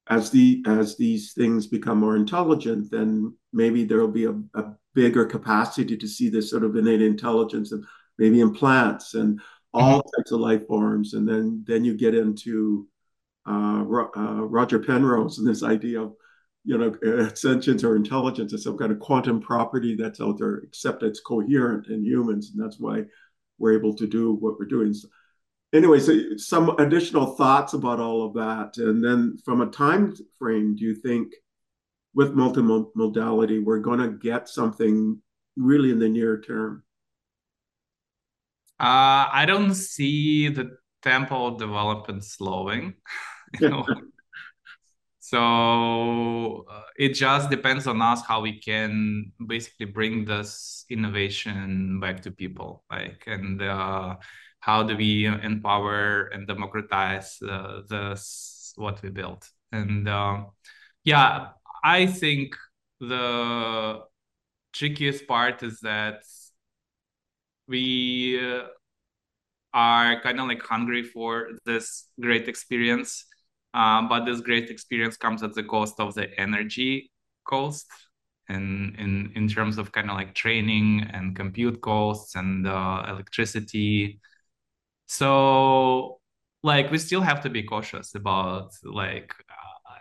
as 0.09 0.31
the 0.31 0.63
as 0.67 0.97
these 0.97 1.33
things 1.33 1.67
become 1.67 1.99
more 1.99 2.17
intelligent, 2.17 2.91
then 2.91 3.35
maybe 3.53 3.85
there 3.85 3.99
will 3.99 4.09
be 4.09 4.27
a, 4.27 4.35
a, 4.55 4.75
bigger 4.95 5.25
capacity 5.25 5.97
to 5.97 6.09
see 6.09 6.29
this 6.29 6.51
sort 6.51 6.65
of 6.65 6.75
innate 6.75 7.03
intelligence, 7.03 7.73
and 7.73 7.85
maybe 8.17 8.41
in 8.41 8.53
plants 8.53 9.15
and 9.15 9.41
all 9.73 10.01
mm-hmm. 10.01 10.21
types 10.21 10.33
of 10.33 10.41
life 10.41 10.67
forms. 10.67 11.15
And 11.15 11.29
then 11.29 11.65
then 11.67 11.85
you 11.85 11.95
get 11.95 12.15
into 12.15 12.87
uh, 13.47 13.85
uh 14.17 14.45
Roger 14.45 14.79
Penrose 14.79 15.39
and 15.39 15.47
this 15.47 15.63
idea 15.63 16.01
of 16.01 16.15
you 16.65 16.79
know 16.79 17.29
sentience 17.35 17.83
or 17.83 17.97
intelligence 17.97 18.53
as 18.53 18.63
some 18.63 18.79
kind 18.79 18.93
of 18.93 19.01
quantum 19.01 19.41
property 19.41 19.97
that's 19.97 20.21
out 20.21 20.39
there, 20.39 20.59
except 20.59 21.03
it's 21.03 21.21
coherent 21.21 21.89
in 21.89 22.05
humans, 22.05 22.53
and 22.55 22.65
that's 22.65 22.79
why 22.79 23.05
we're 23.59 23.79
able 23.79 23.95
to 23.95 24.07
do 24.07 24.35
what 24.35 24.59
we're 24.59 24.67
doing. 24.67 24.95
So 24.95 25.09
anyway, 25.73 26.01
so 26.01 26.37
some 26.37 26.71
additional 26.79 27.37
thoughts 27.37 27.75
about 27.75 28.01
all 28.01 28.27
of 28.27 28.35
that, 28.35 28.79
and 28.79 29.05
then 29.05 29.39
from 29.45 29.61
a 29.61 29.67
time 29.67 30.15
frame, 30.39 30.77
do 30.77 30.85
you 30.85 30.95
think 30.95 31.33
with 32.15 32.35
multimodality 32.35 33.63
we're 33.63 33.81
going 33.81 34.01
to 34.01 34.19
get 34.19 34.49
something 34.49 35.21
really 35.57 35.91
in 35.91 35.99
the 35.99 36.09
near 36.09 36.41
term? 36.41 36.83
Uh, 38.81 39.27
I 39.33 39.45
don't 39.47 39.75
see 39.75 40.49
the 40.49 40.77
tempo 41.03 41.47
of 41.47 41.59
development 41.59 42.25
slowing. 42.25 42.95
you 43.61 43.69
know? 43.69 43.85
So 45.29 46.65
uh, 46.71 46.83
it 46.97 47.13
just 47.15 47.51
depends 47.51 47.87
on 47.87 48.01
us 48.01 48.25
how 48.27 48.41
we 48.41 48.59
can 48.59 49.31
basically 49.47 49.87
bring 49.87 50.25
this 50.25 50.87
innovation 50.89 52.01
back 52.01 52.21
to 52.23 52.31
people 52.31 52.85
like 52.91 53.25
and 53.27 53.61
uh, 53.61 54.17
how 54.61 54.83
do 54.83 54.97
we 54.97 55.27
empower 55.27 56.29
and 56.33 56.47
democratize 56.47 57.39
uh, 57.43 57.83
this 57.89 58.73
what 58.77 59.03
we 59.03 59.11
built. 59.11 59.49
And 59.73 60.09
uh, 60.09 60.45
yeah 61.05 61.49
i 61.85 62.07
think 62.07 62.57
the 63.01 64.03
trickiest 64.73 65.27
part 65.27 65.63
is 65.63 65.81
that 65.81 66.23
we 67.67 68.39
uh, 68.41 68.67
are 69.73 70.21
kind 70.21 70.41
of 70.41 70.49
like 70.49 70.63
hungry 70.63 71.03
for 71.03 71.51
this 71.65 72.09
great 72.21 72.49
experience 72.49 73.25
um, 73.75 74.09
but 74.09 74.25
this 74.25 74.41
great 74.41 74.71
experience 74.71 75.17
comes 75.17 75.43
at 75.43 75.55
the 75.55 75.63
cost 75.63 76.01
of 76.01 76.15
the 76.15 76.29
energy 76.41 77.11
cost 77.45 77.87
and 78.49 78.97
in 78.99 79.33
in 79.35 79.49
terms 79.49 79.79
of 79.79 79.93
kind 79.93 80.11
of 80.11 80.17
like 80.17 80.35
training 80.35 81.07
and 81.13 81.37
compute 81.37 81.81
costs 81.81 82.35
and 82.35 82.67
uh, 82.67 83.05
electricity. 83.09 84.21
So 85.07 86.21
like 86.63 86.91
we 86.91 86.99
still 86.99 87.21
have 87.23 87.41
to 87.43 87.51
be 87.51 87.63
cautious 87.63 88.15
about 88.15 88.73
like 88.85 89.33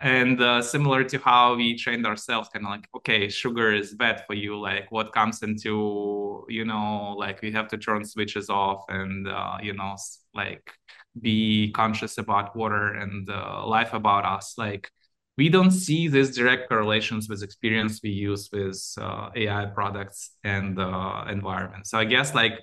and 0.00 0.40
uh, 0.40 0.62
similar 0.62 1.02
to 1.04 1.18
how 1.18 1.56
we 1.56 1.76
trained 1.76 2.06
ourselves 2.06 2.48
kind 2.50 2.64
of 2.64 2.70
like 2.70 2.88
okay 2.96 3.28
sugar 3.28 3.72
is 3.72 3.94
bad 3.94 4.24
for 4.26 4.34
you. 4.34 4.58
Like 4.58 4.90
what 4.90 5.12
comes 5.12 5.42
into 5.42 6.44
you 6.48 6.64
know 6.64 7.14
like 7.18 7.42
we 7.42 7.52
have 7.52 7.68
to 7.68 7.78
turn 7.78 8.04
switches 8.04 8.48
off 8.50 8.84
and 8.88 9.28
uh, 9.28 9.58
you 9.62 9.74
know 9.74 9.96
like 10.34 10.72
be 11.20 11.70
conscious 11.72 12.18
about 12.18 12.54
water 12.56 12.94
and 12.94 13.28
uh, 13.30 13.66
life 13.66 13.92
about 13.92 14.24
us 14.24 14.54
like 14.56 14.90
we 15.36 15.48
don't 15.48 15.70
see 15.70 16.08
these 16.08 16.36
direct 16.36 16.68
correlations 16.68 17.28
with 17.28 17.42
experience 17.42 18.00
we 18.02 18.10
use 18.10 18.48
with 18.52 18.80
uh, 19.00 19.30
ai 19.36 19.66
products 19.66 20.36
and 20.44 20.78
uh, 20.78 21.24
environment 21.28 21.86
so 21.86 21.98
i 21.98 22.04
guess 22.04 22.34
like 22.34 22.54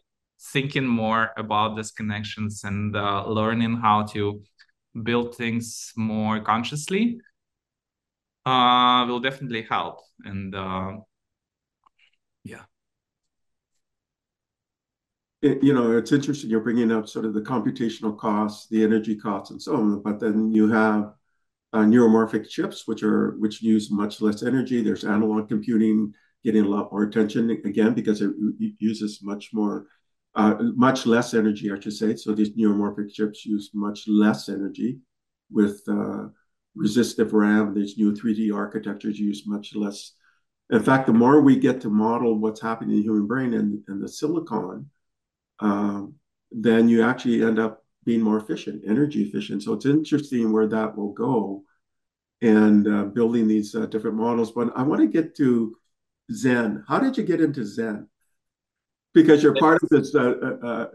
thinking 0.53 0.85
more 0.85 1.31
about 1.37 1.75
these 1.75 1.91
connections 1.91 2.63
and 2.63 2.95
uh, 2.95 3.25
learning 3.27 3.75
how 3.75 4.03
to 4.03 4.41
build 5.03 5.35
things 5.35 5.91
more 5.95 6.39
consciously 6.39 7.19
uh, 8.45 9.05
will 9.07 9.19
definitely 9.19 9.63
help. 9.63 9.99
And 10.23 10.53
uh, 10.55 10.97
yeah. 12.43 12.65
It, 15.41 15.63
you 15.63 15.73
know, 15.73 15.97
it's 15.97 16.11
interesting 16.11 16.49
you're 16.49 16.61
bringing 16.61 16.91
up 16.91 17.07
sort 17.07 17.25
of 17.25 17.33
the 17.33 17.41
computational 17.41 18.17
costs, 18.17 18.67
the 18.69 18.83
energy 18.83 19.15
costs, 19.15 19.51
and 19.51 19.61
so 19.61 19.75
on. 19.75 20.01
But 20.01 20.19
then 20.19 20.51
you 20.51 20.69
have 20.69 21.13
uh, 21.73 21.79
neuromorphic 21.79 22.49
chips, 22.49 22.87
which 22.87 23.03
are 23.03 23.35
which 23.37 23.61
use 23.61 23.91
much 23.91 24.21
less 24.21 24.43
energy. 24.43 24.81
There's 24.81 25.03
analog 25.03 25.49
computing 25.49 26.13
getting 26.43 26.63
a 26.63 26.69
lot 26.69 26.91
more 26.91 27.03
attention 27.03 27.49
again 27.65 27.93
because 27.93 28.21
it, 28.21 28.31
uses 28.79 29.19
much 29.23 29.49
more, 29.51 29.87
uh, 30.35 30.55
much 30.75 31.07
less 31.07 31.33
energy, 31.33 31.71
I 31.71 31.79
should 31.79 31.93
say. 31.93 32.15
So 32.15 32.33
these 32.33 32.51
neuromorphic 32.51 33.11
chips 33.11 33.45
use 33.45 33.71
much 33.73 34.07
less 34.07 34.47
energy 34.47 34.99
with 35.51 35.81
uh, 35.87 36.27
resistive 36.75 37.33
RAM, 37.33 37.73
these 37.73 37.97
new 37.97 38.13
3D 38.13 38.53
architectures 38.53 39.19
use 39.19 39.43
much 39.45 39.75
less. 39.75 40.11
In 40.69 40.83
fact, 40.83 41.07
the 41.07 41.13
more 41.13 41.41
we 41.41 41.57
get 41.57 41.81
to 41.81 41.89
model 41.89 42.39
what's 42.39 42.61
happening 42.61 42.91
in 42.91 42.97
the 42.97 43.03
human 43.03 43.27
brain 43.27 43.53
and, 43.53 43.83
and 43.87 44.01
the 44.01 44.07
silicon, 44.07 44.89
um, 45.59 46.15
then 46.51 46.87
you 46.89 47.03
actually 47.03 47.43
end 47.43 47.59
up 47.59 47.83
being 48.05 48.21
more 48.21 48.37
efficient, 48.37 48.83
energy 48.87 49.23
efficient. 49.23 49.63
So 49.63 49.73
it's 49.73 49.85
interesting 49.85 50.51
where 50.51 50.67
that 50.67 50.95
will 50.95 51.11
go 51.11 51.63
and 52.41 52.87
uh, 52.87 53.05
building 53.05 53.47
these 53.47 53.73
uh, 53.73 53.87
different 53.87 54.17
models. 54.17 54.51
But 54.51 54.71
I 54.75 54.83
want 54.83 55.01
to 55.01 55.07
get 55.07 55.35
to 55.37 55.75
Zen. 56.31 56.83
How 56.87 56.99
did 56.99 57.17
you 57.17 57.23
get 57.23 57.41
into 57.41 57.65
Zen? 57.65 58.07
Because 59.13 59.41
you're 59.41 59.55
part 59.55 59.81
of 59.81 59.89
this 59.89 60.13
uh, 60.13 60.33
uh, 60.41 60.67
uh 60.67 60.87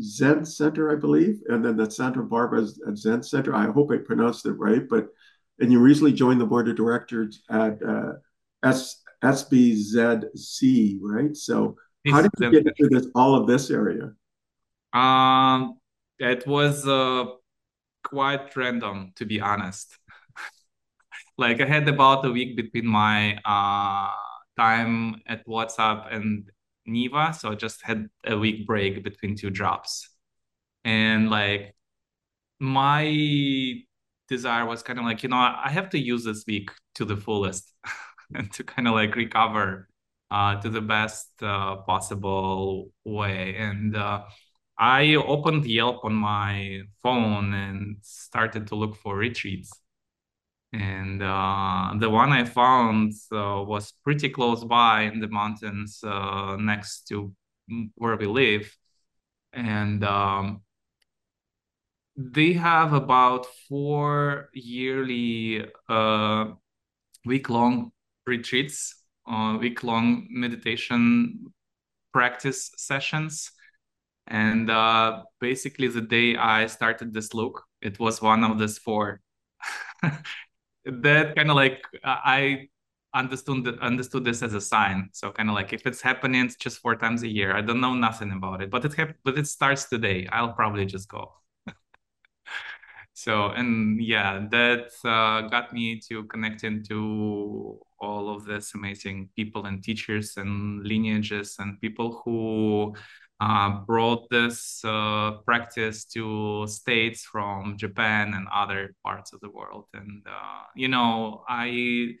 Zen 0.00 0.44
Center, 0.44 0.92
I 0.92 0.96
believe, 0.96 1.40
and 1.48 1.64
then 1.64 1.76
the 1.76 1.90
Santa 1.90 2.22
Barbara 2.22 2.66
Zen 2.94 3.22
Center. 3.22 3.54
I 3.54 3.64
hope 3.66 3.90
I 3.90 3.96
pronounced 3.96 4.44
it 4.46 4.52
right, 4.52 4.86
but 4.88 5.08
and 5.58 5.72
you 5.72 5.80
recently 5.80 6.12
joined 6.12 6.40
the 6.40 6.46
board 6.46 6.68
of 6.68 6.76
directors 6.76 7.42
at 7.48 7.82
uh, 7.82 8.12
S, 8.62 9.02
SBZC, 9.24 10.98
right? 11.00 11.34
So 11.34 11.76
how 12.10 12.22
did 12.22 12.30
you 12.38 12.50
get 12.50 12.66
into 12.66 12.88
this 12.88 13.08
all 13.14 13.34
of 13.34 13.46
this 13.46 13.70
area? 13.70 14.12
Um, 14.92 15.78
it 16.18 16.46
was 16.46 16.86
uh, 16.86 17.26
quite 18.02 18.54
random, 18.56 19.12
to 19.16 19.24
be 19.24 19.40
honest. 19.40 19.98
like 21.38 21.60
I 21.60 21.66
had 21.66 21.88
about 21.88 22.24
a 22.24 22.30
week 22.30 22.56
between 22.56 22.86
my 22.86 23.38
uh, 23.44 24.10
time 24.56 25.22
at 25.26 25.46
WhatsApp 25.46 26.14
and 26.14 26.50
Neeva, 26.88 27.34
so 27.34 27.50
I 27.50 27.54
just 27.54 27.82
had 27.82 28.08
a 28.24 28.38
week 28.38 28.66
break 28.66 29.02
between 29.02 29.36
two 29.36 29.50
jobs. 29.50 30.08
And 30.84 31.30
like 31.30 31.74
my 32.60 33.82
desire 34.28 34.66
was 34.66 34.82
kind 34.82 34.98
of 34.98 35.04
like, 35.04 35.22
you 35.22 35.28
know, 35.28 35.36
I 35.36 35.68
have 35.70 35.90
to 35.90 35.98
use 35.98 36.24
this 36.24 36.44
week 36.46 36.70
to 36.94 37.04
the 37.04 37.16
fullest 37.16 37.72
and 38.34 38.52
to 38.52 38.64
kind 38.64 38.88
of 38.88 38.94
like 38.94 39.14
recover 39.16 39.88
uh, 40.30 40.60
to 40.60 40.68
the 40.70 40.80
best 40.80 41.30
uh, 41.42 41.76
possible 41.76 42.90
way. 43.04 43.56
And 43.58 43.96
uh, 43.96 44.24
I 44.78 45.14
opened 45.14 45.66
Yelp 45.66 46.04
on 46.04 46.14
my 46.14 46.80
phone 47.02 47.54
and 47.54 47.96
started 48.02 48.66
to 48.68 48.74
look 48.74 48.96
for 48.96 49.16
retreats 49.16 49.72
and 50.72 51.22
uh, 51.22 51.94
the 51.98 52.10
one 52.10 52.32
I 52.32 52.44
found 52.44 53.12
uh, 53.32 53.62
was 53.66 53.92
pretty 54.04 54.28
close 54.28 54.64
by 54.64 55.02
in 55.02 55.20
the 55.20 55.28
mountains 55.28 56.00
uh, 56.02 56.56
next 56.58 57.08
to 57.08 57.32
where 57.94 58.16
we 58.16 58.26
live, 58.26 58.76
and 59.52 60.04
um, 60.04 60.62
they 62.16 62.52
have 62.52 62.92
about 62.92 63.46
four 63.68 64.50
yearly 64.52 65.66
uh, 65.88 66.46
week-long 67.24 67.92
retreats, 68.26 68.94
uh, 69.28 69.56
week-long 69.60 70.26
meditation 70.30 71.52
practice 72.12 72.70
sessions. 72.76 73.50
And 74.26 74.70
uh, 74.70 75.22
basically, 75.40 75.88
the 75.88 76.00
day 76.00 76.36
I 76.36 76.66
started 76.66 77.12
this 77.12 77.34
look, 77.34 77.64
it 77.80 77.98
was 78.00 78.22
one 78.22 78.42
of 78.44 78.58
these 78.58 78.78
four. 78.78 79.20
that 80.84 81.36
kind 81.36 81.50
of 81.50 81.56
like 81.56 81.82
I 82.04 82.68
understood 83.14 83.78
understood 83.80 84.24
this 84.24 84.42
as 84.42 84.54
a 84.54 84.60
sign. 84.60 85.10
So 85.12 85.32
kind 85.32 85.48
of 85.48 85.54
like 85.54 85.72
if 85.72 85.86
it's 85.86 86.00
happening 86.00 86.44
it's 86.44 86.56
just 86.56 86.78
four 86.78 86.96
times 86.96 87.22
a 87.22 87.28
year, 87.28 87.56
I 87.56 87.60
don't 87.62 87.80
know 87.80 87.94
nothing 87.94 88.32
about 88.32 88.62
it, 88.62 88.70
but 88.70 88.84
it 88.84 89.16
but 89.24 89.38
it 89.38 89.46
starts 89.46 89.84
today. 89.88 90.28
I'll 90.32 90.52
probably 90.52 90.86
just 90.86 91.08
go. 91.08 91.32
So 93.16 93.46
and 93.48 93.98
yeah, 93.98 94.46
that 94.50 94.90
uh, 95.02 95.48
got 95.48 95.72
me 95.72 95.98
to 96.00 96.24
connecting 96.24 96.84
to 96.84 97.80
all 97.98 98.28
of 98.28 98.44
this 98.44 98.74
amazing 98.74 99.30
people 99.34 99.64
and 99.64 99.82
teachers 99.82 100.36
and 100.36 100.86
lineages 100.86 101.56
and 101.58 101.80
people 101.80 102.20
who 102.22 102.94
uh, 103.40 103.70
brought 103.86 104.28
this 104.28 104.84
uh, 104.84 105.38
practice 105.46 106.04
to 106.04 106.66
states 106.66 107.22
from 107.24 107.78
Japan 107.78 108.34
and 108.34 108.48
other 108.54 108.94
parts 109.02 109.32
of 109.32 109.40
the 109.40 109.48
world. 109.48 109.86
And 109.94 110.22
uh, 110.26 110.64
you 110.74 110.88
know, 110.88 111.42
I 111.48 112.16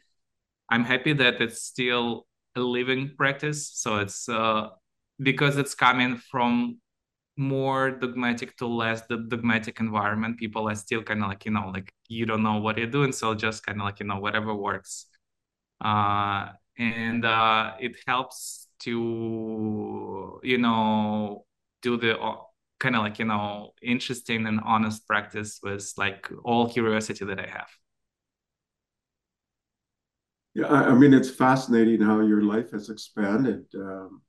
I'm 0.70 0.84
happy 0.84 1.12
that 1.12 1.42
it's 1.42 1.60
still 1.62 2.26
a 2.54 2.60
living 2.60 3.12
practice. 3.18 3.68
So 3.74 3.98
it's 3.98 4.30
uh, 4.30 4.68
because 5.20 5.58
it's 5.58 5.74
coming 5.74 6.16
from 6.16 6.78
more 7.36 7.90
dogmatic 7.90 8.56
to 8.58 8.66
less 8.66 9.02
the 9.06 9.18
dogmatic 9.18 9.80
environment. 9.80 10.38
People 10.38 10.68
are 10.68 10.74
still 10.74 11.02
kind 11.02 11.22
of 11.22 11.28
like 11.28 11.44
you 11.44 11.52
know, 11.52 11.70
like 11.74 11.92
you 12.08 12.26
don't 12.26 12.42
know 12.42 12.58
what 12.58 12.78
you're 12.78 12.86
doing, 12.86 13.12
so 13.12 13.34
just 13.34 13.64
kind 13.66 13.80
of 13.80 13.84
like 13.84 14.00
you 14.00 14.06
know 14.06 14.18
whatever 14.18 14.54
works. 14.54 15.06
Uh, 15.84 16.48
and 16.78 17.24
uh, 17.24 17.72
it 17.80 17.96
helps 18.06 18.68
to 18.80 20.40
you 20.42 20.58
know 20.58 21.44
do 21.82 21.96
the 21.96 22.18
uh, 22.18 22.36
kind 22.78 22.96
of 22.96 23.02
like 23.02 23.18
you 23.18 23.24
know 23.24 23.72
interesting 23.82 24.46
and 24.46 24.60
honest 24.64 25.06
practice 25.06 25.60
with 25.62 25.92
like 25.96 26.28
all 26.44 26.68
curiosity 26.68 27.24
that 27.24 27.38
i 27.40 27.46
have 27.46 27.68
yeah 30.54 30.66
i 30.66 30.94
mean 30.94 31.12
it's 31.14 31.30
fascinating 31.30 32.00
how 32.00 32.20
your 32.20 32.42
life 32.42 32.70
has 32.70 32.90
expanded 32.90 33.64
um, 33.76 34.22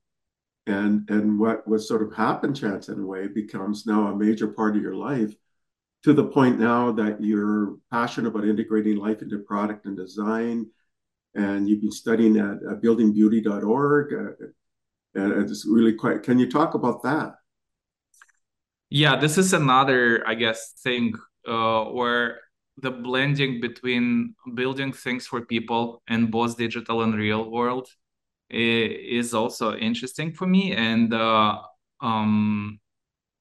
and 0.68 1.10
and 1.10 1.40
what 1.40 1.68
was 1.68 1.88
sort 1.88 2.04
of 2.04 2.14
happened 2.14 2.56
chance 2.56 2.90
in 2.90 3.00
a 3.00 3.06
way 3.06 3.28
becomes 3.28 3.86
now 3.86 4.08
a 4.08 4.16
major 4.16 4.48
part 4.48 4.76
of 4.76 4.82
your 4.82 4.96
life 4.96 5.34
to 6.04 6.14
the 6.14 6.24
point 6.24 6.60
now 6.60 6.92
that 6.92 7.24
you're 7.24 7.78
passionate 7.90 8.28
about 8.28 8.46
integrating 8.46 8.98
life 8.98 9.22
into 9.22 9.40
product 9.40 9.86
and 9.86 9.98
design 9.98 10.68
and 11.38 11.70
you've 11.70 11.82
been 11.82 11.92
studying 11.92 12.38
at 12.38 12.58
uh, 12.68 12.76
buildingbeauty.org. 12.76 14.14
Uh, 14.14 14.46
and 15.16 15.50
it's 15.50 15.66
really 15.66 15.94
quite. 15.94 16.24
Can 16.24 16.40
you 16.40 16.50
talk 16.50 16.74
about 16.74 17.04
that? 17.04 17.36
Yeah, 18.90 19.16
this 19.16 19.38
is 19.38 19.54
another, 19.54 20.28
I 20.28 20.34
guess, 20.36 20.74
thing 20.84 21.14
uh, 21.48 21.86
where 21.86 22.40
the 22.78 22.92
blending 22.92 23.62
between 23.62 24.36
building 24.54 24.94
things 24.94 25.28
for 25.28 25.42
people 25.42 26.02
in 26.08 26.30
both 26.30 26.58
digital 26.58 27.02
and 27.02 27.16
real 27.16 27.50
world 27.50 27.88
is 28.50 29.34
also 29.34 29.76
interesting 29.76 30.34
for 30.34 30.48
me. 30.48 30.74
And 30.74 31.14
uh, 31.14 31.60
um, 32.02 32.80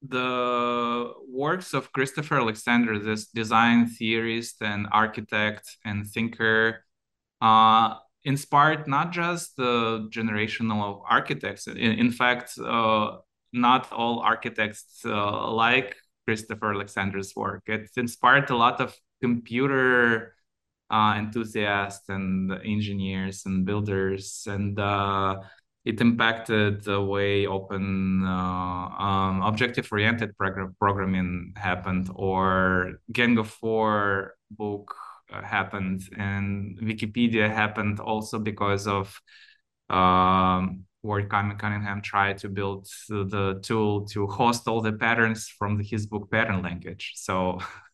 the 0.01 1.13
works 1.29 1.73
of 1.73 1.91
Christopher 1.91 2.39
Alexander, 2.39 2.99
this 2.99 3.27
design 3.27 3.87
theorist 3.87 4.61
and 4.61 4.87
architect 4.91 5.77
and 5.85 6.05
thinker, 6.07 6.85
uh, 7.41 7.95
inspired 8.23 8.87
not 8.87 9.11
just 9.11 9.55
the 9.55 10.09
generational 10.11 10.83
of 10.83 11.01
architects. 11.09 11.67
In, 11.67 11.77
in 11.77 12.11
fact, 12.11 12.57
uh, 12.59 13.17
not 13.53 13.91
all 13.91 14.19
architects 14.19 15.01
uh, 15.05 15.51
like 15.51 15.95
Christopher 16.27 16.73
Alexander's 16.73 17.33
work. 17.35 17.63
It 17.67 17.89
inspired 17.95 18.49
a 18.49 18.55
lot 18.57 18.81
of 18.81 18.95
computer 19.21 20.35
uh, 20.89 21.15
enthusiasts 21.17 22.09
and 22.09 22.51
engineers 22.63 23.43
and 23.45 23.65
builders 23.65 24.47
and 24.47 24.79
uh, 24.79 25.35
it 25.87 26.01
impacted 26.01 26.83
the 26.83 27.01
way 27.01 27.47
open 27.47 28.25
uh, 28.25 28.89
um, 29.07 29.41
objective-oriented 29.41 30.37
program 30.37 30.75
programming 30.81 31.53
happened, 31.55 32.09
or 32.13 32.99
Gang 33.09 33.37
of 33.37 33.49
Four 33.49 34.35
book 34.51 34.93
uh, 35.31 35.41
happened, 35.41 36.01
and 36.17 36.77
Wikipedia 36.81 37.49
happened 37.49 38.01
also 38.01 38.37
because 38.37 38.85
of 38.85 39.17
um, 39.89 40.83
Ward 41.03 41.29
Cunningham 41.29 42.01
tried 42.01 42.39
to 42.39 42.49
build 42.49 42.89
the 43.07 43.59
tool 43.63 44.05
to 44.07 44.27
host 44.27 44.67
all 44.67 44.81
the 44.81 44.91
patterns 44.91 45.47
from 45.47 45.79
his 45.79 46.05
book 46.05 46.29
pattern 46.29 46.61
language. 46.61 47.13
So 47.15 47.59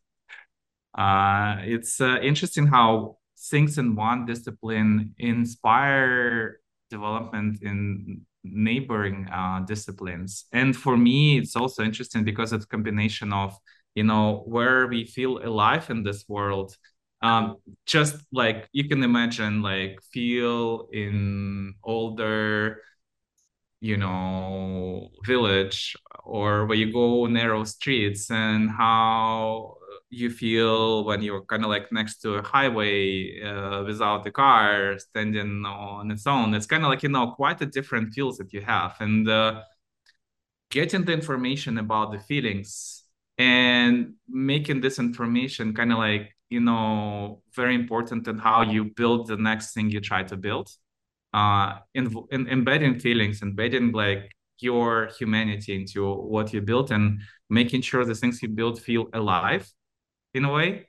uh, 0.95 1.57
it's 1.61 1.99
uh, 1.99 2.19
interesting 2.21 2.67
how 2.67 3.17
things 3.49 3.77
in 3.77 3.95
one 3.95 4.25
discipline 4.25 5.13
inspire 5.17 6.59
development 6.89 7.61
in 7.61 8.21
neighboring 8.43 9.27
uh, 9.29 9.61
disciplines. 9.65 10.45
And 10.51 10.75
for 10.75 10.97
me, 10.97 11.37
it's 11.37 11.55
also 11.55 11.83
interesting 11.83 12.23
because 12.23 12.53
it's 12.53 12.65
a 12.65 12.67
combination 12.67 13.33
of, 13.33 13.57
you 13.95 14.03
know, 14.03 14.43
where 14.45 14.87
we 14.87 15.05
feel 15.05 15.39
alive 15.43 15.89
in 15.89 16.03
this 16.03 16.25
world. 16.27 16.75
Um, 17.21 17.57
just 17.85 18.17
like 18.33 18.67
you 18.73 18.89
can 18.89 19.01
imagine, 19.01 19.61
like 19.61 19.99
feel 20.11 20.89
in 20.91 21.75
older, 21.83 22.81
you 23.79 23.97
know, 23.97 25.09
village 25.25 25.95
or 26.23 26.65
where 26.65 26.77
you 26.77 26.91
go 26.91 27.25
narrow 27.27 27.63
streets 27.63 28.29
and 28.29 28.69
how 28.69 29.77
you 30.13 30.29
feel 30.29 31.03
when 31.05 31.21
you're 31.21 31.43
kind 31.43 31.63
of 31.63 31.69
like 31.69 31.91
next 31.91 32.19
to 32.21 32.35
a 32.35 32.41
highway 32.43 33.41
uh, 33.41 33.83
without 33.83 34.23
the 34.23 34.31
car 34.31 34.97
standing 34.99 35.65
on 35.65 36.11
its 36.11 36.27
own 36.27 36.53
it's 36.53 36.65
kind 36.65 36.83
of 36.83 36.89
like 36.89 37.03
you 37.03 37.09
know 37.09 37.31
quite 37.31 37.61
a 37.61 37.65
different 37.65 38.13
feels 38.13 38.37
that 38.37 38.53
you 38.53 38.61
have. 38.61 38.95
And 38.99 39.27
uh, 39.29 39.61
getting 40.73 41.05
the 41.05 41.13
information 41.13 41.77
about 41.77 42.11
the 42.11 42.19
feelings 42.19 43.03
and 43.37 44.13
making 44.27 44.81
this 44.81 44.97
information 44.97 45.73
kind 45.73 45.91
of 45.91 45.99
like 45.99 46.35
you 46.49 46.59
know 46.59 47.41
very 47.55 47.75
important 47.75 48.27
in 48.27 48.37
how 48.37 48.63
you 48.63 48.85
build 48.85 49.27
the 49.27 49.37
next 49.37 49.73
thing 49.73 49.89
you 49.89 49.99
try 49.99 50.23
to 50.23 50.35
build 50.35 50.69
uh 51.33 51.77
in, 51.93 52.11
in 52.31 52.47
embedding 52.47 52.99
feelings 52.99 53.41
embedding 53.41 53.91
like 53.91 54.31
your 54.59 55.11
humanity 55.19 55.75
into 55.75 56.11
what 56.13 56.53
you 56.53 56.61
built 56.61 56.89
and 56.89 57.19
making 57.49 57.81
sure 57.81 58.03
the 58.05 58.15
things 58.15 58.41
you 58.41 58.49
build 58.49 58.81
feel 58.81 59.07
alive 59.13 59.71
in 60.33 60.45
a 60.45 60.51
way 60.51 60.87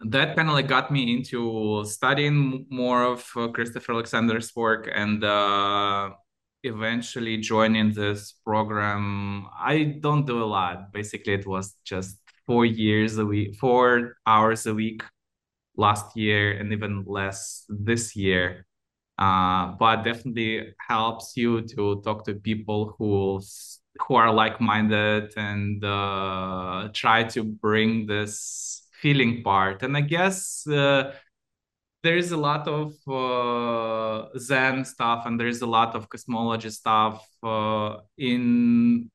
that 0.00 0.36
kind 0.36 0.48
of 0.48 0.54
like 0.54 0.68
got 0.68 0.90
me 0.90 1.14
into 1.14 1.84
studying 1.86 2.66
more 2.68 3.02
of 3.02 3.26
uh, 3.36 3.48
Christopher 3.48 3.92
Alexander's 3.92 4.54
work 4.54 4.90
and 4.94 5.24
uh, 5.24 6.10
eventually 6.62 7.38
joining 7.38 7.92
this 7.92 8.32
program. 8.44 9.46
I 9.58 9.96
don't 10.00 10.26
do 10.26 10.42
a 10.42 10.44
lot. 10.44 10.92
Basically, 10.92 11.34
it 11.34 11.46
was 11.46 11.74
just 11.84 12.18
four 12.46 12.66
years 12.66 13.18
a 13.18 13.24
week, 13.24 13.56
four 13.56 14.16
hours 14.26 14.66
a 14.66 14.74
week 14.74 15.02
last 15.76 16.16
year, 16.16 16.52
and 16.52 16.72
even 16.72 17.04
less 17.06 17.64
this 17.68 18.14
year. 18.14 18.66
Uh, 19.18 19.72
but 19.78 20.04
definitely 20.04 20.74
helps 20.86 21.38
you 21.38 21.62
to 21.62 22.02
talk 22.02 22.22
to 22.26 22.34
people 22.34 22.94
who 22.98 23.40
who 24.00 24.14
are 24.14 24.32
like-minded 24.32 25.32
and 25.36 25.84
uh, 25.84 26.88
try 26.92 27.24
to 27.24 27.44
bring 27.44 28.06
this 28.06 28.88
feeling 29.00 29.42
part. 29.42 29.82
And 29.82 29.96
i 29.96 30.00
guess 30.00 30.66
uh, 30.66 31.12
there 32.02 32.16
is 32.16 32.32
a 32.32 32.36
lot 32.36 32.68
of 32.68 32.94
uh, 33.08 34.38
zen 34.38 34.84
stuff 34.84 35.26
and 35.26 35.38
there 35.38 35.48
is 35.48 35.62
a 35.62 35.66
lot 35.66 35.94
of 35.94 36.08
cosmology 36.08 36.70
stuff 36.70 37.26
uh, 37.42 37.96
in 38.16 39.10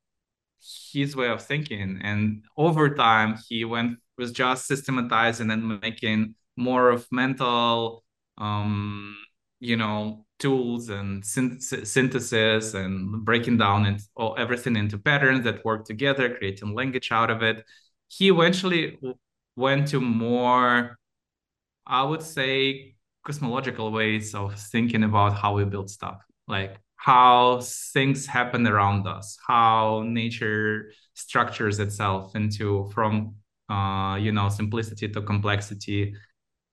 his 0.91 1.15
way 1.15 1.29
of 1.29 1.41
thinking. 1.41 1.99
And 2.03 2.43
over 2.57 2.93
time 2.93 3.37
he 3.47 3.65
went 3.65 3.97
was 4.17 4.31
just 4.31 4.67
systematizing 4.67 5.49
and 5.49 5.81
making 5.81 6.35
more 6.55 6.89
of 6.89 7.07
mental 7.11 8.03
um, 8.37 9.17
you 9.59 9.77
know 9.77 10.25
tools 10.41 10.89
and 10.89 11.23
synthesis 11.25 12.73
and 12.73 13.23
breaking 13.23 13.57
down 13.57 13.85
and 13.85 14.01
all, 14.15 14.35
everything 14.37 14.75
into 14.75 14.97
patterns 14.97 15.43
that 15.45 15.63
work 15.63 15.85
together, 15.85 16.35
creating 16.35 16.73
language 16.73 17.11
out 17.11 17.29
of 17.29 17.43
it. 17.43 17.63
He 18.07 18.29
eventually 18.29 18.99
went 19.55 19.87
to 19.89 20.01
more, 20.01 20.97
I 21.85 22.03
would 22.03 22.23
say, 22.23 22.95
cosmological 23.23 23.91
ways 23.91 24.33
of 24.33 24.59
thinking 24.59 25.03
about 25.03 25.37
how 25.37 25.53
we 25.53 25.63
build 25.63 25.89
stuff, 25.89 26.19
like 26.47 26.77
how 26.95 27.61
things 27.93 28.25
happen 28.25 28.67
around 28.67 29.07
us, 29.07 29.37
how 29.47 30.03
nature 30.05 30.91
structures 31.13 31.79
itself 31.79 32.35
into 32.35 32.89
from 32.93 33.35
uh, 33.69 34.15
you 34.15 34.31
know 34.31 34.49
simplicity 34.49 35.07
to 35.07 35.21
complexity, 35.21 36.15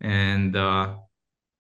and 0.01 0.57
uh, 0.57 0.97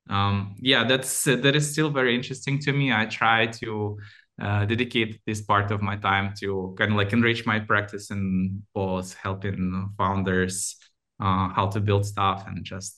um, 0.08 0.56
yeah, 0.58 0.84
that's 0.84 1.24
that 1.24 1.54
is 1.54 1.70
still 1.70 1.90
very 1.90 2.14
interesting 2.14 2.58
to 2.60 2.72
me. 2.72 2.92
I 2.92 3.06
try 3.06 3.46
to 3.46 3.98
uh, 4.40 4.64
dedicate 4.64 5.20
this 5.26 5.42
part 5.42 5.70
of 5.70 5.82
my 5.82 5.96
time 5.96 6.32
to 6.40 6.74
kind 6.78 6.92
of 6.92 6.96
like 6.96 7.12
enrich 7.12 7.44
my 7.44 7.58
practice 7.58 8.10
in 8.10 8.62
both 8.74 9.14
helping 9.14 9.90
founders 9.98 10.76
uh, 11.20 11.48
how 11.48 11.66
to 11.66 11.80
build 11.80 12.06
stuff 12.06 12.44
and 12.46 12.64
just 12.64 12.96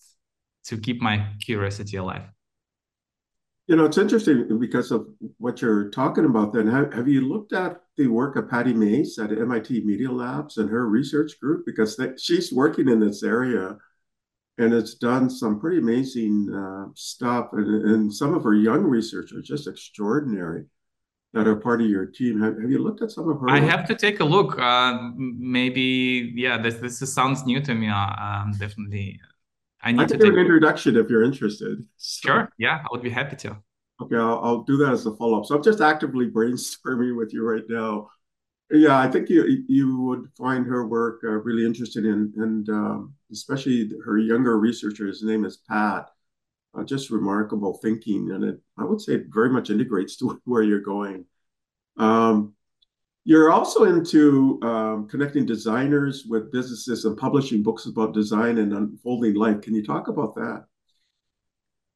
to 0.64 0.78
keep 0.78 1.00
my 1.00 1.26
curiosity 1.44 1.96
alive. 1.96 2.22
You 3.66 3.76
know, 3.76 3.84
it's 3.84 3.98
interesting 3.98 4.58
because 4.58 4.90
of 4.90 5.06
what 5.38 5.62
you're 5.62 5.90
talking 5.90 6.24
about. 6.24 6.52
Then, 6.52 6.66
have, 6.66 6.92
have 6.92 7.08
you 7.08 7.20
looked 7.20 7.52
at 7.52 7.80
the 7.96 8.08
work 8.08 8.34
of 8.36 8.50
Pattie 8.50 8.74
Maes 8.74 9.16
at 9.18 9.30
MIT 9.30 9.84
Media 9.84 10.10
Labs 10.10 10.56
and 10.58 10.68
her 10.68 10.88
research 10.88 11.38
group? 11.40 11.64
Because 11.64 11.96
they, 11.96 12.10
she's 12.18 12.52
working 12.52 12.88
in 12.88 12.98
this 12.98 13.22
area 13.22 13.78
and 14.60 14.74
it's 14.74 14.94
done 14.94 15.30
some 15.30 15.58
pretty 15.58 15.78
amazing 15.78 16.52
uh, 16.54 16.90
stuff. 16.94 17.48
And, 17.52 17.84
and, 17.86 18.14
some 18.14 18.34
of 18.34 18.44
her 18.44 18.54
young 18.54 18.82
researchers 18.82 19.48
just 19.48 19.66
extraordinary 19.66 20.66
that 21.32 21.46
are 21.46 21.56
part 21.56 21.80
of 21.80 21.88
your 21.88 22.06
team. 22.06 22.40
Have, 22.42 22.60
have 22.60 22.70
you 22.70 22.78
looked 22.78 23.02
at 23.02 23.10
some 23.10 23.28
of 23.28 23.40
her? 23.40 23.48
I 23.48 23.60
work? 23.60 23.70
have 23.70 23.86
to 23.88 23.94
take 23.94 24.20
a 24.20 24.24
look. 24.24 24.58
Uh, 24.58 25.10
maybe, 25.16 26.32
yeah, 26.36 26.60
this 26.60 26.74
this 26.74 27.12
sounds 27.12 27.46
new 27.46 27.60
to 27.60 27.74
me. 27.74 27.88
Uh, 27.88 27.96
um, 27.96 28.52
definitely, 28.58 29.18
I 29.82 29.92
need 29.92 30.02
I 30.02 30.06
to 30.06 30.18
take 30.18 30.32
an 30.32 30.38
introduction 30.38 30.96
if 30.96 31.08
you're 31.08 31.24
interested. 31.24 31.78
So, 31.96 32.28
sure. 32.28 32.52
Yeah, 32.58 32.82
I 32.84 32.86
would 32.90 33.02
be 33.02 33.10
happy 33.10 33.36
to. 33.36 33.56
Okay, 34.02 34.16
I'll, 34.16 34.40
I'll 34.42 34.62
do 34.62 34.76
that 34.78 34.92
as 34.92 35.04
a 35.06 35.14
follow 35.14 35.40
up. 35.40 35.46
So 35.46 35.54
I'm 35.54 35.62
just 35.62 35.80
actively 35.80 36.30
brainstorming 36.30 37.16
with 37.16 37.32
you 37.34 37.46
right 37.46 37.64
now 37.68 38.08
yeah, 38.70 38.98
I 38.98 39.08
think 39.10 39.28
you 39.28 39.64
you 39.68 40.00
would 40.02 40.28
find 40.38 40.66
her 40.66 40.86
work 40.86 41.20
uh, 41.24 41.30
really 41.30 41.64
interesting, 41.64 42.04
in, 42.04 42.32
and 42.36 42.68
um, 42.68 43.14
especially 43.32 43.90
her 44.04 44.18
younger 44.18 44.58
researcher. 44.58 45.06
His 45.06 45.22
name 45.22 45.44
is 45.44 45.56
Pat. 45.56 46.10
Uh, 46.72 46.84
just 46.84 47.10
remarkable 47.10 47.78
thinking, 47.82 48.30
and 48.30 48.44
it 48.44 48.60
I 48.78 48.84
would 48.84 49.00
say 49.00 49.14
it 49.14 49.26
very 49.28 49.50
much 49.50 49.70
integrates 49.70 50.16
to 50.18 50.40
where 50.44 50.62
you're 50.62 50.80
going. 50.80 51.24
Um, 51.96 52.54
you're 53.24 53.52
also 53.52 53.84
into 53.84 54.58
um, 54.62 55.08
connecting 55.08 55.46
designers 55.46 56.24
with 56.24 56.52
businesses 56.52 57.04
and 57.04 57.16
publishing 57.16 57.62
books 57.62 57.86
about 57.86 58.14
design 58.14 58.58
and 58.58 58.72
unfolding 58.72 59.34
life. 59.34 59.60
Can 59.60 59.74
you 59.74 59.84
talk 59.84 60.08
about 60.08 60.34
that? 60.36 60.64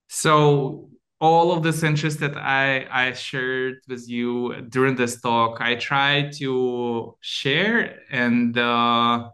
So 0.09 0.91
all 1.21 1.53
of 1.53 1.63
this 1.63 1.83
interest 1.83 2.21
that 2.21 2.37
I, 2.37 2.87
I 2.91 3.13
shared 3.13 3.77
with 3.89 4.09
you 4.09 4.63
during 4.69 4.97
this 4.97 5.21
talk, 5.21 5.61
I 5.61 5.77
tried 5.77 6.33
to 6.35 7.17
share 7.21 8.01
and 8.11 8.57
uh, 8.59 9.31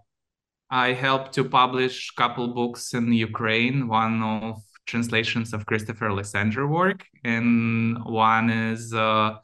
I 0.71 0.93
helped 0.93 1.33
to 1.35 1.45
publish 1.45 2.13
a 2.13 2.21
couple 2.21 2.49
books 2.49 2.95
in 2.95 3.13
Ukraine. 3.13 3.89
One 3.89 4.23
of 4.23 4.63
translations 4.87 5.53
of 5.53 5.67
Christopher 5.67 6.09
Alexander 6.09 6.67
work, 6.67 7.07
and 7.25 8.05
one 8.05 8.51
is 8.51 8.93
uh, 8.93 9.39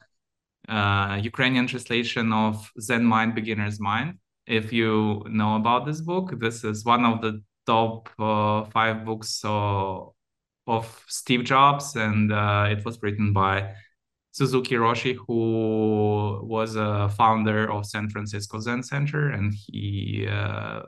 uh, 0.67 1.19
Ukrainian 1.21 1.67
translation 1.67 2.33
of 2.33 2.71
Zen 2.79 3.03
Mind, 3.03 3.35
Beginner's 3.35 3.79
Mind. 3.79 4.19
If 4.45 4.71
you 4.71 5.23
know 5.29 5.55
about 5.55 5.85
this 5.85 6.01
book, 6.01 6.39
this 6.39 6.63
is 6.63 6.85
one 6.85 7.03
of 7.05 7.21
the 7.21 7.41
top 7.65 8.09
uh, 8.19 8.65
five 8.71 9.05
books 9.05 9.41
of 10.67 11.03
Steve 11.07 11.43
Jobs, 11.43 11.95
and 11.95 12.31
uh, 12.31 12.67
it 12.69 12.83
was 12.85 13.01
written 13.01 13.33
by 13.33 13.73
Suzuki 14.31 14.75
Roshi, 14.75 15.17
who 15.27 16.41
was 16.43 16.75
a 16.75 17.09
founder 17.09 17.71
of 17.71 17.85
San 17.85 18.09
Francisco 18.09 18.59
Zen 18.59 18.83
Center, 18.83 19.29
and 19.29 19.53
he 19.53 20.27
uh, 20.29 20.83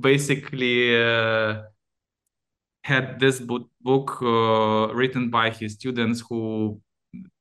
basically 0.00 0.96
uh, 1.02 1.62
had 2.84 3.20
this 3.20 3.40
book 3.40 4.22
uh, 4.22 4.94
written 4.94 5.30
by 5.30 5.50
his 5.50 5.74
students 5.74 6.22
who 6.28 6.80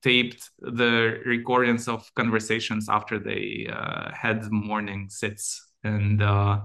taped 0.01 0.49
the 0.59 1.21
recordings 1.25 1.87
of 1.87 2.13
conversations 2.15 2.89
after 2.89 3.19
they 3.19 3.69
uh, 3.71 4.11
had 4.13 4.51
morning 4.51 5.09
sits. 5.09 5.71
And 5.83 6.21
uh, 6.21 6.61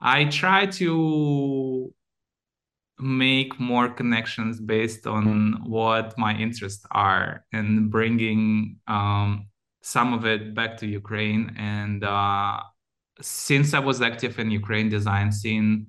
i 0.00 0.26
try 0.26 0.66
to 0.66 1.92
make 2.98 3.58
more 3.58 3.88
connections 3.88 4.60
based 4.60 5.06
on 5.06 5.62
what 5.64 6.16
my 6.18 6.34
interests 6.36 6.86
are 6.92 7.44
and 7.52 7.90
bringing 7.90 8.76
um, 8.86 9.46
some 9.82 10.12
of 10.12 10.24
it 10.24 10.54
back 10.54 10.76
to 10.78 10.86
ukraine. 10.86 11.54
And 11.58 12.04
uh, 12.04 12.60
since 13.20 13.74
i 13.74 13.78
was 13.78 14.02
active 14.02 14.40
in 14.40 14.50
ukraine 14.50 14.88
design 14.88 15.30
scene 15.30 15.86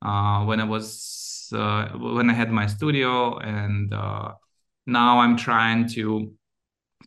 uh, 0.00 0.42
when 0.42 0.58
i 0.58 0.64
was 0.64 1.50
uh, 1.54 1.88
when 1.98 2.30
i 2.30 2.32
had 2.32 2.50
my 2.50 2.66
studio 2.66 3.36
and 3.40 3.92
uh, 3.92 4.32
now 4.86 5.20
I'm 5.20 5.36
trying 5.36 5.88
to 5.90 6.32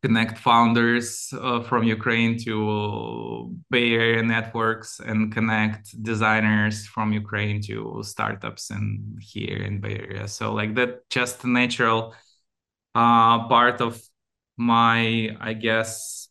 connect 0.01 0.37
founders 0.37 1.33
uh, 1.39 1.61
from 1.61 1.83
Ukraine 1.83 2.37
to 2.45 3.55
Bay 3.69 3.93
Area 3.93 4.23
networks 4.23 4.99
and 4.99 5.31
connect 5.33 6.01
designers 6.03 6.85
from 6.85 7.13
Ukraine 7.13 7.61
to 7.63 8.01
startups 8.03 8.71
in 8.71 9.17
here 9.19 9.61
in 9.63 9.81
Bay 9.81 9.97
Area. 9.97 10.27
So 10.27 10.53
like 10.53 10.75
that 10.75 11.09
just 11.09 11.43
a 11.43 11.49
natural 11.49 12.13
uh, 12.93 13.47
part 13.47 13.81
of 13.81 14.01
my, 14.57 15.35
I 15.39 15.53
guess, 15.53 16.29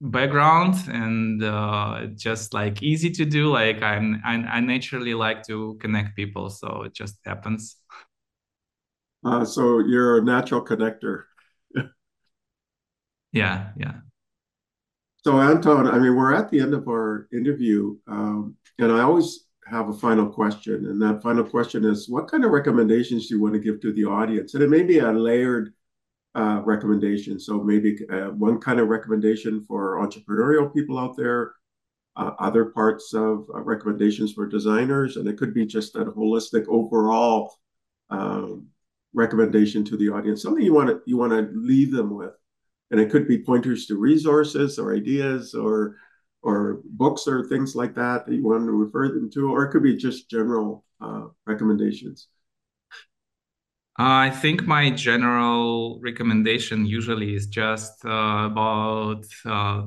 background 0.00 0.74
and 0.88 1.42
uh, 1.42 2.06
just 2.16 2.52
like 2.52 2.82
easy 2.82 3.10
to 3.10 3.24
do. 3.24 3.50
Like 3.50 3.82
I'm, 3.82 4.20
I, 4.24 4.34
I 4.34 4.60
naturally 4.60 5.14
like 5.14 5.42
to 5.46 5.78
connect 5.80 6.16
people, 6.16 6.50
so 6.50 6.82
it 6.82 6.94
just 6.94 7.18
happens. 7.24 7.76
Uh, 9.24 9.44
so 9.44 9.80
you're 9.80 10.18
a 10.18 10.22
natural 10.22 10.64
connector. 10.64 11.24
Yeah, 13.36 13.68
yeah. 13.76 13.94
So 15.24 15.40
Anton, 15.40 15.88
I 15.88 15.98
mean, 15.98 16.14
we're 16.14 16.34
at 16.34 16.50
the 16.50 16.60
end 16.60 16.72
of 16.72 16.86
our 16.88 17.28
interview, 17.32 17.96
um, 18.06 18.54
and 18.78 18.92
I 18.92 19.00
always 19.00 19.46
have 19.66 19.88
a 19.88 19.92
final 19.92 20.26
question, 20.26 20.86
and 20.86 21.02
that 21.02 21.22
final 21.22 21.42
question 21.42 21.84
is, 21.84 22.08
what 22.08 22.30
kind 22.30 22.44
of 22.44 22.52
recommendations 22.52 23.26
do 23.26 23.34
you 23.34 23.42
want 23.42 23.54
to 23.54 23.60
give 23.60 23.80
to 23.80 23.92
the 23.92 24.04
audience? 24.04 24.54
And 24.54 24.62
it 24.62 24.70
may 24.70 24.82
be 24.82 25.00
a 25.00 25.12
layered 25.12 25.72
uh, 26.36 26.60
recommendation. 26.64 27.40
So 27.40 27.62
maybe 27.62 27.98
uh, 28.08 28.30
one 28.30 28.60
kind 28.60 28.78
of 28.78 28.88
recommendation 28.88 29.64
for 29.66 29.96
entrepreneurial 29.96 30.72
people 30.72 30.98
out 30.98 31.16
there, 31.16 31.54
uh, 32.14 32.32
other 32.38 32.66
parts 32.66 33.12
of 33.14 33.46
uh, 33.54 33.60
recommendations 33.60 34.32
for 34.32 34.46
designers, 34.46 35.16
and 35.16 35.26
it 35.26 35.38
could 35.38 35.54
be 35.54 35.66
just 35.66 35.96
a 35.96 36.04
holistic 36.04 36.66
overall 36.68 37.54
um, 38.10 38.68
recommendation 39.14 39.84
to 39.86 39.96
the 39.96 40.10
audience, 40.10 40.42
something 40.42 40.64
you 40.64 40.74
want 40.74 40.88
to 40.88 41.00
you 41.06 41.16
want 41.16 41.32
to 41.32 41.48
leave 41.54 41.90
them 41.90 42.14
with, 42.14 42.34
and 42.90 43.00
it 43.00 43.10
could 43.10 43.26
be 43.26 43.42
pointers 43.42 43.86
to 43.86 43.96
resources 43.96 44.78
or 44.78 44.94
ideas 44.94 45.54
or 45.54 45.96
or 46.42 46.80
books 46.84 47.26
or 47.26 47.44
things 47.44 47.74
like 47.74 47.94
that 47.94 48.24
that 48.24 48.34
you 48.34 48.44
want 48.44 48.64
to 48.64 48.70
refer 48.70 49.08
them 49.08 49.28
to, 49.30 49.50
or 49.50 49.64
it 49.64 49.70
could 49.70 49.82
be 49.82 49.96
just 49.96 50.30
general 50.30 50.84
uh, 51.00 51.24
recommendations. 51.44 52.28
I 53.98 54.30
think 54.30 54.66
my 54.66 54.90
general 54.90 55.98
recommendation 56.02 56.86
usually 56.86 57.34
is 57.34 57.46
just 57.46 58.04
uh, 58.04 58.48
about 58.50 59.24
uh, 59.44 59.86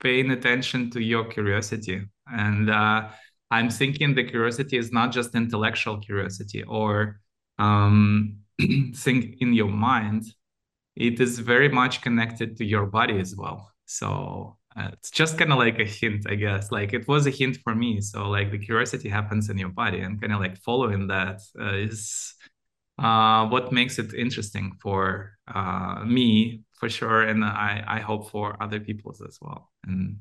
paying 0.00 0.30
attention 0.30 0.90
to 0.90 1.00
your 1.00 1.26
curiosity. 1.26 2.02
And 2.26 2.70
uh, 2.70 3.08
I'm 3.50 3.70
thinking 3.70 4.14
the 4.14 4.24
curiosity 4.24 4.78
is 4.78 4.90
not 4.90 5.12
just 5.12 5.34
intellectual 5.34 5.98
curiosity 5.98 6.62
or 6.64 7.20
um, 7.58 8.38
thing 8.94 9.36
in 9.40 9.52
your 9.52 9.68
mind, 9.68 10.24
it 10.96 11.20
is 11.20 11.38
very 11.38 11.68
much 11.68 12.02
connected 12.02 12.56
to 12.56 12.64
your 12.64 12.86
body 12.86 13.20
as 13.20 13.36
well. 13.36 13.72
So 13.84 14.56
uh, 14.76 14.90
it's 14.92 15.10
just 15.10 15.38
kind 15.38 15.52
of 15.52 15.58
like 15.58 15.78
a 15.78 15.84
hint, 15.84 16.26
I 16.28 16.34
guess. 16.34 16.70
Like 16.70 16.92
it 16.92 17.06
was 17.08 17.26
a 17.26 17.30
hint 17.30 17.58
for 17.62 17.74
me. 17.74 18.00
So 18.00 18.28
like 18.28 18.50
the 18.50 18.58
curiosity 18.58 19.08
happens 19.08 19.48
in 19.48 19.58
your 19.58 19.70
body, 19.70 20.00
and 20.00 20.20
kind 20.20 20.32
of 20.32 20.40
like 20.40 20.58
following 20.58 21.06
that 21.08 21.40
uh, 21.58 21.74
is 21.74 22.34
uh, 22.98 23.46
what 23.46 23.72
makes 23.72 23.98
it 23.98 24.12
interesting 24.14 24.72
for 24.82 25.32
uh, 25.54 26.04
me 26.04 26.62
for 26.74 26.88
sure, 26.88 27.22
and 27.22 27.44
I 27.44 27.84
I 27.86 28.00
hope 28.00 28.30
for 28.30 28.60
other 28.62 28.80
people's 28.80 29.22
as 29.22 29.38
well. 29.40 29.70
And 29.84 30.18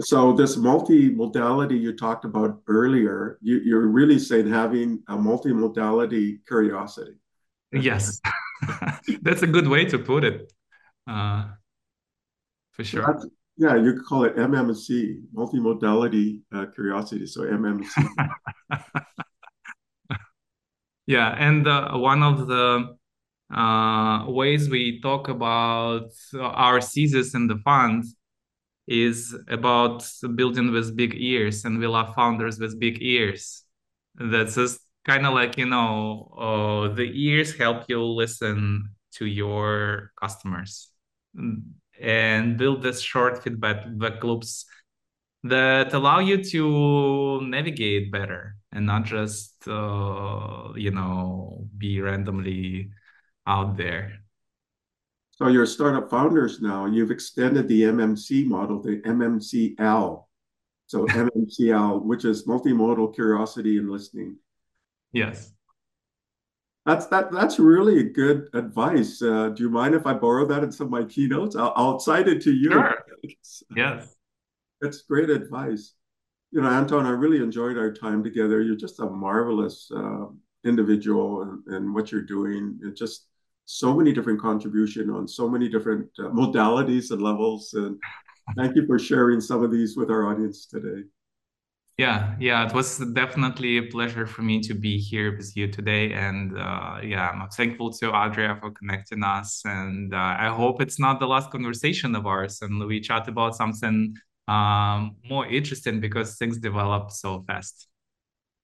so 0.00 0.32
this 0.32 0.56
multi-modality 0.56 1.76
you 1.76 1.96
talked 1.96 2.24
about 2.24 2.60
earlier, 2.66 3.38
you, 3.40 3.58
you're 3.58 3.86
really 3.86 4.18
saying 4.18 4.50
having 4.50 5.02
a 5.08 5.16
multi-modality 5.16 6.40
curiosity. 6.48 7.14
Yes, 7.72 8.20
that's 9.22 9.42
a 9.42 9.46
good 9.46 9.68
way 9.68 9.84
to 9.86 9.98
put 9.98 10.24
it. 10.24 10.52
Uh, 11.06 11.46
for 12.72 12.84
sure. 12.84 13.06
That's, 13.06 13.26
yeah, 13.56 13.76
you 13.76 13.94
could 13.94 14.04
call 14.04 14.24
it 14.24 14.36
MMC, 14.36 15.22
multimodality 15.34 16.40
uh, 16.52 16.66
curiosity. 16.74 17.26
So 17.26 17.42
MMC. 17.42 18.08
yeah, 21.06 21.36
and 21.38 21.68
uh, 21.68 21.92
one 21.92 22.22
of 22.22 22.46
the 22.48 22.96
uh, 23.54 24.24
ways 24.26 24.68
we 24.68 25.00
talk 25.00 25.28
about 25.28 26.10
our 26.40 26.80
thesis 26.80 27.34
in 27.34 27.46
the 27.46 27.56
fund 27.58 28.04
is 28.86 29.34
about 29.48 30.06
building 30.34 30.72
with 30.72 30.96
big 30.96 31.14
ears 31.16 31.64
and 31.64 31.78
we 31.78 31.86
love 31.86 32.14
founders 32.14 32.58
with 32.58 32.78
big 32.78 32.98
ears 33.00 33.62
that's 34.16 34.56
just 34.56 34.80
kind 35.04 35.26
of 35.26 35.34
like 35.34 35.56
you 35.56 35.66
know 35.66 36.32
uh, 36.38 36.94
the 36.94 37.10
ears 37.14 37.56
help 37.56 37.84
you 37.88 38.02
listen 38.02 38.90
to 39.12 39.26
your 39.26 40.12
customers 40.20 40.90
and 42.00 42.56
build 42.56 42.82
this 42.82 43.00
short 43.00 43.42
feedback 43.42 44.22
loops 44.22 44.66
that 45.42 45.92
allow 45.92 46.18
you 46.20 46.42
to 46.42 47.40
navigate 47.42 48.10
better 48.10 48.56
and 48.72 48.86
not 48.86 49.04
just 49.04 49.68
uh, 49.68 50.72
you 50.74 50.90
know 50.90 51.66
be 51.76 52.00
randomly 52.00 52.90
out 53.46 53.76
there 53.76 54.24
so 55.36 55.48
you're 55.48 55.66
startup 55.66 56.08
founders 56.10 56.60
now. 56.60 56.86
You've 56.86 57.10
extended 57.10 57.66
the 57.66 57.82
MMC 57.82 58.46
model 58.46 58.80
to 58.84 59.00
MMCL. 59.02 60.24
So 60.86 61.06
MMCL, 61.06 62.04
which 62.04 62.24
is 62.24 62.46
multimodal 62.46 63.12
curiosity 63.12 63.78
and 63.78 63.90
listening. 63.90 64.36
Yes. 65.14 65.52
That's 66.84 67.06
that. 67.06 67.32
That's 67.32 67.58
really 67.58 68.02
good 68.10 68.48
advice. 68.52 69.22
Uh, 69.22 69.48
do 69.48 69.62
you 69.62 69.70
mind 69.70 69.94
if 69.94 70.06
I 70.06 70.12
borrow 70.12 70.44
that 70.46 70.62
in 70.62 70.70
some 70.70 70.88
of 70.88 70.90
my 70.90 71.04
keynotes? 71.04 71.56
I'll, 71.56 71.72
I'll 71.76 71.98
cite 71.98 72.28
it 72.28 72.42
to 72.42 72.52
you. 72.52 72.72
Sure. 72.72 72.94
yes. 73.74 74.14
That's 74.82 75.02
great 75.02 75.30
advice. 75.30 75.94
You 76.50 76.60
know, 76.60 76.68
Anton, 76.68 77.06
I 77.06 77.10
really 77.10 77.38
enjoyed 77.38 77.78
our 77.78 77.92
time 77.92 78.22
together. 78.22 78.60
You're 78.60 78.76
just 78.76 79.00
a 79.00 79.06
marvelous 79.06 79.90
uh, 79.96 80.26
individual, 80.64 81.42
and, 81.42 81.74
and 81.74 81.94
what 81.94 82.12
you're 82.12 82.22
doing. 82.22 82.78
It 82.82 82.96
just 82.96 83.28
so 83.64 83.94
many 83.94 84.12
different 84.12 84.40
contribution 84.40 85.08
on 85.08 85.26
so 85.26 85.48
many 85.48 85.70
different 85.70 86.10
uh, 86.18 86.24
modalities 86.24 87.12
and 87.12 87.22
levels. 87.22 87.72
And 87.72 87.98
thank 88.56 88.76
you 88.76 88.86
for 88.86 88.98
sharing 88.98 89.40
some 89.40 89.62
of 89.62 89.70
these 89.70 89.96
with 89.96 90.10
our 90.10 90.30
audience 90.30 90.66
today. 90.66 91.04
Yeah, 91.96 92.34
yeah, 92.40 92.66
it 92.66 92.74
was 92.74 92.98
definitely 93.12 93.78
a 93.78 93.82
pleasure 93.84 94.26
for 94.26 94.42
me 94.42 94.60
to 94.62 94.74
be 94.74 94.98
here 94.98 95.36
with 95.36 95.56
you 95.56 95.68
today. 95.68 96.12
And 96.12 96.58
uh, 96.58 96.98
yeah, 97.04 97.30
I'm 97.30 97.48
thankful 97.50 97.92
to 97.92 98.12
Adria 98.12 98.56
for 98.60 98.72
connecting 98.72 99.22
us. 99.22 99.62
And 99.64 100.12
uh, 100.12 100.36
I 100.38 100.48
hope 100.48 100.82
it's 100.82 100.98
not 100.98 101.20
the 101.20 101.26
last 101.28 101.52
conversation 101.52 102.16
of 102.16 102.26
ours 102.26 102.60
and 102.62 102.84
we 102.84 103.00
chat 103.00 103.28
about 103.28 103.54
something 103.54 104.16
um, 104.48 105.16
more 105.28 105.46
interesting 105.46 106.00
because 106.00 106.36
things 106.36 106.58
develop 106.58 107.12
so 107.12 107.44
fast. 107.46 107.86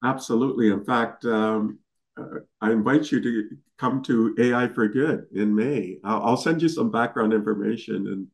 Absolutely. 0.02 0.70
In 0.70 0.84
fact, 0.84 1.24
um, 1.24 1.78
I 2.60 2.72
invite 2.72 3.12
you 3.12 3.20
to 3.20 3.48
come 3.78 4.02
to 4.02 4.34
AI 4.38 4.68
for 4.68 4.88
Good 4.88 5.26
in 5.34 5.54
May. 5.54 5.98
I'll, 6.02 6.22
I'll 6.22 6.36
send 6.36 6.62
you 6.62 6.68
some 6.68 6.90
background 6.90 7.32
information 7.32 8.08
and 8.08 8.26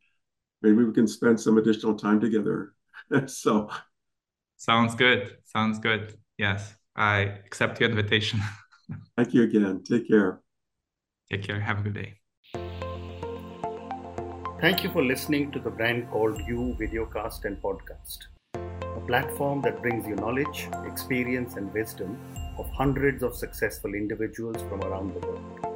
maybe 0.62 0.84
we 0.84 0.92
can 0.92 1.06
spend 1.06 1.38
some 1.38 1.58
additional 1.58 1.96
time 1.96 2.18
together. 2.18 2.74
so, 3.26 3.68
sounds 4.56 4.94
good. 4.94 5.36
Sounds 5.44 5.78
good. 5.78 6.14
Yes, 6.38 6.74
I 6.94 7.18
accept 7.46 7.80
your 7.80 7.90
invitation. 7.90 8.40
Thank 9.16 9.34
you 9.34 9.42
again. 9.42 9.82
Take 9.84 10.08
care. 10.08 10.40
Take 11.30 11.42
care. 11.42 11.60
Have 11.60 11.80
a 11.80 11.82
good 11.82 11.94
day. 11.94 12.14
Thank 14.60 14.82
you 14.82 14.90
for 14.90 15.04
listening 15.04 15.52
to 15.52 15.58
the 15.58 15.70
brand 15.70 16.10
called 16.10 16.40
You 16.46 16.76
Videocast 16.80 17.44
and 17.44 17.60
Podcast, 17.60 18.18
a 18.54 19.00
platform 19.06 19.60
that 19.62 19.82
brings 19.82 20.06
you 20.06 20.16
knowledge, 20.16 20.68
experience, 20.86 21.56
and 21.56 21.72
wisdom 21.74 22.18
of 22.58 22.66
hundreds 22.70 23.22
of 23.22 23.36
successful 23.36 23.92
individuals 23.94 24.56
from 24.62 24.80
around 24.82 25.14
the 25.14 25.26
world. 25.26 25.75